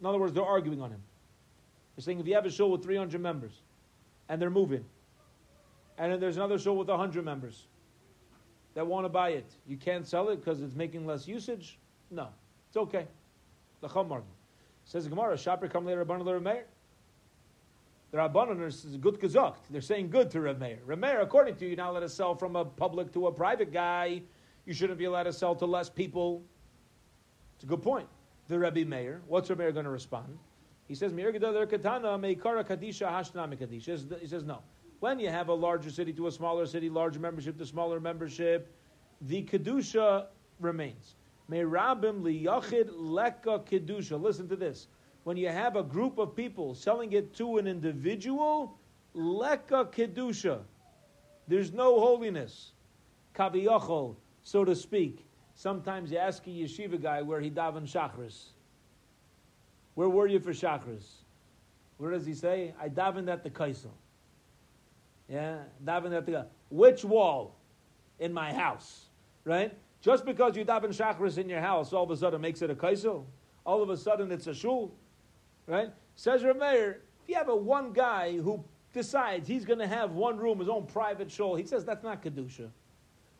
In 0.00 0.06
other 0.06 0.18
words, 0.18 0.32
they're 0.32 0.44
arguing 0.44 0.80
on 0.80 0.90
him. 0.90 1.02
They're 1.96 2.02
saying 2.02 2.20
if 2.20 2.26
you 2.26 2.34
have 2.34 2.46
a 2.46 2.50
shul 2.50 2.70
with 2.70 2.82
300 2.82 3.20
members 3.20 3.62
and 4.28 4.40
they're 4.40 4.50
moving, 4.50 4.84
and 5.98 6.12
then 6.12 6.20
there's 6.20 6.36
another 6.36 6.58
shul 6.58 6.76
with 6.76 6.88
100 6.88 7.24
members 7.24 7.66
that 8.74 8.86
want 8.86 9.04
to 9.04 9.08
buy 9.08 9.30
it, 9.30 9.50
you 9.66 9.76
can't 9.76 10.06
sell 10.06 10.28
it 10.28 10.36
because 10.36 10.62
it's 10.62 10.76
making 10.76 11.06
less 11.06 11.26
usage? 11.26 11.78
No. 12.10 12.28
It's 12.68 12.76
okay. 12.76 13.06
The 13.80 13.88
Chum 13.88 14.12
argument. 14.12 14.36
Says 14.84 15.04
the 15.04 15.10
Gemara, 15.10 15.36
Shopper 15.36 15.68
come 15.68 15.84
later, 15.84 16.04
Rabban 16.04 16.24
Rav 16.24 16.42
Meir. 16.42 16.64
The 18.10 18.18
Rabbanon 18.18 18.64
is 18.66 18.96
good 19.00 19.20
gezukt. 19.20 19.68
They're 19.68 19.82
saying 19.82 20.08
good 20.10 20.30
to 20.30 20.40
Rav 20.40 20.58
Meir. 20.58 21.20
According 21.20 21.56
to 21.56 21.66
you, 21.68 21.76
not 21.76 21.90
allowed 21.90 22.00
to 22.00 22.08
sell 22.08 22.34
from 22.34 22.56
a 22.56 22.64
public 22.64 23.12
to 23.12 23.26
a 23.26 23.32
private 23.32 23.70
guy. 23.72 24.22
You 24.64 24.72
shouldn't 24.72 24.98
be 24.98 25.04
allowed 25.04 25.24
to 25.24 25.32
sell 25.32 25.54
to 25.56 25.66
less 25.66 25.90
people. 25.90 26.42
It's 27.56 27.64
a 27.64 27.66
good 27.66 27.82
point. 27.82 28.08
The 28.48 28.58
Rebbe 28.58 28.86
Meir, 28.88 29.20
what's 29.26 29.50
Rav 29.50 29.58
Meir 29.58 29.72
going 29.72 29.84
to 29.84 29.90
respond? 29.90 30.38
He 30.86 30.94
says. 30.94 31.12
He 31.12 31.28
says, 34.26 34.44
no. 34.44 34.62
When 35.00 35.18
you 35.20 35.28
have 35.28 35.48
a 35.48 35.54
larger 35.54 35.90
city 35.90 36.12
to 36.14 36.28
a 36.28 36.32
smaller 36.32 36.64
city, 36.66 36.88
larger 36.88 37.20
membership 37.20 37.58
to 37.58 37.66
smaller 37.66 38.00
membership, 38.00 38.74
the 39.20 39.42
kedusha 39.44 40.26
remains. 40.60 41.14
Meirabim 41.50 42.22
liyachid 42.22 42.88
leka 42.90 43.60
kedusha. 43.60 44.18
Listen 44.20 44.48
to 44.48 44.56
this. 44.56 44.88
When 45.24 45.36
you 45.36 45.48
have 45.48 45.76
a 45.76 45.82
group 45.82 46.18
of 46.18 46.34
people 46.34 46.74
selling 46.74 47.12
it 47.12 47.34
to 47.36 47.58
an 47.58 47.66
individual, 47.66 48.78
leka 49.14 49.86
kedusha. 49.92 50.60
There's 51.46 51.72
no 51.72 52.00
holiness. 52.00 52.72
Kaviyachol, 53.34 54.16
so 54.42 54.64
to 54.64 54.74
speak. 54.74 55.26
Sometimes 55.54 56.10
you 56.10 56.18
ask 56.18 56.46
a 56.46 56.50
yeshiva 56.50 57.00
guy 57.02 57.22
where 57.22 57.40
he 57.40 57.50
daven 57.50 57.82
shachris. 57.82 58.50
Where 59.98 60.08
were 60.08 60.28
you 60.28 60.38
for 60.38 60.52
Shachris? 60.52 61.02
Where 61.96 62.12
does 62.12 62.24
he 62.24 62.32
say? 62.32 62.72
I 62.80 62.88
davened 62.88 63.28
at 63.28 63.42
the 63.42 63.50
Kaisel. 63.50 63.90
Yeah, 65.28 65.56
davened 65.84 66.16
at 66.16 66.24
the 66.24 66.46
which 66.70 67.04
wall 67.04 67.56
in 68.20 68.32
my 68.32 68.52
house, 68.52 69.06
right? 69.44 69.76
Just 70.00 70.24
because 70.24 70.56
you 70.56 70.64
daven 70.64 70.96
Shachris 70.96 71.36
in 71.36 71.48
your 71.48 71.60
house, 71.60 71.92
all 71.92 72.04
of 72.04 72.12
a 72.12 72.16
sudden 72.16 72.40
makes 72.40 72.62
it 72.62 72.70
a 72.70 72.76
Kaisel. 72.76 73.24
All 73.66 73.82
of 73.82 73.90
a 73.90 73.96
sudden 73.96 74.30
it's 74.30 74.46
a 74.46 74.54
shul, 74.54 74.94
right? 75.68 75.92
Says 76.16 76.42
Rameir, 76.42 76.96
if 77.22 77.28
you 77.28 77.36
have 77.36 77.48
a 77.48 77.54
one 77.54 77.92
guy 77.92 78.38
who 78.38 78.64
decides 78.92 79.46
he's 79.46 79.64
going 79.64 79.78
to 79.78 79.86
have 79.86 80.12
one 80.12 80.36
room, 80.36 80.58
his 80.58 80.68
own 80.68 80.86
private 80.86 81.30
shul, 81.30 81.54
he 81.54 81.64
says 81.64 81.84
that's 81.84 82.02
not 82.02 82.22
kedusha. 82.22 82.70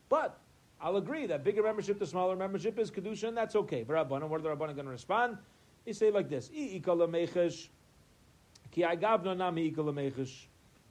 But 0.07 0.39
I'll 0.79 0.97
agree 0.97 1.25
that 1.25 1.43
bigger 1.43 1.61
membership 1.61 1.99
to 1.99 2.05
smaller 2.05 2.35
membership 2.35 2.79
is 2.79 2.89
kedusha, 2.89 3.27
and 3.27 3.35
that's 3.35 3.55
okay. 3.55 3.83
But 3.83 3.95
Rabbanan, 3.95 4.29
what 4.29 4.39
are 4.39 4.43
the 4.43 4.49
Rabbanan 4.49 4.75
going 4.75 4.85
to 4.85 4.91
respond? 4.91 5.37
They 5.85 5.91
say 5.93 6.11
like 6.11 6.29
this: 6.29 6.49
ki 6.49 6.81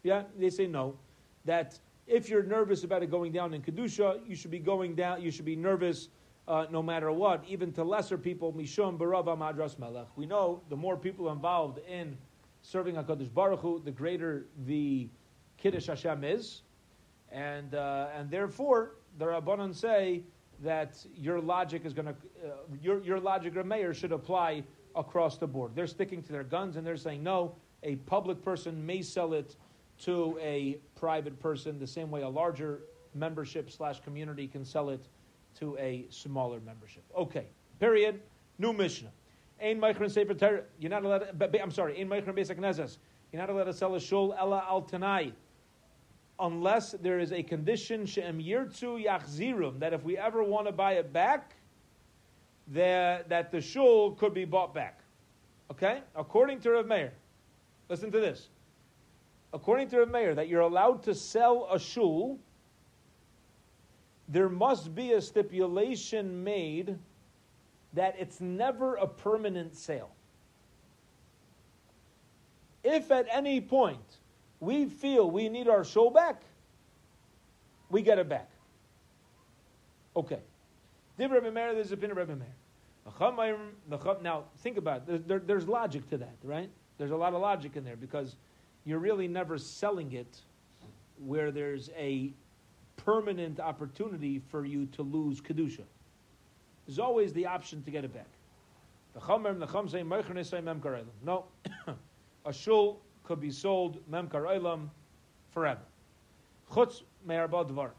Yeah, 0.03 0.23
they 0.39 0.51
say 0.51 0.67
no. 0.67 0.99
That 1.45 1.79
if 2.07 2.29
you're 2.29 2.43
nervous 2.43 2.85
about 2.85 3.03
it 3.03 3.11
going 3.11 3.33
down 3.33 3.55
in 3.55 3.63
kedusha, 3.63 4.21
you 4.29 4.35
should 4.35 4.51
be 4.51 4.59
going 4.59 4.95
down. 4.95 5.23
You 5.23 5.31
should 5.31 5.45
be 5.45 5.57
nervous 5.57 6.09
uh, 6.49 6.67
no 6.71 6.83
matter 6.83 7.13
what, 7.13 7.45
even 7.47 7.73
to 7.73 7.85
lesser 7.85 8.17
people. 8.17 8.53
Mishum 8.53 8.99
barava 8.99 9.37
madras 9.39 9.79
melech. 9.79 10.09
We 10.17 10.27
know 10.27 10.63
the 10.71 10.77
more 10.77 10.97
people 10.97 11.31
involved 11.31 11.79
in 11.87 12.17
serving 12.63 12.97
Hakadosh 12.97 13.33
Baruch 13.33 13.61
Hu, 13.61 13.83
the 13.85 13.91
greater 13.91 14.47
the 14.67 15.09
kiddush 15.59 15.87
Hashem 15.87 16.25
is, 16.25 16.63
and 17.31 17.75
uh, 17.75 18.09
and 18.17 18.31
therefore 18.31 18.95
the 19.19 19.27
rabbanon 19.27 19.75
say 19.75 20.23
that 20.61 20.97
your 21.15 21.41
logic 21.41 21.85
is 21.85 21.93
going 21.93 22.07
to 22.07 22.15
uh, 22.45 22.53
your 22.83 23.03
your 23.03 23.21
logic, 23.21 23.55
Rameir, 23.55 23.95
should 23.95 24.13
apply 24.13 24.65
across 24.97 25.37
the 25.37 25.47
board. 25.47 25.73
They're 25.75 25.87
sticking 25.87 26.23
to 26.23 26.33
their 26.33 26.45
guns 26.45 26.77
and 26.77 26.87
they're 26.87 26.97
saying, 26.97 27.23
no, 27.23 27.55
a 27.83 27.97
public 27.97 28.43
person 28.43 28.85
may 28.85 29.03
sell 29.03 29.35
it 29.35 29.55
to 30.01 30.39
a 30.41 30.79
private 30.97 31.39
person 31.41 31.79
the 31.79 31.87
same 31.87 32.11
way 32.11 32.23
a 32.23 32.29
larger 32.29 32.81
membership 33.15 33.71
slash 33.71 34.01
community 34.01 34.49
can 34.49 34.65
sell 34.65 34.91
it 34.91 35.07
to 35.61 35.77
a 35.79 36.07
smaller 36.11 36.61
membership. 36.61 37.05
Okay, 37.17 37.47
period. 37.81 38.21
New 38.59 38.73
Mishnah. 38.73 39.11
Ein 39.61 39.81
Meichrin 39.81 40.11
Sefer 40.11 40.35
Torah. 40.35 40.63
You're 40.79 40.91
not 40.91 41.05
allowed. 41.05 41.39
To, 41.39 41.63
I'm 41.63 41.71
sorry. 41.71 42.01
Ein 42.01 42.09
Meichrin 42.09 42.35
Beis 42.35 42.55
Knezes. 42.55 42.99
You're 43.33 43.43
not 43.43 43.51
allowed 43.51 43.65
to 43.65 43.73
sell 43.73 43.95
a 43.95 44.01
shul 44.01 44.35
ella 44.39 44.65
al 44.69 44.83
tanai, 44.83 45.33
unless 46.41 46.93
there 47.03 47.19
is 47.19 47.33
a 47.33 47.43
condition 47.43 48.07
she'em 48.07 48.41
yirtzu 48.41 49.05
yachzirum 49.05 49.81
that 49.81 49.93
if 49.93 50.03
we 50.03 50.17
ever 50.17 50.43
want 50.43 50.67
to 50.67 50.73
buy 50.73 50.95
it 50.95 51.13
back, 51.13 51.57
the, 52.69 53.25
that 53.29 53.51
the 53.51 53.61
shul 53.61 54.13
could 54.13 54.35
be 54.35 54.45
bought 54.45 54.75
back. 54.75 55.01
Okay? 55.71 56.01
According 56.17 56.61
to 56.61 56.71
Rav 56.71 56.87
Meir, 56.87 57.13
listen 57.89 58.11
to 58.13 58.21
this. 58.21 58.49
According 59.53 59.89
to 59.91 60.01
Rav 60.01 60.11
Meir, 60.11 60.35
that 60.35 60.49
you're 60.49 60.61
allowed 60.61 61.03
to 61.05 61.15
sell 61.15 61.69
a 61.71 61.79
shul, 61.79 62.39
there 64.29 64.49
must 64.49 64.95
be 64.95 65.13
a 65.13 65.23
stipulation 65.23 66.45
made 66.45 66.99
that 67.95 68.15
it's 68.19 68.41
never 68.41 68.97
a 68.97 69.07
permanent 69.07 69.75
sale. 69.75 70.11
If 72.85 73.11
at 73.11 73.27
any 73.31 73.61
point 73.61 74.19
we 74.61 74.87
feel 74.87 75.31
we 75.31 75.49
need 75.49 75.69
our 75.69 75.85
show 75.85 76.11
back, 76.11 76.43
we 77.91 78.03
get 78.03 78.19
it 78.19 78.29
back. 78.29 78.51
Okay. 80.15 80.41
Dib 81.17 81.33
Rebbe 81.33 81.51
Meir, 81.51 81.75
there's 81.75 81.91
a 81.91 81.95
opinion 81.95 82.13
of 82.13 82.29
Rebbe 82.29 82.37
Meir. 82.37 82.55
Now, 84.23 84.45
think 84.59 84.77
about 84.77 85.09
it. 85.09 85.27
There, 85.27 85.39
there's 85.39 85.67
logic 85.67 86.09
to 86.11 86.19
that, 86.19 86.37
right? 86.45 86.71
There's 86.99 87.11
a 87.11 87.17
lot 87.17 87.33
of 87.33 87.41
logic 87.41 87.77
in 87.77 87.85
there 87.85 87.97
because 87.97 88.37
you're 88.85 88.99
really 88.99 89.27
never 89.27 89.57
selling 89.59 90.13
it 90.13 90.43
where 91.19 91.51
there's 91.51 91.91
a 91.97 92.33
permanent 93.09 93.59
opportunity 93.59 94.39
for 94.51 94.67
you 94.67 94.85
to 94.85 95.01
lose 95.01 95.41
kedusha. 95.41 95.85
There's 96.87 96.99
always 96.99 97.33
the 97.33 97.47
option 97.47 97.83
to 97.85 97.91
get 97.91 98.05
it 98.05 98.13
back. 98.13 98.29
No, 101.25 101.45
a 102.45 102.53
shul 102.53 103.01
could 103.25 103.41
be 103.41 103.51
sold 103.51 103.99
memkar 104.11 104.91
forever. 105.51 105.81
Chutz 106.71 107.03
dvar. 107.27 107.91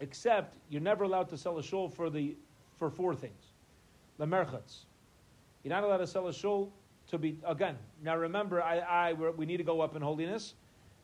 Except 0.00 0.58
you're 0.68 0.82
never 0.82 1.04
allowed 1.04 1.30
to 1.30 1.38
sell 1.38 1.56
a 1.56 1.62
shul 1.62 1.88
for 1.88 2.10
the 2.10 2.36
for 2.76 2.90
four 2.90 3.14
things. 3.14 3.54
The 4.18 4.26
merchats. 4.26 4.84
You're 5.62 5.72
not 5.72 5.82
allowed 5.82 5.96
to 5.96 6.06
sell 6.06 6.28
a 6.28 6.32
shul 6.34 6.70
to 7.06 7.16
be 7.16 7.38
again. 7.46 7.78
Now 8.04 8.18
remember, 8.18 8.62
I, 8.62 8.80
I 8.80 9.12
we 9.14 9.46
need 9.46 9.56
to 9.56 9.64
go 9.64 9.80
up 9.80 9.96
in 9.96 10.02
holiness. 10.02 10.52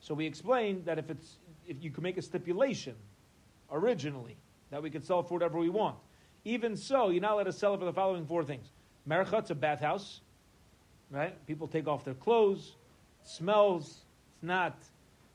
So 0.01 0.13
we 0.13 0.27
explained 0.27 0.85
that 0.85 0.99
if 0.99 1.09
it's 1.09 1.39
if 1.67 1.83
you 1.83 1.91
could 1.91 2.03
make 2.03 2.17
a 2.17 2.23
stipulation 2.23 2.95
originally 3.71 4.37
that 4.71 4.83
we 4.83 4.91
could 4.91 5.05
sell 5.05 5.23
for 5.23 5.35
whatever 5.35 5.59
we 5.59 5.69
want. 5.69 5.97
Even 6.45 6.77
so, 6.77 7.09
you're 7.09 7.23
not 7.23 7.33
allowed 7.33 7.45
to 7.45 7.53
sell 7.53 7.75
it 7.75 7.79
for 7.79 7.85
the 7.85 7.93
following 7.93 8.27
four 8.27 8.45
things. 8.45 8.67
Merchat's 9.09 9.51
a 9.51 9.55
bathhouse, 9.55 10.21
right? 11.11 11.35
People 11.47 11.69
take 11.69 11.87
off 11.87 12.05
their 12.05 12.15
clothes, 12.15 12.77
smells. 13.23 14.05
It's 14.35 14.43
not, 14.43 14.77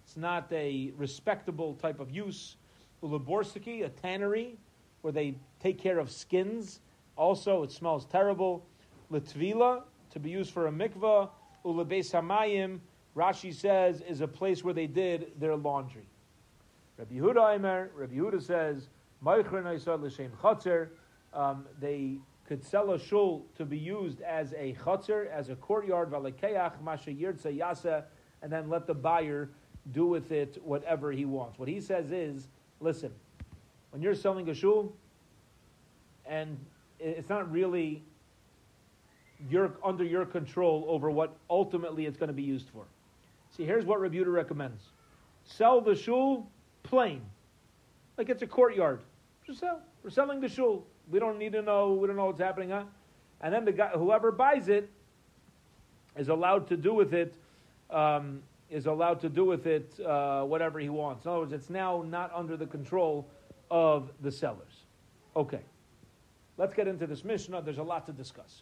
it's 0.03 0.17
not 0.17 0.51
a 0.51 0.91
respectable 0.97 1.75
type 1.75 1.99
of 1.99 2.11
use. 2.11 2.57
Ulaborsiki, 3.01 3.85
a 3.85 3.89
tannery, 3.89 4.57
where 5.01 5.13
they 5.13 5.35
take 5.61 5.79
care 5.79 5.99
of 5.99 6.11
skins. 6.11 6.81
Also, 7.15 7.63
it 7.63 7.71
smells 7.71 8.05
terrible. 8.05 8.65
Litvila, 9.11 9.83
to 10.11 10.19
be 10.19 10.29
used 10.29 10.51
for 10.51 10.67
a 10.67 10.71
mikvah. 10.71 11.29
Ulabeis 11.65 12.11
hamayim, 12.11 12.79
Rashi 13.15 13.53
says, 13.53 14.01
is 14.01 14.21
a 14.21 14.27
place 14.27 14.63
where 14.63 14.73
they 14.73 14.87
did 14.87 15.31
their 15.39 15.55
laundry. 15.55 16.08
Rabbi 16.99 17.15
Yehuda 17.15 17.55
Aimer, 17.55 17.91
Rabbi 17.95 18.15
Yehuda 18.15 18.41
says, 18.41 18.89
um, 21.33 21.65
they 21.79 22.17
could 22.45 22.61
sell 22.61 22.91
a 22.91 22.99
shul 22.99 23.45
to 23.55 23.63
be 23.63 23.77
used 23.77 24.19
as 24.19 24.51
a 24.51 24.75
chutzir, 24.83 25.31
as 25.31 25.47
a 25.47 25.55
courtyard, 25.55 26.11
and 28.41 28.51
then 28.51 28.69
let 28.69 28.85
the 28.85 28.93
buyer 28.93 29.49
do 29.93 30.07
with 30.07 30.33
it 30.33 30.57
whatever 30.61 31.13
he 31.13 31.23
wants. 31.23 31.57
What 31.57 31.69
he 31.69 31.79
says 31.79 32.11
is, 32.11 32.49
listen, 32.81 33.13
when 33.91 34.01
you're 34.01 34.13
selling 34.13 34.49
a 34.49 34.53
shul, 34.53 34.93
and 36.25 36.57
it's 36.99 37.29
not 37.29 37.49
really 37.49 38.03
your, 39.49 39.71
under 39.85 40.03
your 40.03 40.25
control 40.25 40.83
over 40.89 41.09
what 41.09 41.37
ultimately 41.49 42.05
it's 42.05 42.17
going 42.17 42.27
to 42.27 42.33
be 42.33 42.43
used 42.43 42.67
for. 42.73 42.83
See, 43.55 43.63
here's 43.63 43.85
what 43.85 43.99
Rebuta 43.99 44.33
recommends: 44.33 44.83
sell 45.45 45.79
the 45.79 45.95
shul 45.95 46.49
plain, 46.83 47.21
like 48.17 48.29
it's 48.29 48.41
a 48.41 48.47
courtyard. 48.47 48.99
Sell. 49.51 49.81
We're 50.03 50.11
selling 50.11 50.41
the 50.41 50.47
shul. 50.47 50.85
We 51.09 51.17
don't 51.19 51.39
need 51.39 51.53
to 51.53 51.63
know. 51.63 51.93
We 51.93 52.05
don't 52.05 52.15
know 52.15 52.25
what's 52.25 52.39
happening, 52.39 52.69
huh? 52.69 52.83
And 53.41 53.51
then 53.51 53.65
the 53.65 53.71
guy, 53.71 53.87
whoever 53.87 54.31
buys 54.31 54.69
it, 54.69 54.87
is 56.15 56.29
allowed 56.29 56.67
to 56.67 56.77
do 56.77 56.93
with 56.93 57.15
it. 57.15 57.33
Um, 57.89 58.43
is 58.69 58.85
allowed 58.85 59.19
to 59.21 59.29
do 59.29 59.45
with 59.45 59.65
it 59.65 59.99
uh, 60.05 60.43
whatever 60.43 60.79
he 60.79 60.89
wants. 60.89 61.25
In 61.25 61.31
other 61.31 61.39
words, 61.39 61.53
it's 61.53 61.69
now 61.69 62.03
not 62.07 62.31
under 62.33 62.55
the 62.55 62.67
control 62.67 63.27
of 63.71 64.11
the 64.21 64.31
sellers. 64.31 64.85
Okay, 65.35 65.61
let's 66.57 66.73
get 66.73 66.87
into 66.87 67.07
this 67.07 67.23
Mishnah. 67.23 67.61
There's 67.61 67.77
a 67.77 67.83
lot 67.83 68.05
to 68.05 68.11
discuss. 68.11 68.61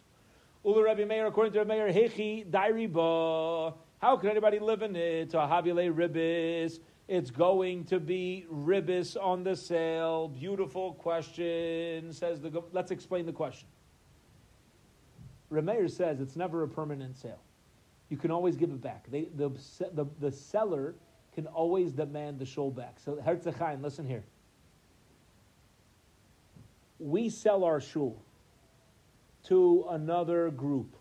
Ula 0.64 0.82
Rabbi 0.82 1.04
Meir, 1.04 1.26
according 1.26 1.52
to 1.52 1.58
Rabbi 1.58 1.74
Meir, 1.74 1.92
Hechi 1.92 2.50
Dairiba. 2.50 3.74
How 4.00 4.16
can 4.16 4.30
anybody 4.30 4.58
live 4.58 4.82
in 4.82 4.96
it? 4.96 5.32
Habile 5.32 5.92
ribis. 5.92 6.78
It's 7.08 7.30
going 7.30 7.84
to 7.86 7.98
be 7.98 8.44
ribis 8.52 9.16
on 9.16 9.42
the 9.42 9.56
sale. 9.56 10.28
Beautiful 10.28 10.92
question. 10.92 12.12
Says 12.12 12.40
the. 12.40 12.62
Let's 12.72 12.90
explain 12.90 13.24
the 13.24 13.32
question. 13.32 13.66
Remeir 15.50 15.90
says 15.90 16.20
it's 16.20 16.36
never 16.36 16.62
a 16.62 16.68
permanent 16.68 17.16
sale. 17.16 17.40
You 18.10 18.18
can 18.18 18.30
always 18.30 18.56
give 18.56 18.70
it 18.70 18.82
back. 18.82 19.10
They, 19.10 19.28
the, 19.34 19.50
the, 19.92 20.06
the 20.20 20.30
seller 20.30 20.94
can 21.34 21.46
always 21.46 21.92
demand 21.92 22.38
the 22.38 22.44
shul 22.44 22.70
back. 22.70 22.98
So 23.02 23.16
Herzechaim, 23.16 23.82
listen 23.82 24.06
here. 24.06 24.24
We 26.98 27.30
sell 27.30 27.64
our 27.64 27.80
shul 27.80 28.20
to 29.44 29.86
another 29.90 30.50
group. 30.50 30.94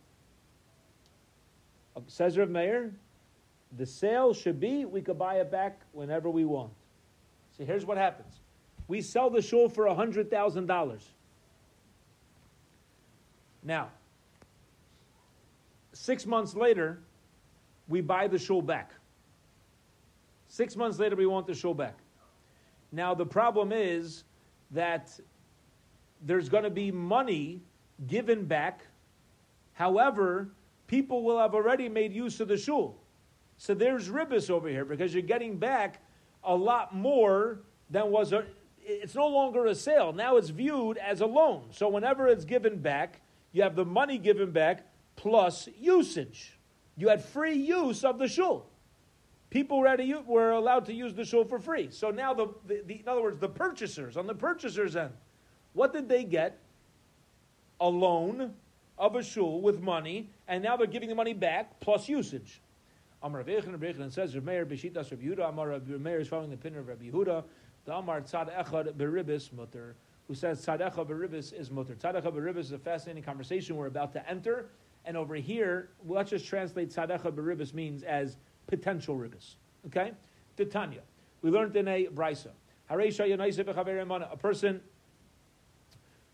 Says 2.07 2.37
Rav 2.37 2.49
Meir, 2.49 2.93
the 3.77 3.85
sale 3.85 4.33
should 4.33 4.59
be 4.59 4.85
we 4.85 5.01
could 5.01 5.19
buy 5.19 5.35
it 5.35 5.51
back 5.51 5.79
whenever 5.91 6.29
we 6.29 6.45
want. 6.45 6.71
See, 7.57 7.63
here's 7.63 7.85
what 7.85 7.97
happens. 7.97 8.41
We 8.87 9.01
sell 9.01 9.29
the 9.29 9.41
shul 9.41 9.69
for 9.69 9.85
$100,000. 9.85 11.01
Now, 13.63 13.89
six 15.93 16.25
months 16.25 16.55
later, 16.55 16.99
we 17.87 18.01
buy 18.01 18.27
the 18.27 18.39
shul 18.39 18.61
back. 18.61 18.91
Six 20.47 20.75
months 20.75 20.99
later, 20.99 21.15
we 21.15 21.25
want 21.25 21.47
the 21.47 21.53
shul 21.53 21.73
back. 21.73 21.97
Now, 22.91 23.13
the 23.13 23.25
problem 23.25 23.71
is 23.71 24.23
that 24.71 25.19
there's 26.21 26.49
going 26.49 26.63
to 26.63 26.69
be 26.69 26.91
money 26.91 27.61
given 28.07 28.45
back. 28.45 28.85
However, 29.73 30.49
people 30.87 31.23
will 31.23 31.37
have 31.37 31.53
already 31.53 31.89
made 31.89 32.13
use 32.13 32.39
of 32.39 32.47
the 32.47 32.57
shul. 32.57 32.97
So 33.57 33.73
there's 33.73 34.09
ribis 34.09 34.49
over 34.49 34.69
here 34.69 34.85
because 34.85 35.13
you're 35.13 35.23
getting 35.23 35.57
back 35.57 36.01
a 36.43 36.55
lot 36.55 36.95
more 36.95 37.59
than 37.89 38.11
was 38.11 38.33
a. 38.33 38.45
It's 38.79 39.15
no 39.15 39.27
longer 39.27 39.65
a 39.65 39.75
sale. 39.75 40.13
Now 40.13 40.37
it's 40.37 40.49
viewed 40.49 40.97
as 40.97 41.19
a 41.19 41.25
loan. 41.25 41.65
So 41.71 41.89
whenever 41.89 42.27
it's 42.27 42.45
given 42.45 42.77
back, 42.79 43.21
you 43.51 43.63
have 43.63 43.75
the 43.75 43.83
money 43.83 44.17
given 44.17 44.51
back 44.51 44.85
plus 45.15 45.67
usage. 45.77 46.57
You 46.95 47.09
had 47.09 47.23
free 47.23 47.55
use 47.55 48.03
of 48.03 48.17
the 48.17 48.27
shul. 48.27 48.69
People 49.49 49.79
were, 49.79 49.97
were 50.25 50.51
allowed 50.51 50.85
to 50.85 50.93
use 50.93 51.13
the 51.13 51.25
shul 51.25 51.45
for 51.45 51.59
free. 51.59 51.89
So 51.91 52.11
now, 52.11 52.33
the, 52.33 52.47
the, 52.65 52.81
the, 52.85 52.93
in 52.99 53.07
other 53.07 53.21
words, 53.21 53.39
the 53.39 53.49
purchasers, 53.49 54.17
on 54.17 54.27
the 54.27 54.35
purchasers' 54.35 54.95
end, 54.95 55.13
what 55.73 55.93
did 55.93 56.09
they 56.09 56.23
get? 56.23 56.59
A 57.79 57.87
loan 57.87 58.53
of 58.97 59.15
a 59.15 59.23
shul 59.23 59.61
with 59.61 59.79
money, 59.79 60.31
and 60.47 60.63
now 60.63 60.75
they're 60.75 60.87
giving 60.87 61.09
the 61.09 61.15
money 61.15 61.33
back 61.33 61.79
plus 61.79 62.09
usage. 62.09 62.61
Amar 63.23 63.39
Rav 63.41 63.47
Yechon 63.47 64.11
says 64.11 64.35
Rav 64.35 64.43
Meir 64.43 64.65
b'shitas 64.65 65.11
Rav 65.11 65.19
Yehuda. 65.19 65.49
Amar 65.49 65.69
Rav 65.69 65.87
Meir 65.87 66.19
is 66.19 66.27
following 66.27 66.49
the 66.49 66.55
opinion 66.55 66.81
of 66.81 66.87
Rav 66.87 66.99
Yehuda. 66.99 67.43
The 67.85 67.95
Amar 67.95 68.21
Tzad 68.21 68.55
Echad 68.55 68.93
beribis 68.93 69.51
mutter, 69.53 69.95
who 70.27 70.35
says 70.35 70.63
Tzad 70.63 70.81
Echad 70.81 71.07
beribis 71.07 71.53
is 71.53 71.71
mutter. 71.71 71.95
Tzad 71.95 72.21
Echad 72.21 72.33
beribis 72.33 72.59
is 72.59 72.71
a 72.73 72.77
fascinating 72.77 73.23
conversation 73.23 73.75
we're 73.75 73.87
about 73.87 74.13
to 74.13 74.29
enter. 74.29 74.67
And 75.05 75.17
over 75.17 75.35
here, 75.35 75.89
let's 76.05 76.29
just 76.29 76.45
translate 76.45 76.91
Tzad 76.91 77.09
Echad 77.09 77.31
beribis 77.31 77.73
means 77.73 78.03
as 78.03 78.37
potential 78.67 79.15
ribis. 79.15 79.55
Okay, 79.87 80.11
Titania. 80.55 81.01
We 81.41 81.49
learned 81.49 81.75
in 81.75 81.87
a 81.87 82.07
brisa. 82.07 82.51
A 82.89 84.37
person 84.37 84.81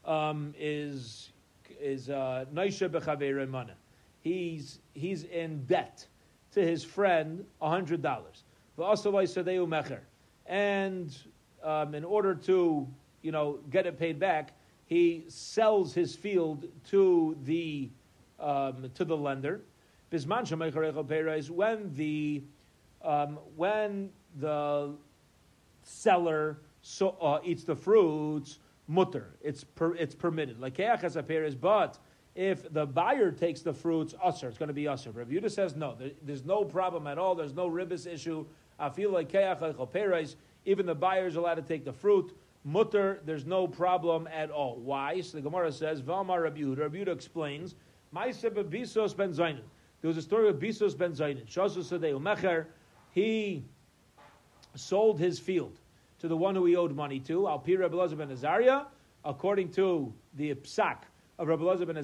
um, 0.06 0.54
is 0.58 1.30
is 1.80 2.10
uh, 2.10 2.46
naisha 2.54 3.70
He's 4.22 4.80
he's 4.94 5.24
in 5.24 5.66
debt 5.66 6.08
to 6.54 6.66
his 6.66 6.84
friend 6.84 7.44
$100. 7.62 8.44
And 10.46 11.18
um, 11.64 11.96
in 11.96 12.04
order 12.04 12.36
to, 12.36 12.88
you 13.22 13.32
know, 13.32 13.60
get 13.70 13.86
it 13.86 13.98
paid 13.98 14.20
back, 14.20 14.54
he 14.86 15.24
sells 15.28 15.94
his 15.94 16.16
field 16.16 16.66
to 16.90 17.38
the, 17.44 17.90
um, 18.40 18.90
to 18.96 19.06
the 19.06 19.16
lender. 19.16 19.62
When 20.12 21.92
the, 21.96 22.44
um, 23.04 23.40
when 23.56 24.10
the 24.40 24.92
seller 25.84 26.58
so, 26.82 27.16
uh, 27.22 27.40
eats 27.44 27.64
the 27.64 27.76
fruits, 27.76 28.60
mutter, 28.88 29.36
it's, 29.42 29.64
per, 29.64 29.96
it's 29.96 30.14
permitted. 30.14 30.60
Like 30.60 30.80
but 31.56 31.98
if 32.36 32.72
the 32.74 32.86
buyer 32.86 33.32
takes 33.32 33.62
the 33.62 33.74
fruits, 33.74 34.16
usher, 34.22 34.48
it's 34.48 34.58
going 34.58 34.68
to 34.68 34.74
be 34.74 34.88
usher. 34.88 35.12
Rav 35.12 35.28
Yehuda 35.28 35.52
says 35.52 35.76
no. 35.76 35.96
There, 35.96 36.12
there's 36.24 36.44
no 36.44 36.64
problem 36.64 37.06
at 37.06 37.18
all. 37.18 37.36
There's 37.36 37.54
no 37.54 37.70
ribis 37.70 38.08
issue. 38.08 38.46
I 38.80 38.90
feel 38.90 39.12
like 39.12 39.34
even 40.66 40.86
the 40.86 40.96
buyer 40.96 41.28
is 41.28 41.36
allowed 41.36 41.56
to 41.56 41.62
take 41.62 41.86
the 41.86 41.94
fruit. 41.94 42.36
Mutter, 42.64 43.20
there's 43.26 43.46
no 43.46 43.68
problem 43.68 44.28
at 44.28 44.50
all. 44.50 44.78
Why? 44.78 45.22
So 45.22 45.38
the 45.38 45.44
Gemara 45.44 45.72
says, 45.72 46.02
Valmar 46.02 46.44
Rav 46.44 46.56
Yehuda. 46.56 46.80
Rav 46.80 46.92
Yehuda 46.94 47.10
explains, 47.10 47.76
Bisos 48.16 49.16
ben 49.16 49.32
Zainin. 49.32 49.62
There 50.02 50.08
was 50.08 50.18
a 50.18 50.22
story 50.22 50.50
of 50.50 50.56
Bisos 50.56 50.98
ben 50.98 51.12
Zainin. 51.12 51.46
Shasu 51.46 51.84
Sadeu 51.84 52.20
Mecher. 52.20 52.66
He 53.12 53.64
sold 54.76 55.20
his 55.20 55.38
field 55.38 55.78
to 56.20 56.28
the 56.28 56.38
one 56.38 56.56
who 56.56 56.66
he 56.66 56.76
owed 56.76 56.96
money 56.96 57.20
to. 57.20 57.48
Al 57.48 57.60
Pi 57.60 57.76
Rabbi 57.76 58.08
ben 58.16 58.32
Azariah, 58.32 58.86
according 59.24 59.70
to 59.74 60.12
the 60.36 60.56
psak 60.56 61.00
of 61.44 61.50
Rabbi 61.50 61.64
Elazar 61.64 61.86
ben 61.86 61.98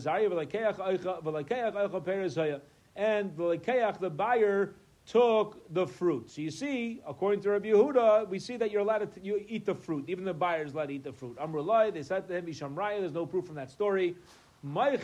Azariah, 2.23 2.59
and 2.95 3.35
the 3.37 4.09
buyer 4.09 4.75
took 5.05 5.73
the 5.73 5.87
fruit. 5.87 6.29
So 6.29 6.41
you 6.41 6.51
see, 6.51 7.01
according 7.07 7.41
to 7.41 7.49
Rabbi 7.51 7.69
Yehuda, 7.69 8.27
we 8.29 8.37
see 8.37 8.57
that 8.57 8.69
you're 8.69 8.81
allowed 8.81 9.13
to 9.13 9.21
you 9.23 9.43
eat 9.47 9.65
the 9.65 9.73
fruit. 9.73 10.05
Even 10.07 10.25
the 10.25 10.33
buyer 10.33 10.63
is 10.63 10.73
allowed 10.73 10.89
to 10.89 10.93
eat 10.93 11.03
the 11.03 11.13
fruit. 11.13 11.37
Amrulai, 11.37 11.93
they 11.93 12.03
said 12.03 12.27
to 12.27 12.35
him, 12.37 12.47
Isham 12.47 12.75
Raya, 12.75 12.99
there's 12.99 13.13
no 13.13 13.25
proof 13.25 13.45
from 13.45 13.55
that 13.55 13.71
story. 13.71 14.15
He 14.61 14.69
got 14.69 14.99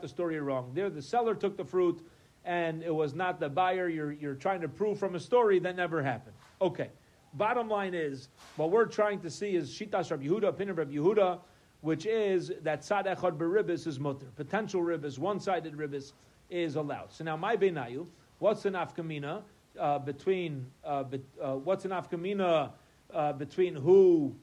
the 0.00 0.08
story 0.08 0.40
wrong. 0.40 0.72
There, 0.74 0.88
the 0.90 1.02
seller 1.02 1.34
took 1.34 1.56
the 1.56 1.64
fruit, 1.64 2.00
and 2.44 2.82
it 2.82 2.94
was 2.94 3.14
not 3.14 3.38
the 3.38 3.50
buyer. 3.50 3.88
You're, 3.88 4.12
you're 4.12 4.34
trying 4.34 4.62
to 4.62 4.68
prove 4.68 4.98
from 4.98 5.14
a 5.14 5.20
story 5.20 5.58
that 5.60 5.76
never 5.76 6.02
happened. 6.02 6.34
Okay. 6.60 6.88
Bottom 7.34 7.68
line 7.68 7.94
is, 7.94 8.28
what 8.56 8.70
we're 8.70 8.86
trying 8.86 9.20
to 9.20 9.30
see 9.30 9.54
is 9.54 9.70
Shitas 9.70 10.10
Rabbi 10.10 10.24
Yehuda, 10.24 10.48
opinion 10.48 10.70
of 10.70 10.78
Rabbi 10.78 10.94
Yehuda, 10.94 11.38
which 11.82 12.06
is 12.06 12.52
that 12.62 12.84
Sad 12.84 13.06
Echad 13.06 13.36
Beribis 13.36 13.86
is 13.86 14.00
mutter. 14.00 14.26
Potential 14.36 14.80
ribis, 14.80 15.18
one 15.18 15.38
sided 15.38 15.76
ribis, 15.76 16.12
is 16.48 16.76
allowed. 16.76 17.12
So 17.12 17.24
now, 17.24 17.36
my 17.36 17.56
Benayu, 17.56 18.06
what's 18.38 18.64
an 18.64 18.74
afkamina 18.74 19.42
uh, 19.78 19.98
between, 19.98 20.66
uh, 20.84 21.04
uh, 21.42 21.56
what's 21.56 21.84
an 21.84 21.90
afkamina 21.90 22.70
uh, 23.12 23.32
between 23.32 23.74
who, 23.74 24.34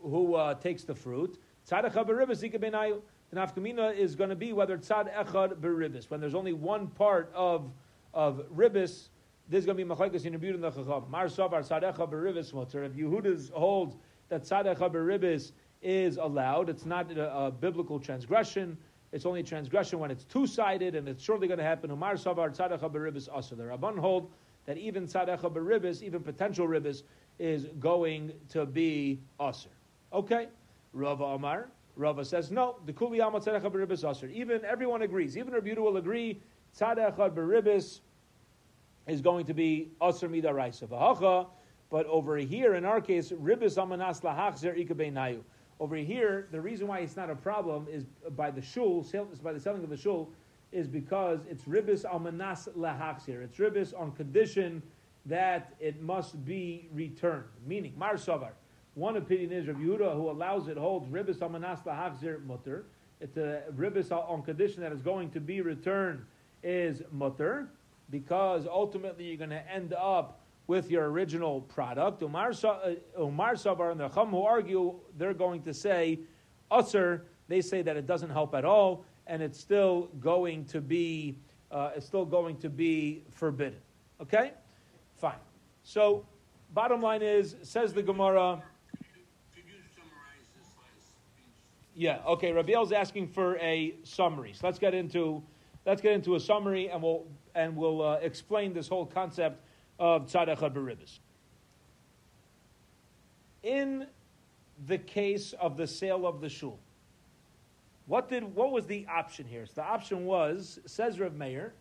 who 0.00 0.34
uh, 0.34 0.54
takes 0.54 0.84
the 0.84 0.94
fruit? 0.94 1.38
Tzad 1.68 1.90
echad 1.90 2.06
beribis 2.06 2.42
benayu. 2.58 3.00
The 3.30 3.40
nafkamina 3.40 3.96
is 3.96 4.14
going 4.14 4.30
to 4.30 4.36
be 4.36 4.52
whether 4.52 4.78
tzad 4.78 5.12
echad 5.14 5.54
beribis. 5.56 6.10
When 6.10 6.20
there's 6.20 6.34
only 6.34 6.52
one 6.52 6.88
part 6.88 7.32
of 7.34 7.72
of 8.12 8.42
ribis, 8.54 9.08
there's 9.48 9.66
going 9.66 9.76
to 9.76 9.84
be 9.84 9.90
machlekes 9.90 10.24
in 10.24 10.32
the 10.32 10.70
chacham. 10.70 11.10
Mar 11.10 11.26
savar 11.26 11.66
tzad 11.66 11.82
echad 11.82 12.10
beribis 12.10 12.52
mutter. 12.52 12.84
If 12.84 12.92
Yehuda's 12.92 13.50
holds 13.54 13.96
that 14.28 14.42
tzad 14.42 14.66
echad 14.66 14.92
beribis 14.92 15.52
is 15.84 16.16
allowed, 16.16 16.68
it's 16.68 16.86
not 16.86 17.10
a, 17.12 17.32
a, 17.36 17.50
biblical 17.50 18.00
transgression. 18.00 18.76
It's 19.12 19.26
only 19.26 19.40
a 19.40 19.44
transgression 19.44 20.00
when 20.00 20.10
it's 20.10 20.24
two 20.24 20.46
sided, 20.46 20.96
and 20.96 21.08
it's 21.08 21.22
surely 21.22 21.46
going 21.46 21.58
to 21.58 21.64
happen. 21.64 21.90
Umar 21.90 22.14
savar 22.14 22.50
tzad 22.56 22.76
echad 22.76 22.90
beribis 22.90 23.28
also. 23.32 23.54
The 23.54 23.62
Rabban 23.62 23.98
hold 23.98 24.30
that 24.66 24.78
even 24.78 25.06
tzad 25.06 25.28
beribis, 25.38 26.02
even 26.02 26.22
potential 26.22 26.66
ribis, 26.66 27.02
is 27.38 27.66
going 27.78 28.32
to 28.48 28.66
be 28.66 29.20
usher. 29.38 29.68
Okay. 30.12 30.48
Rava 30.94 31.24
Amar. 31.24 31.68
Rava 31.96 32.24
says, 32.24 32.50
no, 32.50 32.76
the 32.86 32.92
Kuli 32.92 33.20
Amal 33.20 33.40
Tzadechad 33.40 33.70
Beribis 33.70 34.08
Aser. 34.08 34.28
Even 34.28 34.64
everyone 34.64 35.02
agrees. 35.02 35.36
Even 35.36 35.52
Rabbi 35.52 35.74
will 35.74 35.96
agree, 35.96 36.40
Tzadechad 36.78 37.34
Beribis 37.34 38.00
is 39.06 39.20
going 39.20 39.46
to 39.46 39.54
be 39.54 39.90
Aser 40.02 40.28
Mida 40.28 40.52
Raisa. 40.52 40.86
V'hacha, 40.86 41.46
but 41.90 42.06
over 42.06 42.36
here, 42.36 42.74
in 42.74 42.84
our 42.84 43.00
case, 43.00 43.30
Ribis 43.30 43.76
Amanas 43.76 44.22
Lahachzer 44.22 44.76
Ikabeinayu. 44.76 45.40
Over 45.80 45.96
here, 45.96 46.48
the 46.52 46.60
reason 46.60 46.86
why 46.86 47.00
it's 47.00 47.16
not 47.16 47.30
a 47.30 47.34
problem 47.34 47.86
is 47.90 48.04
by 48.36 48.50
the 48.50 48.62
shul, 48.62 49.04
by 49.42 49.52
the 49.52 49.60
selling 49.60 49.82
of 49.82 49.90
the 49.90 49.96
shul, 49.96 50.30
is 50.72 50.86
because 50.86 51.40
it's 51.48 51.64
ribis 51.64 52.04
almanas 52.04 52.68
lahachzir. 52.76 53.42
It's 53.42 53.58
ribis 53.58 53.98
on 53.98 54.12
condition 54.12 54.82
that 55.26 55.74
it 55.80 56.02
must 56.02 56.44
be 56.44 56.88
returned. 56.92 57.44
Meaning, 57.66 57.94
mar 57.96 58.14
savar. 58.14 58.50
One 58.94 59.16
opinion 59.16 59.52
is 59.52 59.66
Rav 59.66 59.76
Yehuda, 59.76 60.14
who 60.14 60.30
allows 60.30 60.68
it, 60.68 60.76
holds 60.76 61.08
ribis 61.08 61.38
amanas 61.38 61.84
lahachzir 61.84 62.44
mutter. 62.44 62.84
It's 63.20 63.36
a 63.36 63.62
ribis 63.76 64.12
on 64.12 64.42
condition 64.42 64.82
that 64.82 64.92
is 64.92 65.02
going 65.02 65.30
to 65.30 65.40
be 65.40 65.60
returned 65.60 66.24
is 66.62 67.02
mutter, 67.10 67.68
because 68.10 68.66
ultimately 68.66 69.24
you're 69.24 69.36
going 69.36 69.50
to 69.50 69.72
end 69.72 69.92
up 69.94 70.40
with 70.66 70.90
your 70.90 71.10
original 71.10 71.60
product. 71.62 72.22
Umar, 72.22 72.52
uh, 72.64 72.94
Umar 73.18 73.54
Savar 73.54 73.90
and 73.90 74.00
the 74.00 74.08
Chum 74.08 74.30
who 74.30 74.42
argue, 74.42 74.94
they're 75.18 75.34
going 75.34 75.62
to 75.62 75.74
say, 75.74 76.18
Usr, 76.70 77.20
they 77.48 77.60
say 77.60 77.82
that 77.82 77.96
it 77.96 78.06
doesn't 78.06 78.30
help 78.30 78.54
at 78.54 78.64
all, 78.64 79.04
and 79.26 79.42
it's 79.42 79.60
still 79.60 80.08
going 80.20 80.64
to 80.66 80.80
be, 80.80 81.36
uh, 81.70 81.90
it's 81.94 82.06
still 82.06 82.24
going 82.24 82.56
to 82.58 82.70
be 82.70 83.22
forbidden. 83.32 83.78
Okay? 84.20 84.52
Fine. 85.16 85.34
So, 85.82 86.24
bottom 86.72 87.02
line 87.02 87.20
is, 87.20 87.56
says 87.62 87.92
the 87.92 88.02
Gemara, 88.02 88.62
Yeah, 91.96 92.18
okay. 92.26 92.50
Rabiel's 92.50 92.90
asking 92.90 93.28
for 93.28 93.56
a 93.58 93.94
summary. 94.02 94.52
So 94.52 94.66
let's 94.66 94.80
get 94.80 94.94
into 94.94 95.42
let's 95.86 96.02
get 96.02 96.12
into 96.12 96.34
a 96.34 96.40
summary, 96.40 96.90
and 96.90 97.00
we'll 97.00 97.24
and 97.54 97.76
we'll 97.76 98.02
uh, 98.02 98.14
explain 98.16 98.72
this 98.72 98.88
whole 98.88 99.06
concept 99.06 99.63
of 99.98 100.26
tzadachad 100.26 100.72
beribis. 100.72 101.18
In 103.62 104.06
the 104.86 104.98
case 104.98 105.54
of 105.54 105.76
the 105.76 105.86
sale 105.86 106.26
of 106.26 106.40
the 106.40 106.48
shul, 106.48 106.78
what 108.06 108.28
did 108.28 108.54
what 108.54 108.70
was 108.72 108.86
the 108.86 109.06
option 109.10 109.46
here? 109.46 109.66
So 109.66 109.72
the 109.76 109.84
option 109.84 110.26
was 110.26 110.78
says 110.86 111.18
Rav 111.18 111.34
Meir 111.34 111.72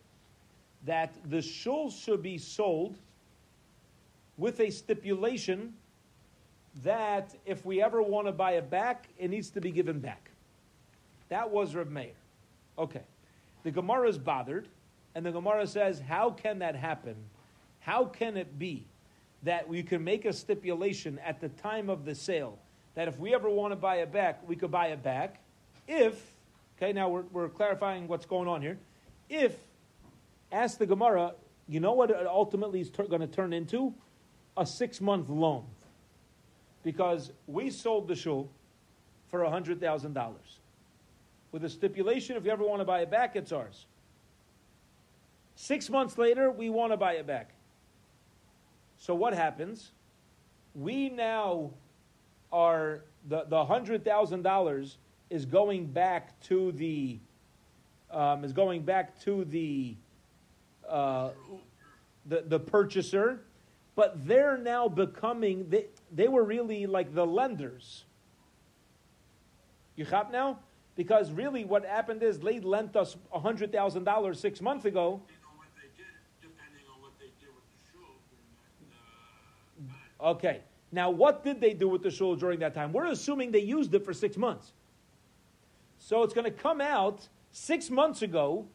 that 0.86 1.14
the 1.30 1.42
shul 1.42 1.90
should 1.90 2.22
be 2.22 2.38
sold 2.38 2.96
with 4.38 4.60
a 4.60 4.70
stipulation 4.70 5.74
that 6.84 7.36
if 7.46 7.66
we 7.66 7.82
ever 7.82 8.02
want 8.02 8.28
to 8.28 8.32
buy 8.32 8.54
it 8.54 8.70
back, 8.70 9.08
it 9.18 9.30
needs 9.30 9.50
to 9.52 9.62
be 9.62 9.72
given 9.72 10.00
back. 10.00 10.32
That 11.30 11.50
was 11.52 11.76
Rav 11.76 11.90
Meir. 11.90 12.14
Okay. 12.78 13.04
The 13.64 13.72
Gemara 13.72 14.10
is 14.10 14.18
bothered, 14.18 14.68
and 15.16 15.26
the 15.26 15.32
Gemara 15.32 15.68
says, 15.68 16.00
How 16.00 16.32
can 16.32 16.60
that 16.60 16.76
happen? 16.76 17.16
How 17.84 18.06
can 18.06 18.38
it 18.38 18.58
be 18.58 18.86
that 19.44 19.68
we 19.68 19.84
can 19.84 20.04
make 20.04 20.24
a 20.24 20.32
stipulation 20.32 21.20
at 21.20 21.42
the 21.42 21.50
time 21.50 21.90
of 21.90 22.06
the 22.06 22.16
sale 22.16 22.58
that 22.96 23.10
if 23.10 23.20
we 23.20 23.34
ever 23.34 23.50
want 23.50 23.74
to 23.74 23.76
buy 23.76 23.98
it 23.98 24.12
back, 24.12 24.48
we 24.48 24.56
could 24.56 24.72
buy 24.72 24.88
it 24.88 25.04
back? 25.04 25.42
If, 25.86 26.16
okay, 26.78 26.94
now 26.94 27.10
we're, 27.10 27.24
we're 27.34 27.50
clarifying 27.50 28.08
what's 28.08 28.26
going 28.26 28.48
on 28.48 28.62
here. 28.62 28.78
If, 29.30 29.54
ask 30.52 30.78
the 30.78 30.86
Gemara, 30.86 31.34
you 31.68 31.82
know 31.82 31.92
what 31.92 32.10
it 32.10 32.26
ultimately 32.26 32.80
is 32.80 32.90
ter- 32.90 33.06
going 33.06 33.22
to 33.22 33.28
turn 33.28 33.52
into? 33.52 33.94
A 34.56 34.66
six 34.66 35.02
month 35.02 35.28
loan 35.28 35.66
because 36.84 37.32
we 37.48 37.70
sold 37.70 38.08
the 38.08 38.16
shul 38.16 38.50
for 39.28 39.40
$100,000 39.40 40.34
with 41.52 41.66
a 41.66 41.70
stipulation 41.70 42.38
if 42.38 42.46
you 42.46 42.52
ever 42.52 42.64
want 42.64 42.80
to 42.80 42.86
buy 42.86 43.02
it 43.02 43.12
back, 43.12 43.36
it's 43.36 43.52
ours. 43.52 43.88
Six 45.56 45.90
months 45.90 46.18
later, 46.18 46.50
we 46.50 46.70
want 46.70 46.94
to 46.94 46.98
buy 46.98 47.14
it 47.14 47.28
back. 47.28 47.52
So 49.04 49.14
what 49.14 49.34
happens? 49.34 49.92
We 50.74 51.10
now 51.10 51.72
are, 52.54 53.04
the, 53.28 53.44
the 53.50 53.58
$100,000 53.58 54.96
is 55.30 55.46
going 55.46 55.88
back 55.88 56.40
to 56.44 56.72
the, 56.72 57.20
um, 58.12 58.46
is 58.46 58.54
going 58.54 58.84
back 58.84 59.20
to 59.24 59.44
the, 59.44 59.98
uh, 60.88 61.32
the, 62.28 62.46
the 62.48 62.62
purchaser, 62.62 63.42
but 63.98 64.26
they're 64.26 64.58
now 64.58 64.88
becoming, 64.88 65.70
they, 65.70 65.88
they 66.10 66.30
were 66.30 66.46
really 66.46 66.86
like 66.86 67.14
the 67.14 67.26
lenders. 67.26 68.06
You 69.98 70.06
chop 70.06 70.32
now? 70.32 70.60
Because 70.96 71.30
really 71.30 71.66
what 71.66 71.84
happened 71.84 72.24
is 72.24 72.40
they 72.40 72.62
lent 72.62 72.96
us 72.96 73.18
$100,000 73.36 74.36
six 74.38 74.62
months 74.62 74.86
ago. 74.86 75.22
Okay. 80.24 80.62
Now, 80.92 81.10
what 81.10 81.44
did 81.44 81.60
they 81.60 81.74
do 81.74 81.90
with 81.90 82.04
the 82.04 82.12
shul 82.12 82.36
during 82.36 82.60
that 82.60 82.74
time? 82.74 82.94
We're 82.94 83.08
assuming 83.08 83.52
they 83.52 83.60
used 83.60 83.94
it 83.94 84.06
for 84.06 84.14
six 84.14 84.38
months. 84.38 84.72
So 85.98 86.24
it's 86.24 86.34
going 86.34 86.46
to 86.46 86.52
come 86.52 86.82
out 86.82 87.28
six 87.52 87.90
months 87.90 88.22
ago, 88.22 88.68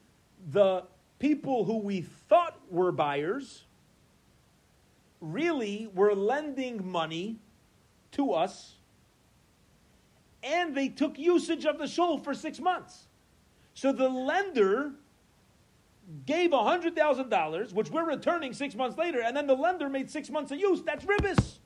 the 0.51 0.85
people 1.19 1.65
who 1.65 1.79
we 1.79 2.03
thought 2.03 2.59
were 2.71 2.93
buyers 2.93 3.65
really 5.21 5.89
were 5.95 6.15
lending 6.15 6.91
money 6.91 7.37
to 8.13 8.33
us, 8.33 8.75
and 10.43 10.75
they 10.75 10.89
took 10.89 11.19
usage 11.19 11.67
of 11.67 11.79
the 11.79 11.87
shul 11.87 12.19
for 12.19 12.35
six 12.35 12.61
months. 12.61 13.07
So 13.75 13.93
the 13.93 14.09
lender 14.09 14.93
gave 16.27 16.51
$100,000, 16.51 17.73
which 17.73 17.91
we're 17.91 18.05
returning 18.07 18.53
six 18.53 18.75
months 18.75 18.97
later, 18.97 19.21
and 19.23 19.37
then 19.37 19.47
the 19.47 19.55
lender 19.55 19.89
made 19.89 20.11
six 20.11 20.31
months 20.31 20.51
of 20.51 20.59
use. 20.59 20.83
That's 20.83 21.05
ribis. 21.05 21.59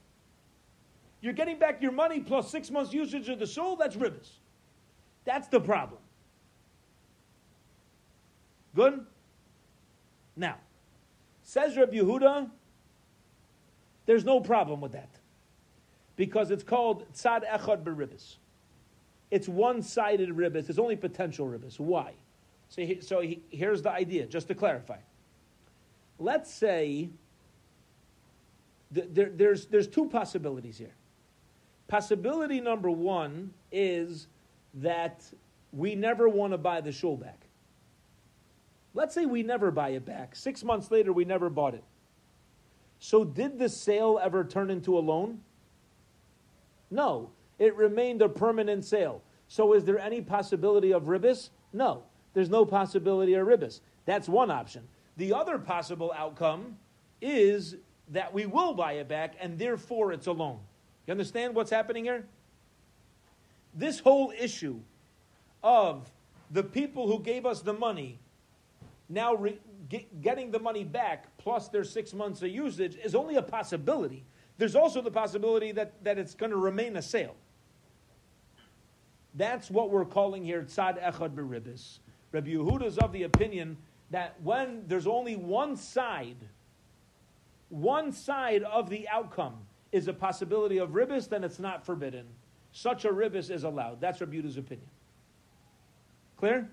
You're 1.20 1.32
getting 1.32 1.58
back 1.58 1.80
your 1.80 1.92
money 1.92 2.20
plus 2.20 2.50
six 2.50 2.70
months 2.70 2.92
usage 2.92 3.28
of 3.28 3.38
the 3.38 3.46
soul, 3.46 3.76
That's 3.76 3.96
ribis. 3.96 4.28
That's 5.24 5.46
the 5.46 5.60
problem. 5.60 6.00
Good? 8.74 9.06
Now, 10.36 10.56
says 11.42 11.76
Rabbi 11.76 11.98
Yehuda, 11.98 12.50
there's 14.06 14.24
no 14.24 14.40
problem 14.40 14.80
with 14.80 14.92
that. 14.92 15.10
Because 16.16 16.50
it's 16.50 16.64
called 16.64 17.04
tzad 17.12 17.46
echad 17.48 17.84
beribis. 17.84 18.36
It's 19.30 19.48
one-sided 19.48 20.30
ribis. 20.30 20.68
It's 20.68 20.78
only 20.78 20.96
potential 20.96 21.46
ribis. 21.46 21.78
Why? 21.78 22.14
So, 22.72 22.80
he, 22.80 23.00
so 23.02 23.20
he, 23.20 23.42
here's 23.50 23.82
the 23.82 23.90
idea, 23.90 24.24
just 24.24 24.48
to 24.48 24.54
clarify. 24.54 24.96
Let's 26.18 26.50
say 26.50 27.10
th- 28.94 29.08
there, 29.10 29.28
there's, 29.28 29.66
there's 29.66 29.86
two 29.86 30.08
possibilities 30.08 30.78
here. 30.78 30.94
Possibility 31.88 32.62
number 32.62 32.90
one 32.90 33.52
is 33.70 34.26
that 34.72 35.22
we 35.70 35.94
never 35.94 36.30
want 36.30 36.54
to 36.54 36.58
buy 36.58 36.80
the 36.80 36.92
shul 36.92 37.14
back. 37.14 37.42
Let's 38.94 39.14
say 39.14 39.26
we 39.26 39.42
never 39.42 39.70
buy 39.70 39.90
it 39.90 40.06
back. 40.06 40.34
Six 40.34 40.64
months 40.64 40.90
later, 40.90 41.12
we 41.12 41.26
never 41.26 41.50
bought 41.50 41.74
it. 41.74 41.84
So, 43.00 43.22
did 43.22 43.58
the 43.58 43.68
sale 43.68 44.18
ever 44.22 44.44
turn 44.44 44.70
into 44.70 44.96
a 44.96 45.00
loan? 45.00 45.42
No. 46.90 47.32
It 47.58 47.76
remained 47.76 48.22
a 48.22 48.30
permanent 48.30 48.86
sale. 48.86 49.22
So, 49.46 49.74
is 49.74 49.84
there 49.84 49.98
any 49.98 50.22
possibility 50.22 50.94
of 50.94 51.02
ribis? 51.04 51.50
No. 51.74 52.04
There's 52.34 52.50
no 52.50 52.64
possibility 52.64 53.34
of 53.34 53.46
ribis. 53.46 53.80
That's 54.04 54.28
one 54.28 54.50
option. 54.50 54.88
The 55.16 55.34
other 55.34 55.58
possible 55.58 56.12
outcome 56.16 56.76
is 57.20 57.76
that 58.08 58.32
we 58.32 58.46
will 58.46 58.74
buy 58.74 58.94
it 58.94 59.08
back 59.08 59.34
and 59.40 59.58
therefore 59.58 60.12
it's 60.12 60.26
a 60.26 60.32
loan. 60.32 60.58
You 61.06 61.12
understand 61.12 61.54
what's 61.54 61.70
happening 61.70 62.04
here? 62.04 62.26
This 63.74 64.00
whole 64.00 64.32
issue 64.38 64.80
of 65.62 66.10
the 66.50 66.62
people 66.62 67.06
who 67.06 67.22
gave 67.22 67.46
us 67.46 67.62
the 67.62 67.72
money 67.72 68.18
now 69.08 69.34
re- 69.34 69.58
get, 69.88 70.20
getting 70.22 70.50
the 70.50 70.58
money 70.58 70.84
back 70.84 71.36
plus 71.38 71.68
their 71.68 71.84
six 71.84 72.12
months 72.12 72.42
of 72.42 72.48
usage 72.48 72.96
is 72.96 73.14
only 73.14 73.36
a 73.36 73.42
possibility. 73.42 74.24
There's 74.58 74.76
also 74.76 75.00
the 75.00 75.10
possibility 75.10 75.72
that, 75.72 75.92
that 76.04 76.18
it's 76.18 76.34
going 76.34 76.50
to 76.50 76.56
remain 76.56 76.96
a 76.96 77.02
sale. 77.02 77.34
That's 79.34 79.70
what 79.70 79.90
we're 79.90 80.04
calling 80.04 80.44
here 80.44 80.62
tzad 80.62 81.02
echad 81.02 81.34
beribis. 81.34 81.98
Rabbi 82.32 82.50
Yehuda 82.50 82.84
is 82.86 82.98
of 82.98 83.12
the 83.12 83.22
opinion 83.24 83.76
that 84.10 84.34
when 84.42 84.84
there's 84.86 85.06
only 85.06 85.36
one 85.36 85.76
side, 85.76 86.36
one 87.68 88.12
side 88.12 88.62
of 88.62 88.90
the 88.90 89.08
outcome 89.08 89.58
is 89.92 90.08
a 90.08 90.12
possibility 90.12 90.78
of 90.78 90.90
ribis, 90.90 91.28
then 91.28 91.44
it's 91.44 91.58
not 91.58 91.84
forbidden. 91.84 92.26
Such 92.72 93.04
a 93.04 93.10
ribis 93.10 93.50
is 93.50 93.64
allowed. 93.64 94.00
That's 94.00 94.20
Rabbi 94.20 94.36
Yehuda's 94.36 94.56
opinion. 94.56 94.88
Clear? 96.38 96.68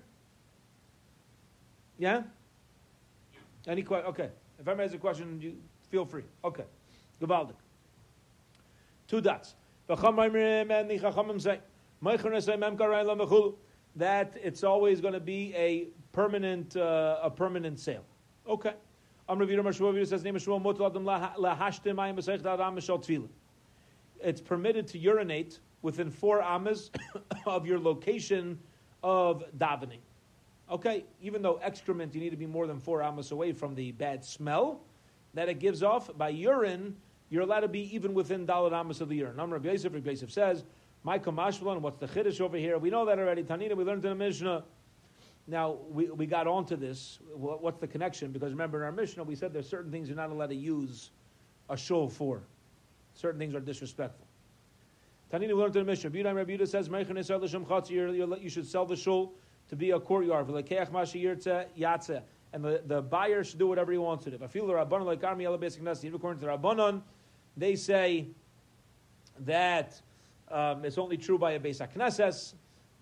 Yeah? 1.98 2.22
Any 3.66 3.82
question? 3.82 4.08
Okay. 4.08 4.30
If 4.58 4.66
anyone 4.66 4.84
has 4.84 4.94
a 4.94 4.98
question, 4.98 5.38
you 5.40 5.56
feel 5.90 6.06
free. 6.06 6.24
Okay. 6.42 6.64
Gewaldig. 7.20 7.54
Two 9.06 9.20
dots. 9.20 9.54
That 13.96 14.36
it's 14.42 14.62
always 14.64 15.00
going 15.00 15.14
to 15.14 15.20
be 15.20 15.54
a 15.54 15.88
permanent, 16.12 16.76
uh, 16.76 17.18
a 17.22 17.30
permanent 17.30 17.78
sale. 17.78 18.04
Okay. 18.48 18.74
It's 24.22 24.40
permitted 24.40 24.86
to 24.88 24.98
urinate 24.98 25.60
within 25.82 26.10
four 26.10 26.42
amas 26.42 26.90
of 27.46 27.66
your 27.66 27.78
location 27.78 28.58
of 29.02 29.44
davening. 29.56 30.00
Okay, 30.70 31.04
even 31.20 31.42
though 31.42 31.58
excrement, 31.62 32.14
you 32.14 32.20
need 32.20 32.30
to 32.30 32.36
be 32.36 32.46
more 32.46 32.66
than 32.66 32.78
four 32.78 33.02
amas 33.02 33.32
away 33.32 33.52
from 33.52 33.74
the 33.74 33.92
bad 33.92 34.24
smell 34.24 34.80
that 35.34 35.48
it 35.48 35.58
gives 35.58 35.82
off. 35.82 36.16
By 36.16 36.28
urine, 36.28 36.96
you're 37.28 37.42
allowed 37.42 37.60
to 37.60 37.68
be 37.68 37.94
even 37.94 38.14
within 38.14 38.46
dalad 38.46 38.72
amas 38.72 39.00
of 39.00 39.08
the 39.08 39.16
urine. 39.16 39.36
Number 39.36 39.56
of 39.56 39.64
Yosef, 39.64 39.92
Yosef 40.04 40.30
says, 40.30 40.64
Michael 41.02 41.32
Mashmalan, 41.32 41.80
what's 41.80 41.98
the 41.98 42.06
chiddush 42.06 42.40
over 42.40 42.56
here? 42.56 42.76
We 42.78 42.90
know 42.90 43.06
that 43.06 43.18
already. 43.18 43.42
Tanina, 43.42 43.74
we 43.74 43.84
learned 43.84 44.04
in 44.04 44.10
the 44.10 44.16
Mishnah. 44.16 44.64
Now, 45.46 45.78
we, 45.90 46.10
we 46.10 46.26
got 46.26 46.46
onto 46.46 46.76
this. 46.76 47.18
What's 47.34 47.78
the 47.78 47.86
connection? 47.86 48.32
Because 48.32 48.52
remember, 48.52 48.78
in 48.78 48.84
our 48.84 48.92
Mishnah, 48.92 49.24
we 49.24 49.34
said 49.34 49.52
there's 49.52 49.68
certain 49.68 49.90
things 49.90 50.08
you're 50.08 50.16
not 50.16 50.30
allowed 50.30 50.50
to 50.50 50.54
use 50.54 51.10
a 51.70 51.76
shul 51.76 52.08
for. 52.08 52.42
Certain 53.14 53.38
things 53.38 53.54
are 53.54 53.60
disrespectful. 53.60 54.26
Tanina, 55.32 55.48
we 55.48 55.54
learned 55.54 55.74
in 55.76 55.86
the 55.86 55.90
Mishnah. 55.90 56.10
Rabbi 56.10 56.56
Yehuda 56.56 56.68
says, 56.68 56.88
you 58.42 58.50
should 58.50 58.66
sell 58.66 58.84
the 58.84 58.96
shul 58.96 59.32
to 59.70 59.76
be 59.76 59.92
a 59.92 60.00
courtyard. 60.00 60.48
And 62.52 62.64
the, 62.64 62.82
the 62.84 63.00
buyer 63.00 63.44
should 63.44 63.58
do 63.58 63.68
whatever 63.68 63.92
he 63.92 63.98
wants 63.98 64.24
to 64.24 64.30
do. 64.30 64.36
If 64.36 64.42
I 64.42 64.48
feel 64.48 64.66
the 64.66 64.72
Rabbanon 64.74 65.04
like 65.04 65.22
army, 65.24 65.44
according 65.44 65.70
to 65.70 66.46
the 66.46 66.52
Rabbanon, 66.52 67.02
they 67.56 67.76
say 67.76 68.26
that 69.40 70.00
um, 70.50 70.84
it's 70.84 70.98
only 70.98 71.16
true 71.16 71.38
by 71.38 71.52
a 71.52 71.60
Beis 71.60 71.78
HaKnesses, 71.78 72.54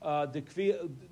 uh, 0.03 0.27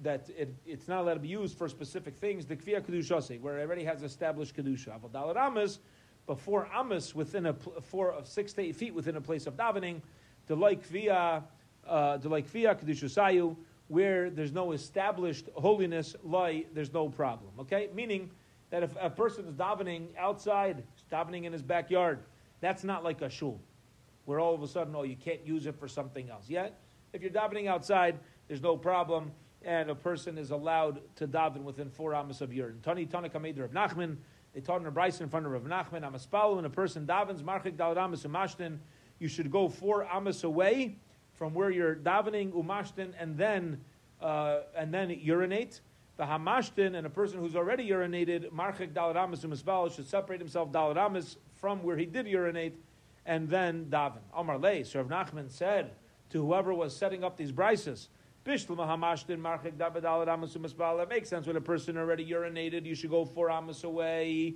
that 0.03 0.31
it, 0.37 0.55
it's 0.65 0.89
not 0.89 1.01
allowed 1.01 1.15
to 1.15 1.21
be 1.21 1.29
used 1.29 1.59
for 1.59 1.69
specific 1.69 2.17
things, 2.17 2.47
the 2.47 2.57
Kviya 2.57 2.81
Kedushase, 2.83 3.41
where 3.41 3.59
it 3.59 3.63
already 3.63 3.85
has 3.85 4.03
established 4.03 4.57
Kedusha. 4.57 4.99
Avodalat 5.01 5.37
Amos, 5.37 5.81
before 6.27 6.69
Amos, 6.77 7.15
within 7.15 7.47
a, 7.47 7.55
four, 7.55 8.15
six 8.25 8.53
to 8.55 8.63
eight 8.63 8.77
feet 8.77 8.95
within 8.95 9.17
a 9.17 9.21
place 9.21 9.47
of 9.47 9.57
davening, 9.57 10.01
the 10.47 10.55
like 10.55 10.89
Kviya, 10.89 11.43
uh, 11.87 12.17
the 12.19 12.29
like 12.29 12.51
Kviya 12.51 12.81
Kedushasayu, 12.81 13.57
where 13.89 14.31
there's 14.31 14.53
no 14.53 14.73
established 14.73 15.49
holiness, 15.55 16.17
lie, 16.25 16.65
there's 16.75 16.93
no 16.93 17.09
problem. 17.09 17.51
Okay? 17.61 17.89
Meaning 17.95 18.31
that 18.71 18.83
if 18.83 18.91
a 19.01 19.11
person 19.11 19.47
is 19.47 19.55
davening 19.55 20.09
outside, 20.19 20.83
davening 21.11 21.45
in 21.45 21.53
his 21.53 21.63
backyard, 21.63 22.21
that's 22.61 22.85
not 22.85 23.05
like 23.05 23.23
a 23.23 23.31
shul, 23.31 23.61
where 24.27 24.39
all 24.39 24.55
of 24.55 24.63
a 24.63 24.69
sudden, 24.69 24.95
oh, 24.95 25.05
you 25.05 25.17
can't 25.17 25.45
use 25.47 25.67
it 25.67 25.79
for 25.79 25.89
something 25.89 26.29
else. 26.29 26.49
Yet, 26.49 26.79
if 27.13 27.23
you're 27.23 27.31
davening 27.31 27.67
outside, 27.67 28.19
there's 28.47 28.63
no 28.63 28.77
problem, 28.77 29.33
and 29.63 29.89
a 29.89 29.95
person 29.95 30.37
is 30.37 30.51
allowed 30.51 31.01
to 31.17 31.27
daven 31.27 31.63
within 31.63 31.89
four 31.89 32.15
amas 32.15 32.41
of 32.43 32.53
urine. 32.53 32.81
Tani 32.83 33.07
Tana 33.07 33.29
Kamed 33.29 33.59
Rav 33.59 33.71
Nachman, 33.71 34.17
they 34.53 34.61
taught 34.61 34.81
in 34.81 34.87
a 34.87 34.93
brisa 34.93 35.23
in 35.23 35.29
front 35.29 35.47
of 35.47 35.53
Rav 35.53 35.63
Nachman, 35.63 36.03
Amaspalu, 36.03 36.57
when 36.57 36.65
a 36.65 36.71
person 36.71 37.07
davens, 37.07 37.43
Marchik 37.43 37.77
Dalad 37.77 37.97
Amas 37.97 38.25
Umashtin, 38.25 38.79
you 39.19 39.29
should 39.29 39.51
go 39.51 39.69
four 39.69 40.05
amas 40.05 40.45
away 40.45 40.97
from 41.35 41.55
where 41.55 41.71
you're 41.71 41.95
davening 41.95 42.53
umashtin 42.53 43.13
and 43.19 43.37
then 43.37 43.81
uh, 44.21 44.61
and 44.77 44.93
then 44.93 45.11
urinate. 45.11 45.81
The 46.17 46.25
hamashtin 46.25 46.97
and 46.97 47.07
a 47.07 47.11
person 47.11 47.39
who's 47.39 47.57
already 47.57 47.89
urinated 47.89 48.51
marchik 48.51 48.93
dalaramis 48.93 49.45
umisbal 49.45 49.95
should 49.95 50.09
separate 50.09 50.41
himself 50.41 50.73
dalaramis 50.73 51.37
from 51.55 51.83
where 51.83 51.97
he 51.97 52.07
did 52.07 52.27
urinate 52.27 52.75
and 53.27 53.49
then 53.51 53.87
daven. 53.91 54.21
Amar 54.35 54.59
lei. 54.59 54.85
So 54.85 55.03
Rav 55.03 55.29
Nachman 55.29 55.51
said 55.51 55.91
to 56.31 56.45
whoever 56.45 56.73
was 56.73 56.97
setting 56.97 57.23
up 57.25 57.37
these 57.37 57.53
brises. 57.53 58.09
That 58.45 58.69
makes 61.09 61.29
sense. 61.29 61.47
When 61.49 61.57
a 61.57 61.61
person 61.61 61.99
already 61.99 62.25
urinated, 62.25 62.87
you 62.87 62.95
should 62.95 63.11
go 63.11 63.25
four 63.25 63.51
amas 63.51 63.83
away. 63.83 64.55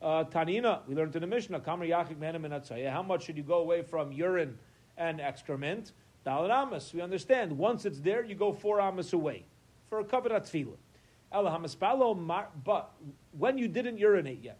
Uh, 0.00 0.24
Tanina, 0.24 0.80
we 0.86 0.94
learned 0.94 1.16
in 1.16 1.22
the 1.22 1.26
Mishnah, 1.26 1.60
How 1.64 3.02
much 3.02 3.24
should 3.24 3.36
you 3.36 3.42
go 3.42 3.58
away 3.58 3.82
from 3.82 4.12
urine 4.12 4.56
and 4.96 5.20
excrement? 5.20 5.92
Dalad 6.24 6.50
Amos. 6.50 6.94
We 6.94 7.00
understand. 7.00 7.50
Once 7.58 7.84
it's 7.84 7.98
there, 7.98 8.24
you 8.24 8.36
go 8.36 8.52
four 8.52 8.80
amas 8.80 9.12
away 9.12 9.44
for 9.88 9.98
a 9.98 10.04
kavarat 10.04 10.48
tefillah. 10.48 10.76
But 12.64 12.92
when 13.32 13.58
you 13.58 13.66
didn't 13.66 13.98
urinate 13.98 14.42
yet, 14.42 14.58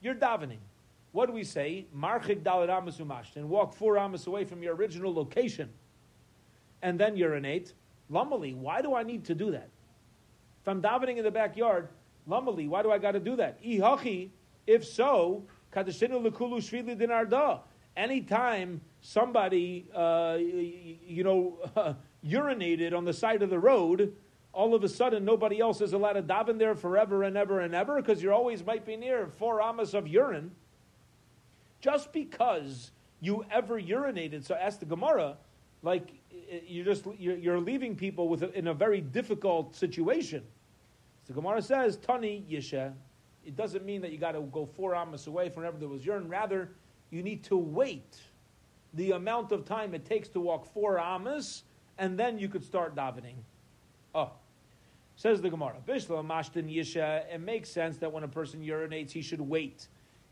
you're 0.00 0.16
davening. 0.16 0.58
What 1.16 1.28
do 1.28 1.32
we 1.32 1.44
say? 1.44 1.86
Marchik 1.96 2.42
Dalad 2.42 2.68
Amos 2.68 2.98
umasht 2.98 3.36
and 3.36 3.48
walk 3.48 3.72
four 3.72 3.96
Amos 3.96 4.26
away 4.26 4.44
from 4.44 4.62
your 4.62 4.74
original 4.74 5.14
location, 5.14 5.70
and 6.82 7.00
then 7.00 7.16
urinate. 7.16 7.72
Lamali, 8.12 8.54
why 8.54 8.82
do 8.82 8.94
I 8.94 9.02
need 9.02 9.24
to 9.24 9.34
do 9.34 9.50
that? 9.52 9.70
If 10.60 10.68
I'm 10.68 10.82
davening 10.82 11.16
in 11.16 11.24
the 11.24 11.30
backyard, 11.30 11.88
Lamali, 12.28 12.68
why 12.68 12.82
do 12.82 12.92
I 12.92 12.98
got 12.98 13.12
to 13.12 13.20
do 13.20 13.34
that? 13.36 13.64
Ihachi, 13.64 14.28
if 14.66 14.84
so, 14.84 15.44
kadeshinu 15.72 16.22
lekulu 16.22 16.58
shvili 16.58 16.94
dinarda. 17.00 17.60
Anytime 17.96 18.82
somebody, 19.00 19.88
uh, 19.94 20.36
you 20.38 21.24
know, 21.24 21.96
urinated 22.26 22.94
on 22.94 23.06
the 23.06 23.14
side 23.14 23.40
of 23.42 23.48
the 23.48 23.58
road, 23.58 24.14
all 24.52 24.74
of 24.74 24.84
a 24.84 24.88
sudden 24.88 25.24
nobody 25.24 25.60
else 25.60 25.80
is 25.80 25.94
allowed 25.94 26.12
to 26.12 26.22
daven 26.22 26.58
there 26.58 26.74
forever 26.74 27.22
and 27.22 27.38
ever 27.38 27.60
and 27.60 27.74
ever 27.74 28.02
because 28.02 28.22
you're 28.22 28.34
always 28.34 28.62
might 28.66 28.84
be 28.84 28.96
near 28.96 29.28
four 29.38 29.62
amas 29.62 29.94
of 29.94 30.06
urine. 30.06 30.50
Just 31.86 32.12
because 32.12 32.90
you 33.20 33.44
ever 33.48 33.80
urinated, 33.80 34.44
so 34.44 34.56
ask 34.56 34.80
the 34.80 34.86
Gemara, 34.86 35.36
like 35.84 36.10
eh, 36.50 36.58
you're 36.66 36.84
just 36.84 37.06
you're, 37.16 37.60
leaving 37.60 37.94
people 37.94 38.28
with 38.28 38.42
in 38.42 38.66
a 38.66 38.74
very 38.74 39.00
difficult 39.00 39.76
situation. 39.76 40.42
So 41.28 41.32
the 41.32 41.40
Gemara 41.40 41.62
says, 41.62 41.96
"Tani 41.96 42.44
yisha." 42.50 42.92
It 43.44 43.54
doesn't 43.54 43.84
mean 43.84 44.00
that 44.00 44.10
you 44.10 44.18
got 44.18 44.32
to 44.32 44.40
go 44.40 44.66
four 44.66 44.96
amas 44.96 45.28
away 45.28 45.48
from 45.48 45.62
wherever 45.62 45.78
there 45.78 45.88
was 45.88 46.04
urine. 46.04 46.28
Rather, 46.28 46.72
you 47.10 47.22
need 47.22 47.44
to 47.44 47.56
wait 47.56 48.20
the 48.94 49.12
amount 49.12 49.52
of 49.52 49.64
time 49.64 49.94
it 49.94 50.04
takes 50.04 50.28
to 50.30 50.40
walk 50.40 50.66
four 50.74 50.98
amas, 50.98 51.62
and 51.98 52.18
then 52.18 52.36
you 52.36 52.48
could 52.48 52.64
start 52.64 52.96
davening. 52.96 53.36
Oh, 54.12 54.32
says 55.14 55.40
the 55.40 55.50
Gemara. 55.50 55.76
Bishla 55.86 56.26
mashtin 56.26 56.68
yisha. 56.68 57.32
It 57.32 57.40
makes 57.40 57.70
sense 57.70 57.96
that 57.98 58.12
when 58.12 58.24
a 58.24 58.28
person 58.28 58.60
urinates, 58.60 59.12
he 59.12 59.22
should 59.22 59.40
wait. 59.40 59.86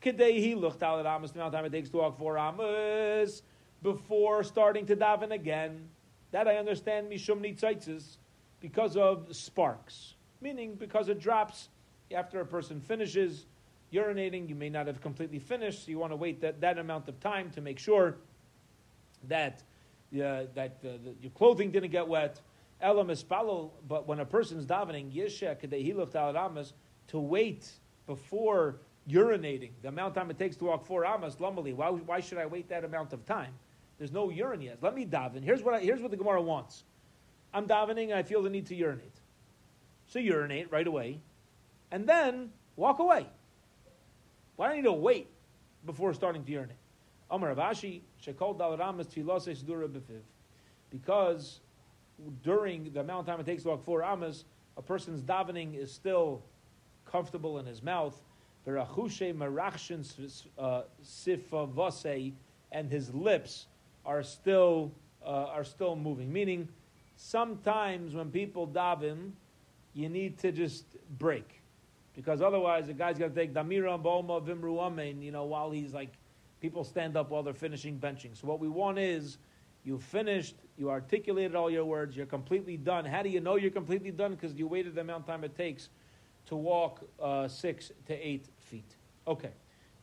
Kedei 0.05 0.39
he 0.39 0.55
looked 0.55 0.83
out 0.83 1.01
at 1.01 1.07
amas, 1.07 1.31
the 1.31 1.39
amount 1.39 1.55
of 1.55 1.59
time 1.59 1.65
it 1.65 1.73
takes 1.73 1.89
to 1.91 1.97
walk 1.97 2.19
four 2.19 2.37
amas 2.37 3.43
before 3.83 4.45
starting 4.45 4.85
to 4.87 4.97
daven 4.97 5.33
again. 5.33 5.89
That 6.31 6.47
I 6.47 6.57
understand 6.57 7.11
mishum 7.11 7.41
nitzaitzes 7.41 8.19
because 8.61 8.97
of 8.97 9.35
sparks, 9.35 10.15
meaning 10.41 10.75
because 10.75 11.09
it 11.09 11.21
drops 11.21 11.69
after 12.15 12.41
a 12.41 12.47
person 12.47 12.81
finishes 12.81 13.47
urinating. 13.93 14.49
You 14.49 14.57
may 14.57 14.69
not 14.69 14.87
have 14.89 15.01
completely 15.01 15.39
finished, 15.39 15.87
so 15.87 15.91
you 15.91 15.99
want 15.99 16.13
to 16.13 16.17
wait 16.17 16.41
that, 16.43 16.61
that 16.61 16.79
amount 16.79 17.09
of 17.09 17.19
time 17.21 17.51
to 17.53 17.61
make 17.61 17.79
sure 17.79 18.17
that 19.29 19.63
uh, 20.15 20.45
that 20.55 20.79
uh, 20.85 20.99
the, 21.03 21.15
your 21.23 21.31
clothing 21.31 21.71
didn't 21.71 21.91
get 21.91 22.07
wet. 22.07 22.41
Elam 22.81 23.09
espalo, 23.09 23.71
but 23.89 24.07
when 24.07 24.21
a 24.21 24.25
person's 24.25 24.67
davening, 24.67 25.13
yeshek 25.15 25.63
kadehilach 25.63 26.11
daladamas, 26.11 26.73
to 27.09 27.19
wait 27.19 27.71
before 28.07 28.77
urinating, 29.09 29.71
the 29.83 29.89
amount 29.89 30.09
of 30.09 30.15
time 30.15 30.31
it 30.31 30.39
takes 30.39 30.57
to 30.57 30.65
walk 30.65 30.87
four 30.87 31.05
amas, 31.05 31.37
lumali, 31.37 31.75
why, 31.75 31.91
why 31.91 32.21
should 32.21 32.39
I 32.39 32.47
wait 32.47 32.69
that 32.69 32.85
amount 32.85 33.13
of 33.13 33.25
time? 33.27 33.53
There's 33.99 34.13
no 34.13 34.31
urine 34.31 34.63
yet. 34.63 34.79
Let 34.81 34.95
me 34.95 35.07
daven. 35.07 35.43
Here's 35.43 35.63
what, 35.63 35.75
I, 35.75 35.81
here's 35.81 36.01
what 36.01 36.11
the 36.11 36.17
Gemara 36.17 36.43
wants. 36.43 36.85
I'm 37.53 37.67
davening 37.67 38.13
I 38.13 38.23
feel 38.23 38.43
the 38.43 38.51
need 38.51 38.67
to 38.67 38.75
urinate. 38.75 39.15
So 40.09 40.19
urinate 40.19 40.71
right 40.71 40.87
away, 40.87 41.21
and 41.91 42.07
then 42.07 42.51
walk 42.77 42.99
away. 42.99 43.27
Why 44.57 44.69
do 44.69 44.73
I 44.73 44.77
need 44.77 44.83
to 44.85 44.93
wait 44.93 45.29
before 45.87 46.13
starting 46.15 46.45
to 46.45 46.51
urinate? 46.51 46.77
Amar 47.31 47.55
Rav 47.55 47.75
Ashi, 47.75 48.01
Shekol 48.25 48.57
Dalaramas 48.59 49.07
Tfilose 49.07 49.57
Sdura 49.57 49.89
Befiv. 49.89 50.21
Because 50.91 51.61
during 52.43 52.93
the 52.93 53.01
amount 53.01 53.21
of 53.21 53.27
time 53.27 53.41
it 53.41 53.47
takes 53.47 53.63
to 53.63 53.71
walk 53.71 53.85
four 53.85 54.03
amas, 54.03 54.45
a 54.77 54.83
person's 54.83 55.23
davening 55.23 55.77
is 55.77 55.93
still 55.93 56.43
comfortable 57.11 57.59
in 57.59 57.67
his 57.67 57.83
mouth. 57.83 58.21
Verachushe 58.67 59.35
Marachshin 59.35 60.03
uh, 60.59 60.83
Sifavose, 61.05 62.33
and 62.73 62.91
his 62.91 63.13
lips 63.15 63.67
are 64.07 64.23
still 64.23 64.93
uh, 65.25 65.47
are 65.53 65.65
still 65.65 65.97
moving. 65.97 66.33
Meaning, 66.33 66.69
sometimes 67.17 68.15
when 68.15 68.31
people 68.31 68.67
daven, 68.67 69.33
you 69.93 70.09
need 70.09 70.39
to 70.39 70.53
just 70.53 70.85
break, 71.19 71.63
because 72.17 72.41
otherwise 72.41 72.87
the 72.87 72.95
guy's 72.95 73.19
going 73.19 73.33
to 73.33 73.37
take 73.37 73.53
damira 73.53 74.03
boma 74.03 74.41
vimru 74.41 74.81
amen. 74.81 75.23
You 75.23 75.33
know, 75.33 75.45
while 75.45 75.71
he's 75.71 75.93
like, 75.93 76.13
people 76.61 76.85
stand 76.85 77.17
up 77.17 77.31
while 77.31 77.43
they're 77.43 77.55
finishing 77.55 77.99
benching. 77.99 78.39
So 78.41 78.47
what 78.47 78.61
we 78.61 78.69
want 78.69 78.99
is. 78.99 79.39
You 79.87 79.99
finished, 79.99 80.55
you 80.79 80.89
articulated 80.89 81.55
all 81.55 81.71
your 81.71 81.85
words, 81.85 82.17
you're 82.17 82.25
completely 82.25 82.79
done. 82.79 83.05
How 83.05 83.23
do 83.23 83.29
you 83.29 83.39
know 83.39 83.57
you're 83.57 83.71
completely 83.71 84.11
done? 84.11 84.31
Because 84.31 84.55
you 84.55 84.67
waited 84.67 84.95
the 84.95 85.03
amount 85.03 85.25
of 85.25 85.27
time 85.27 85.45
it 85.45 85.55
takes 85.55 85.91
to 86.47 86.57
walk 86.57 87.07
uh, 87.21 87.49
six 87.49 87.93
to 88.07 88.15
eight 88.15 88.47
feet. 88.65 88.97
Okay. 89.27 89.53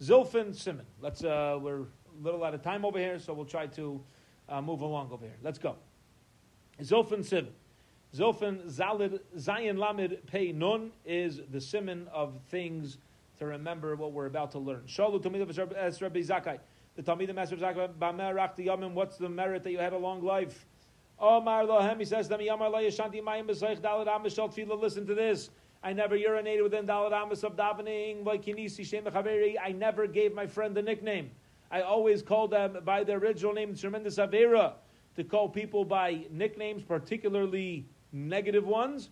Zilfin 0.01 0.55
Simon. 0.55 0.86
Let's, 0.99 1.24
uh, 1.24 1.57
we're 1.62 1.82
a 1.82 1.86
little 2.22 2.43
out 2.43 2.53
of 2.53 2.62
time 2.62 2.86
over 2.86 2.97
here, 2.97 3.20
so 3.20 3.34
we'll 3.34 3.45
try 3.45 3.68
to 3.68 4.01
uh, 4.49 4.62
move 4.62 4.82
along 4.82 5.12
over 5.12 5.26
here. 5.26 5.38
Let's 5.43 5.59
go. 5.59 5.76
Zilfin 6.82 7.24
Simon. 7.24 7.53
Zilfin 8.16 8.70
Zalid 8.70 9.20
Zayin 9.38 9.78
Lamid 9.78 10.26
Pei 10.28 10.51
Nun 10.51 10.91
is 11.05 11.39
the 11.51 11.62
simon 11.62 12.07
of 12.14 12.39
things 12.49 12.97
to 13.39 13.45
remember 13.45 13.95
what 13.95 14.12
we're 14.12 14.26
about 14.26 14.51
to 14.51 14.59
learn. 14.59 14.84
Shalu 14.86 15.22
Tamid 15.22 16.01
Rabbi 16.01 16.20
Zakai. 16.20 16.59
The 16.95 17.01
Talmud 17.01 17.34
Master 17.34 17.55
of 17.55 17.62
Zakai 17.62 17.93
Bamerach 17.93 18.57
Yamin. 18.57 18.93
What's 18.93 19.18
the 19.18 19.30
merit 19.30 19.64
that 19.64 19.72
you 19.72 19.78
had 19.78 19.93
a 19.93 19.97
long 19.97 20.22
life? 20.22 20.66
Omar 21.18 21.64
Lohem. 21.64 21.99
He 21.99 22.05
says 22.05 22.28
to 22.28 22.38
me, 22.38 22.49
Yamar 22.49 22.70
La 22.70 22.80
Yashanti 22.80 23.24
Mayim 23.24 23.47
B'Seich 23.47 23.80
Dalad 23.80 24.07
Tefillah. 24.07 24.80
Listen 24.80 25.07
to 25.07 25.16
this. 25.16 25.49
I 25.84 25.93
never 25.93 26.15
urinated 26.15 26.61
within 26.61 26.86
Dalad 26.86 27.11
Amos 27.11 27.43
of 27.43 27.55
davening. 27.55 28.27
I 29.59 29.71
never 29.71 30.07
gave 30.07 30.34
my 30.34 30.45
friend 30.45 30.75
the 30.75 30.82
nickname. 30.82 31.32
I 31.71 31.82
always 31.82 32.21
called 32.21 32.51
them 32.51 32.77
by 32.86 33.03
their 33.03 33.17
original 33.17 33.53
name, 33.53 33.75
tremendous 33.75 34.17
avera, 34.17 34.73
to 35.15 35.23
call 35.23 35.49
people 35.49 35.84
by 35.84 36.25
nicknames, 36.29 36.84
particularly 36.84 37.88
negative 38.11 38.67
ones. 38.67 39.09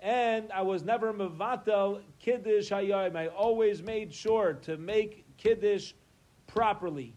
And 0.00 0.52
I 0.52 0.62
was 0.62 0.82
never 0.82 1.12
mevatel 1.14 2.02
kiddush 2.18 2.70
hayayim. 2.70 3.16
I 3.16 3.28
always 3.28 3.82
made 3.82 4.12
sure 4.12 4.54
to 4.62 4.76
make 4.76 5.24
kiddush 5.38 5.94
properly, 6.46 7.14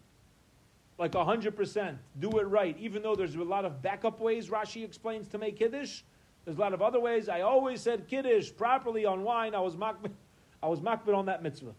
like 0.96 1.14
hundred 1.14 1.56
percent. 1.56 1.98
Do 2.18 2.38
it 2.38 2.44
right, 2.44 2.76
even 2.78 3.02
though 3.02 3.14
there's 3.14 3.34
a 3.34 3.42
lot 3.42 3.66
of 3.66 3.82
backup 3.82 4.18
ways. 4.18 4.48
Rashi 4.48 4.82
explains 4.82 5.28
to 5.28 5.38
make 5.38 5.58
kiddush. 5.58 6.02
There's 6.48 6.56
a 6.56 6.62
lot 6.62 6.72
of 6.72 6.80
other 6.80 6.98
ways. 6.98 7.28
I 7.28 7.42
always 7.42 7.82
said 7.82 8.08
kiddush 8.08 8.50
properly 8.56 9.04
on 9.04 9.22
wine. 9.22 9.54
I 9.54 9.60
was 9.60 9.76
makbid, 9.76 10.12
I 10.62 10.68
was 10.68 10.80
makbid 10.80 11.14
on 11.14 11.26
that 11.26 11.42
mitzvah. 11.42 11.74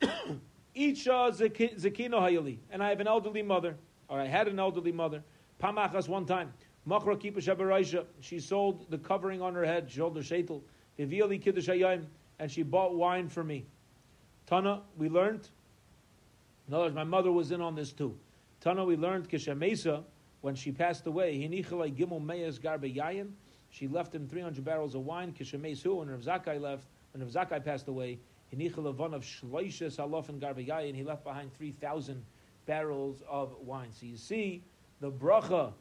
Each 0.74 1.04
zakino 1.04 2.14
hayali, 2.14 2.56
and 2.70 2.82
I 2.82 2.88
have 2.88 3.00
an 3.00 3.06
elderly 3.06 3.42
mother, 3.42 3.76
or 4.08 4.18
I 4.18 4.24
had 4.24 4.48
an 4.48 4.58
elderly 4.58 4.92
mother. 4.92 5.22
Pamachas 5.62 6.08
one 6.08 6.24
time. 6.24 6.54
Machra 6.88 7.20
kipa 7.20 8.06
She 8.20 8.40
sold 8.40 8.90
the 8.90 8.96
covering 8.96 9.42
on 9.42 9.54
her 9.54 9.66
head. 9.66 9.90
She 9.90 9.98
sold 9.98 10.14
the 10.14 10.20
sheitel. 10.20 10.62
Hivili 10.98 11.38
kiddush 11.38 11.68
hayim, 11.68 12.06
and 12.38 12.50
she 12.50 12.62
bought 12.62 12.94
wine 12.94 13.28
for 13.28 13.44
me. 13.44 13.66
Tana, 14.46 14.84
we 14.96 15.10
learned. 15.10 15.50
In 16.66 16.72
other 16.72 16.84
words, 16.84 16.94
my 16.94 17.04
mother 17.04 17.30
was 17.30 17.50
in 17.50 17.60
on 17.60 17.74
this 17.74 17.92
too. 17.92 18.16
Tana, 18.58 18.86
we 18.86 18.96
learned 18.96 19.28
kishamesa 19.28 20.02
when 20.40 20.54
she 20.54 20.72
passed 20.72 21.06
away. 21.06 21.36
Hinichalei 21.38 21.94
gimel 21.94 22.24
meyas 22.24 22.58
garbe 22.58 22.96
yayin. 22.96 23.32
She 23.70 23.88
left 23.88 24.14
him 24.14 24.26
300 24.26 24.64
barrels 24.64 24.94
of 24.94 25.02
wine. 25.02 25.32
Kishemesu, 25.32 25.96
when 25.96 26.08
Rav 26.08 26.20
Zakai 26.20 26.60
left, 26.60 26.86
when 27.12 27.22
Rav 27.22 27.32
Zakai 27.32 27.64
passed 27.64 27.88
away, 27.88 28.18
of 28.52 29.28
and 30.28 30.42
and 30.88 30.96
he 30.96 31.02
left 31.02 31.24
behind 31.24 31.52
3,000 31.56 32.24
barrels 32.64 33.22
of 33.28 33.54
wine. 33.60 33.88
So 33.92 34.06
you 34.06 34.16
see 34.16 34.62
the 35.00 35.10
bracha, 35.10 35.72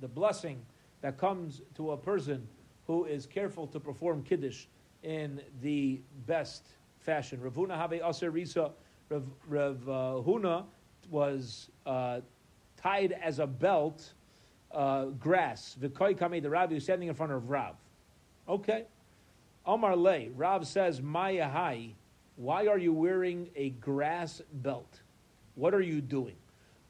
the 0.00 0.08
blessing 0.08 0.64
that 1.02 1.18
comes 1.18 1.62
to 1.76 1.92
a 1.92 1.96
person 1.96 2.46
who 2.86 3.04
is 3.04 3.26
careful 3.26 3.66
to 3.68 3.80
perform 3.80 4.22
Kiddush 4.22 4.66
in 5.02 5.40
the 5.62 6.00
best 6.26 6.64
fashion. 7.00 7.40
Ravuna 7.40 7.76
Aser 8.02 8.32
Risa, 8.32 8.72
Rav, 9.08 9.24
Rav 9.48 9.88
uh, 9.88 9.92
Huna 10.22 10.64
was 11.10 11.70
uh, 11.84 12.20
tied 12.76 13.12
as 13.12 13.38
a 13.38 13.46
belt 13.46 14.12
uh, 14.72 15.06
grass. 15.06 15.76
V'koi 15.80 16.18
kame 16.18 16.42
the 16.42 16.50
Rabbi 16.50 16.74
who's 16.74 16.84
standing 16.84 17.08
in 17.08 17.14
front 17.14 17.32
of 17.32 17.50
Rav. 17.50 17.76
Okay. 18.48 18.84
Omar 19.64 19.96
Le, 19.96 20.28
Rav 20.30 20.66
says, 20.66 21.02
Maya 21.02 21.48
Hai, 21.48 21.94
why 22.36 22.66
are 22.66 22.78
you 22.78 22.92
wearing 22.92 23.48
a 23.56 23.70
grass 23.70 24.42
belt? 24.52 25.00
What 25.56 25.74
are 25.74 25.80
you 25.80 26.00
doing? 26.00 26.36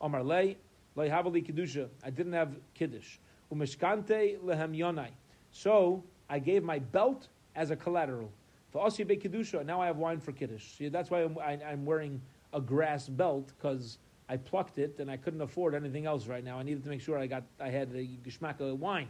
Omar 0.01 0.23
Le, 0.23 0.55
Le 0.95 1.09
Havali 1.09 1.89
I 2.05 2.11
didn't 2.11 2.33
have 2.33 2.55
Kiddush. 2.75 3.17
Umeshkante 3.53 4.43
lehem 4.43 4.75
yonai. 4.75 5.11
So 5.53 6.03
I 6.29 6.39
gave 6.39 6.63
my 6.65 6.79
belt 6.79 7.29
as 7.55 7.71
a 7.71 7.77
collateral. 7.77 8.31
For 8.71 8.85
Osi 8.85 9.07
Be 9.07 9.17
Kedusha, 9.17 9.65
now 9.65 9.81
I 9.81 9.87
have 9.87 9.97
wine 9.97 10.21
for 10.21 10.33
Kiddush. 10.33 10.83
That's 10.91 11.11
why 11.11 11.23
I'm, 11.23 11.39
I, 11.39 11.53
i 11.53 11.73
am 11.73 11.87
wearing 11.87 12.21
a 12.53 12.61
grass 12.61 13.09
belt, 13.09 13.53
because 13.57 13.99
I 14.29 14.37
plucked 14.37 14.79
it 14.79 14.97
and 14.99 15.11
I 15.11 15.17
couldn't 15.17 15.41
afford 15.41 15.75
anything 15.75 16.07
else 16.07 16.27
right 16.27 16.43
now. 16.43 16.59
I 16.59 16.63
needed 16.63 16.83
to 16.85 16.91
make 16.91 17.01
sure 17.01 17.19
I 17.19 17.27
got 17.27 17.45
I 17.61 17.71
had 17.71 17.93
the 17.93 18.09
geshmaka 18.25 18.77
wine. 18.77 19.09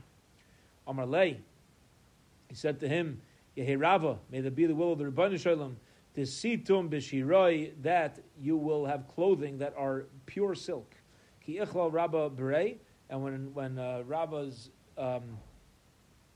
Amar 0.86 1.06
Lei, 1.06 1.38
he 2.48 2.54
said 2.54 2.80
to 2.80 2.88
him, 2.88 3.20
Yeherava, 3.56 4.18
may 4.30 4.40
there 4.40 4.50
be 4.50 4.66
the 4.66 4.74
will 4.74 4.92
of 4.92 4.98
the 4.98 5.04
Rebbeinu 5.04 5.40
Shalom, 5.40 5.78
to 6.14 6.20
situm 6.22 6.90
b'shiroi, 6.90 7.72
that 7.82 8.20
you 8.40 8.56
will 8.56 8.84
have 8.86 9.08
clothing 9.08 9.58
that 9.58 9.74
are 9.76 10.04
pure 10.26 10.54
silk. 10.54 10.94
Ki 11.44 11.58
ichlal 11.62 11.92
Rabba 11.92 12.30
berei, 12.30 12.76
and 13.08 13.22
when 13.22 13.54
when 13.54 13.78
uh, 13.78 14.02
Rabba's 14.06 14.70
um, 14.98 15.38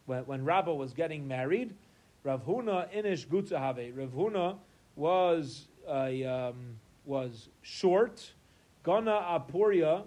when, 0.06 0.24
when 0.26 0.44
Rabba 0.44 0.74
was 0.74 0.94
getting 0.94 1.28
married, 1.28 1.74
Rav 2.24 2.44
Huna 2.46 2.92
inish 2.94 3.26
gutzahave. 3.26 3.96
Rav 3.96 4.10
Huna 4.10 4.56
was 4.96 5.68
a 5.88 6.24
um, 6.24 6.78
was 7.04 7.48
short 7.62 8.32
Gana 8.82 9.10
Apuria, 9.10 10.04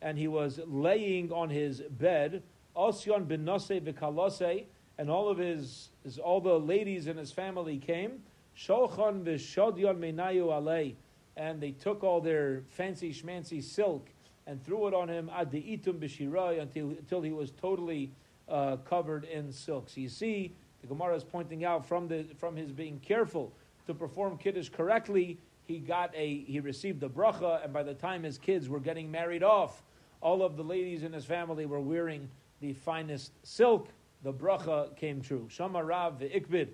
and 0.00 0.16
he 0.16 0.28
was 0.28 0.60
laying 0.66 1.32
on 1.32 1.50
his 1.50 1.80
bed. 1.80 2.42
Osyon 2.76 3.26
bin 3.26 3.44
Nase 3.44 3.80
v'kalase, 3.80 4.64
and 4.98 5.10
all 5.10 5.28
of 5.28 5.38
his, 5.38 5.90
his, 6.04 6.18
all 6.18 6.40
the 6.40 6.58
ladies 6.58 7.06
in 7.06 7.16
his 7.16 7.32
family 7.32 7.78
came. 7.78 8.22
Sholchan 8.56 9.24
v'shodyon 9.24 9.98
menayu 9.98 10.46
alei, 10.46 10.94
and 11.36 11.60
they 11.60 11.72
took 11.72 12.04
all 12.04 12.20
their 12.20 12.62
fancy 12.68 13.12
schmancy 13.12 13.62
silk 13.62 14.08
and 14.46 14.64
threw 14.64 14.88
it 14.88 14.94
on 14.94 15.08
him 15.08 15.30
ad 15.34 15.52
itum 15.52 15.98
b'shirai 15.98 16.60
until 16.60 16.90
until 16.90 17.22
he 17.22 17.30
was 17.30 17.50
totally 17.50 18.10
uh, 18.48 18.76
covered 18.76 19.24
in 19.24 19.52
silk. 19.52 19.88
So 19.90 20.00
you 20.00 20.08
see, 20.08 20.54
the 20.80 20.86
Gemara 20.86 21.16
is 21.16 21.24
pointing 21.24 21.64
out 21.64 21.86
from 21.86 22.08
the 22.08 22.26
from 22.38 22.56
his 22.56 22.72
being 22.72 22.98
careful 23.00 23.52
to 23.86 23.94
perform 23.94 24.38
kiddush 24.38 24.68
correctly 24.68 25.38
he 25.68 25.78
got 25.78 26.10
a 26.16 26.44
he 26.44 26.58
received 26.60 26.98
the 26.98 27.10
bracha, 27.10 27.62
and 27.62 27.72
by 27.72 27.82
the 27.82 27.94
time 27.94 28.24
his 28.24 28.38
kids 28.38 28.68
were 28.68 28.80
getting 28.80 29.10
married 29.10 29.42
off, 29.42 29.82
all 30.22 30.42
of 30.42 30.56
the 30.56 30.64
ladies 30.64 31.02
in 31.02 31.12
his 31.12 31.26
family 31.26 31.66
were 31.66 31.78
wearing 31.78 32.28
the 32.60 32.72
finest 32.72 33.32
silk. 33.42 33.88
The 34.24 34.32
bracha 34.32 34.96
came 34.96 35.20
true. 35.20 35.46
Shama 35.48 35.84
Rav 35.84 36.18
ikbid. 36.20 36.68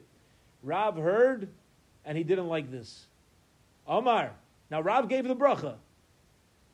Rav 0.62 0.96
heard, 0.96 1.48
and 2.04 2.16
he 2.16 2.24
didn't 2.24 2.46
like 2.46 2.70
this. 2.70 3.06
Omar. 3.86 4.30
Now 4.70 4.80
Rav 4.80 5.08
gave 5.08 5.26
the 5.28 5.36
bracha 5.36 5.74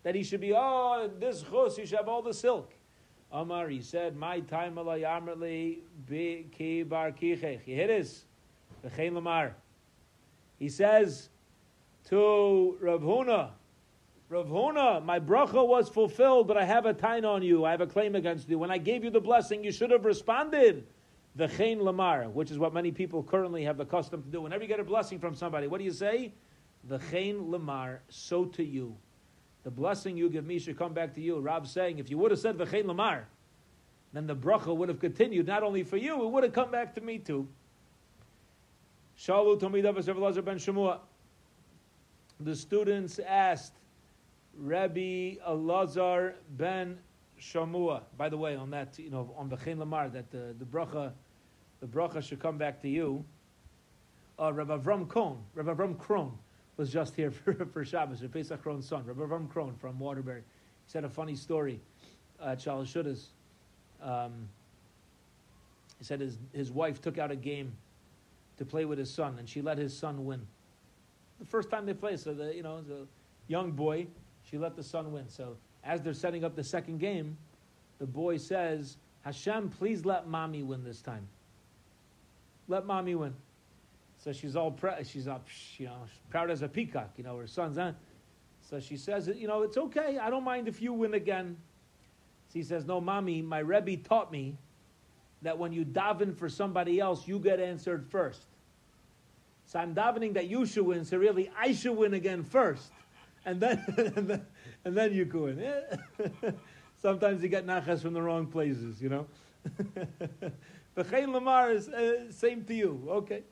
that 0.02 0.14
he 0.14 0.22
should 0.22 0.40
be 0.40 0.52
oh 0.54 1.10
this 1.18 1.42
chus 1.42 1.76
he 1.76 1.86
should 1.86 1.98
have 1.98 2.08
all 2.08 2.22
the 2.22 2.34
silk. 2.34 2.70
Omar 3.32 3.68
he 3.68 3.80
said 3.80 4.14
my 4.14 4.40
time 4.40 4.74
alayamrli 4.74 5.78
be 6.06 6.46
ki 6.52 6.82
bar 6.82 7.12
kichech. 7.12 7.62
Here 7.62 7.84
it 7.84 7.90
is. 7.90 8.24
He 10.58 10.68
says 10.68 11.28
to 12.10 12.76
Rav 12.80 13.00
Huna. 13.00 13.50
Rav 14.28 14.46
Huna, 14.46 15.04
my 15.04 15.18
bracha 15.18 15.66
was 15.66 15.88
fulfilled, 15.88 16.46
but 16.48 16.56
I 16.56 16.64
have 16.64 16.86
a 16.86 16.92
tain 16.92 17.24
on 17.24 17.42
you. 17.42 17.64
I 17.64 17.70
have 17.70 17.80
a 17.80 17.86
claim 17.86 18.14
against 18.14 18.48
you. 18.48 18.58
When 18.58 18.70
I 18.70 18.78
gave 18.78 19.02
you 19.02 19.10
the 19.10 19.20
blessing, 19.20 19.64
you 19.64 19.72
should 19.72 19.90
have 19.90 20.04
responded. 20.04 20.86
the 21.36 21.46
chen 21.46 21.82
lamar, 21.82 22.28
which 22.28 22.50
is 22.50 22.58
what 22.58 22.74
many 22.74 22.90
people 22.90 23.22
currently 23.22 23.64
have 23.64 23.76
the 23.76 23.84
custom 23.84 24.22
to 24.22 24.28
do. 24.28 24.42
Whenever 24.42 24.62
you 24.62 24.68
get 24.68 24.80
a 24.80 24.84
blessing 24.84 25.18
from 25.18 25.34
somebody, 25.34 25.68
what 25.68 25.78
do 25.78 25.84
you 25.84 25.92
say? 25.92 26.32
The 26.84 26.98
chen 27.10 27.50
lamar, 27.50 28.02
so 28.08 28.44
to 28.46 28.64
you. 28.64 28.96
The 29.62 29.70
blessing 29.70 30.16
you 30.16 30.28
give 30.28 30.44
me 30.44 30.58
should 30.58 30.78
come 30.78 30.92
back 30.92 31.14
to 31.14 31.20
you. 31.20 31.38
Rab's 31.38 31.70
saying, 31.70 31.98
if 31.98 32.10
you 32.10 32.18
would 32.18 32.30
have 32.30 32.40
said 32.40 32.58
the 32.58 32.66
chen 32.66 32.86
lamar, 32.86 33.28
then 34.12 34.26
the 34.26 34.34
bracha 34.34 34.74
would 34.74 34.88
have 34.88 34.98
continued 34.98 35.46
not 35.46 35.62
only 35.62 35.84
for 35.84 35.96
you, 35.96 36.24
it 36.24 36.30
would 36.30 36.42
have 36.42 36.52
come 36.52 36.70
back 36.72 36.94
to 36.96 37.00
me 37.00 37.18
too. 37.18 37.46
Shalu 39.16 39.60
Tomidav 39.60 40.44
ben 40.44 40.56
Shemua. 40.56 40.98
The 42.40 42.56
students 42.56 43.18
asked 43.18 43.74
Rabbi 44.56 45.36
Elazar 45.46 46.32
ben 46.56 46.98
Shamua. 47.38 48.02
By 48.16 48.30
the 48.30 48.38
way, 48.38 48.56
on 48.56 48.70
that, 48.70 48.98
you 48.98 49.10
know, 49.10 49.34
on 49.36 49.50
the 49.50 49.56
Chen 49.56 49.78
Lamar, 49.78 50.08
that 50.08 50.30
the, 50.30 50.54
the 50.58 50.64
bracha, 50.64 51.12
the 51.80 51.86
bracha 51.86 52.22
should 52.22 52.40
come 52.40 52.56
back 52.56 52.80
to 52.80 52.88
you. 52.88 53.22
Uh, 54.38 54.52
Rabbi 54.54 54.78
Avram 54.78 55.06
Kohn, 55.06 55.36
Rabbi 55.54 55.74
Avram 55.74 55.96
Krohn 55.96 56.32
was 56.78 56.90
just 56.90 57.14
here 57.14 57.30
for, 57.44 57.52
for 57.66 57.84
Shabbos, 57.84 58.22
Rabbi 58.22 58.38
Pesach 58.38 58.64
Krohn's 58.64 58.88
son, 58.88 59.04
Rabbi 59.04 59.20
Avram 59.20 59.46
Krohn 59.46 59.78
from 59.78 59.98
Waterbury. 59.98 60.40
He 60.40 60.90
said 60.90 61.04
a 61.04 61.10
funny 61.10 61.36
story 61.36 61.78
at 62.42 62.58
shalosh 62.58 62.94
seudos. 62.94 63.26
Um, 64.02 64.48
he 65.98 66.04
said 66.04 66.20
his, 66.20 66.38
his 66.54 66.72
wife 66.72 67.02
took 67.02 67.18
out 67.18 67.30
a 67.30 67.36
game 67.36 67.72
to 68.56 68.64
play 68.64 68.86
with 68.86 68.98
his 68.98 69.12
son, 69.12 69.36
and 69.38 69.46
she 69.46 69.60
let 69.60 69.76
his 69.76 69.94
son 69.94 70.24
win. 70.24 70.46
The 71.40 71.46
first 71.46 71.70
time 71.70 71.86
they 71.86 71.94
play, 71.94 72.16
so 72.16 72.32
the 72.32 72.54
you 72.54 72.62
know 72.62 72.82
the 72.82 73.06
young 73.48 73.72
boy, 73.72 74.06
she 74.48 74.58
let 74.58 74.76
the 74.76 74.82
son 74.82 75.12
win. 75.12 75.28
So 75.28 75.56
as 75.82 76.02
they're 76.02 76.14
setting 76.14 76.44
up 76.44 76.54
the 76.54 76.64
second 76.64 76.98
game, 76.98 77.36
the 77.98 78.06
boy 78.06 78.36
says, 78.36 78.96
Hashem, 79.22 79.70
please 79.70 80.04
let 80.04 80.28
mommy 80.28 80.62
win 80.62 80.84
this 80.84 81.00
time. 81.00 81.26
Let 82.68 82.86
mommy 82.86 83.14
win. 83.14 83.34
So 84.22 84.32
she's 84.32 84.54
all 84.54 84.70
pr- 84.70 85.02
she's 85.04 85.26
up, 85.26 85.46
you 85.78 85.86
know, 85.86 85.96
proud 86.28 86.50
as 86.50 86.62
a 86.62 86.68
peacock, 86.68 87.10
you 87.16 87.24
know, 87.24 87.36
her 87.38 87.46
son's 87.46 87.78
on. 87.78 87.96
So 88.60 88.78
she 88.78 88.96
says, 88.96 89.28
you 89.34 89.48
know, 89.48 89.62
it's 89.62 89.76
okay. 89.76 90.18
I 90.18 90.28
don't 90.30 90.44
mind 90.44 90.68
if 90.68 90.82
you 90.82 90.92
win 90.92 91.14
again. 91.14 91.56
So 92.48 92.58
he 92.58 92.62
says, 92.62 92.84
no, 92.84 93.00
mommy, 93.00 93.42
my 93.42 93.60
Rebbe 93.60 93.96
taught 93.96 94.30
me 94.30 94.56
that 95.42 95.58
when 95.58 95.72
you 95.72 95.84
daven 95.84 96.36
for 96.36 96.48
somebody 96.48 97.00
else, 97.00 97.26
you 97.26 97.38
get 97.38 97.60
answered 97.60 98.06
first. 98.10 98.42
So 99.70 99.78
I'm 99.78 99.94
davening 99.94 100.34
that 100.34 100.48
you 100.48 100.66
should 100.66 100.84
win, 100.84 101.04
so 101.04 101.16
really 101.16 101.48
I 101.56 101.72
should 101.72 101.96
win 101.96 102.14
again 102.14 102.42
first. 102.42 102.90
And 103.46 103.60
then, 103.60 103.84
and 104.16 104.26
then, 104.26 104.46
and 104.84 104.96
then 104.96 105.14
you 105.14 105.24
go 105.24 105.46
in. 105.46 105.62
Sometimes 107.00 107.40
you 107.40 107.48
get 107.48 107.68
nachas 107.68 108.02
from 108.02 108.12
the 108.12 108.20
wrong 108.20 108.48
places, 108.48 109.00
you 109.00 109.10
know. 109.10 109.26
V'chein 110.96 111.32
lamar 111.32 111.70
is 111.70 111.88
uh, 111.88 112.32
same 112.32 112.64
to 112.64 112.74
you. 112.74 113.00
Okay. 113.08 113.44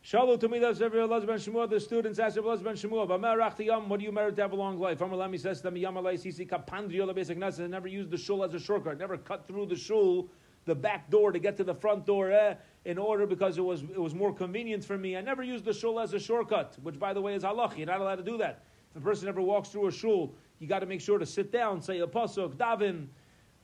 Shalom 0.00 0.38
to 0.38 0.48
me, 0.48 0.60
that's 0.60 0.80
every 0.80 0.98
Allah 0.98 1.20
ben 1.20 1.36
Shmuel. 1.36 1.68
The 1.68 1.78
students 1.78 2.18
ask 2.18 2.38
Allah 2.38 2.56
ben 2.56 2.74
Shmuel, 2.74 3.86
what 3.86 4.00
do 4.00 4.06
you 4.06 4.12
merit 4.12 4.36
to 4.36 4.42
have 4.42 4.52
a 4.52 4.56
long 4.56 4.78
life? 4.78 5.00
Amalami 5.00 5.38
says 5.38 5.58
to 5.58 5.64
them, 5.64 5.74
Yamalai 5.74 6.14
Sisi 6.14 6.48
Kapandri 6.48 7.14
Basic 7.14 7.38
Nasa, 7.38 7.68
never 7.68 7.86
used 7.86 8.10
the 8.10 8.16
shul 8.16 8.42
as 8.42 8.54
a 8.54 8.58
shortcut, 8.58 8.96
never 8.96 9.18
cut 9.18 9.46
through 9.46 9.66
the 9.66 9.76
shul, 9.76 10.30
the 10.66 10.74
back 10.74 11.10
door 11.10 11.32
to 11.32 11.38
get 11.38 11.56
to 11.56 11.64
the 11.64 11.74
front 11.74 12.06
door 12.06 12.30
eh, 12.30 12.54
in 12.84 12.98
order 12.98 13.26
because 13.26 13.58
it 13.58 13.62
was, 13.62 13.82
it 13.82 14.00
was 14.00 14.14
more 14.14 14.32
convenient 14.32 14.84
for 14.84 14.96
me. 14.96 15.16
I 15.16 15.20
never 15.20 15.42
used 15.42 15.64
the 15.64 15.72
shul 15.72 16.00
as 16.00 16.12
a 16.12 16.18
shortcut, 16.18 16.76
which 16.82 16.98
by 16.98 17.12
the 17.12 17.20
way 17.20 17.34
is 17.34 17.42
halach. 17.42 17.76
You're 17.76 17.86
not 17.86 18.00
allowed 18.00 18.16
to 18.16 18.22
do 18.22 18.38
that. 18.38 18.62
If 18.94 19.02
a 19.02 19.04
person 19.04 19.28
ever 19.28 19.40
walks 19.40 19.68
through 19.68 19.86
a 19.86 19.92
shul, 19.92 20.34
you 20.58 20.66
got 20.66 20.80
to 20.80 20.86
make 20.86 21.00
sure 21.00 21.18
to 21.18 21.26
sit 21.26 21.52
down, 21.52 21.80
say 21.80 22.00
a 22.00 22.06
pasuk, 22.06 22.56
davin, 22.56 23.06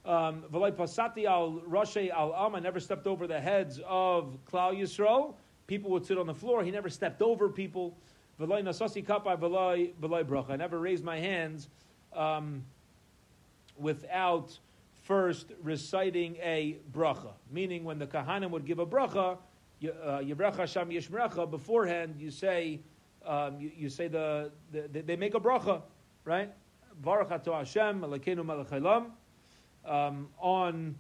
um, 0.04 0.44
v'lay 0.52 0.70
pasati 0.72 1.24
al 1.24 1.62
rashe 1.68 2.10
al 2.10 2.34
am. 2.34 2.54
I 2.54 2.60
never 2.60 2.78
stepped 2.78 3.06
over 3.06 3.26
the 3.26 3.40
heads 3.40 3.80
of 3.86 4.38
Klal 4.50 4.78
Yisrael. 4.78 5.34
People 5.66 5.90
would 5.90 6.06
sit 6.06 6.16
on 6.16 6.26
the 6.26 6.34
floor. 6.34 6.62
He 6.62 6.70
never 6.70 6.88
stepped 6.88 7.22
over 7.22 7.48
people. 7.48 7.96
V'lay 8.40 8.62
nasasi 8.62 9.04
kapai 9.04 9.36
v'lay 9.38 10.24
bracha. 10.24 10.50
I 10.50 10.56
never 10.56 10.78
raised 10.78 11.02
my 11.02 11.18
hands 11.18 11.68
um, 12.14 12.64
without 13.76 14.56
first 15.06 15.52
reciting 15.62 16.36
a 16.42 16.78
bracha. 16.92 17.32
Meaning, 17.50 17.84
when 17.84 17.98
the 17.98 18.06
kahanim 18.06 18.50
would 18.50 18.66
give 18.66 18.80
a 18.80 18.86
bracha, 18.86 19.38
Yebracha 19.82 20.60
uh, 20.60 20.66
Sham 20.66 20.90
Yishmeracha, 20.90 21.48
beforehand 21.50 22.16
you 22.18 22.30
say, 22.30 22.80
um, 23.24 23.60
you, 23.60 23.70
you, 23.76 23.88
say 23.88 24.08
the, 24.08 24.50
the, 24.72 25.02
they 25.02 25.16
make 25.16 25.34
a 25.34 25.40
bracha, 25.40 25.82
right? 26.24 26.52
Baruch 27.02 27.30
Ato 27.30 27.54
Hashem, 27.54 28.00
Elokeinu 28.00 28.44
Melech 28.44 28.68
Haolam, 28.68 29.10
um, 29.84 30.28
on 30.38 30.96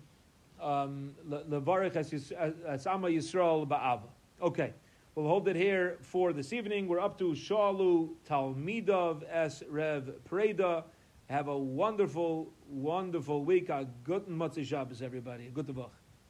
um, 0.60 1.14
Levarich 1.28 1.96
as 1.96 2.86
Ama 2.86 3.08
Yisrael 3.08 3.66
Ba'ava. 3.66 4.08
Okay, 4.40 4.72
we'll 5.14 5.26
hold 5.26 5.48
it 5.48 5.56
here 5.56 5.98
for 6.00 6.32
this 6.32 6.52
evening. 6.52 6.86
We're 6.86 7.00
up 7.00 7.18
to 7.18 7.32
Shalu 7.32 8.10
Talmidov 8.28 9.24
Es 9.30 9.62
Rev 9.68 10.12
Preda. 10.30 10.84
Have 11.28 11.48
a 11.48 11.58
wonderful, 11.58 12.52
wonderful 12.68 13.44
week. 13.44 13.68
A 13.68 13.86
good 14.04 14.26
Motzei 14.26 14.64
Shabbos, 14.64 15.02
everybody. 15.02 15.50
Good 15.52 15.66
Tavach. 15.66 15.90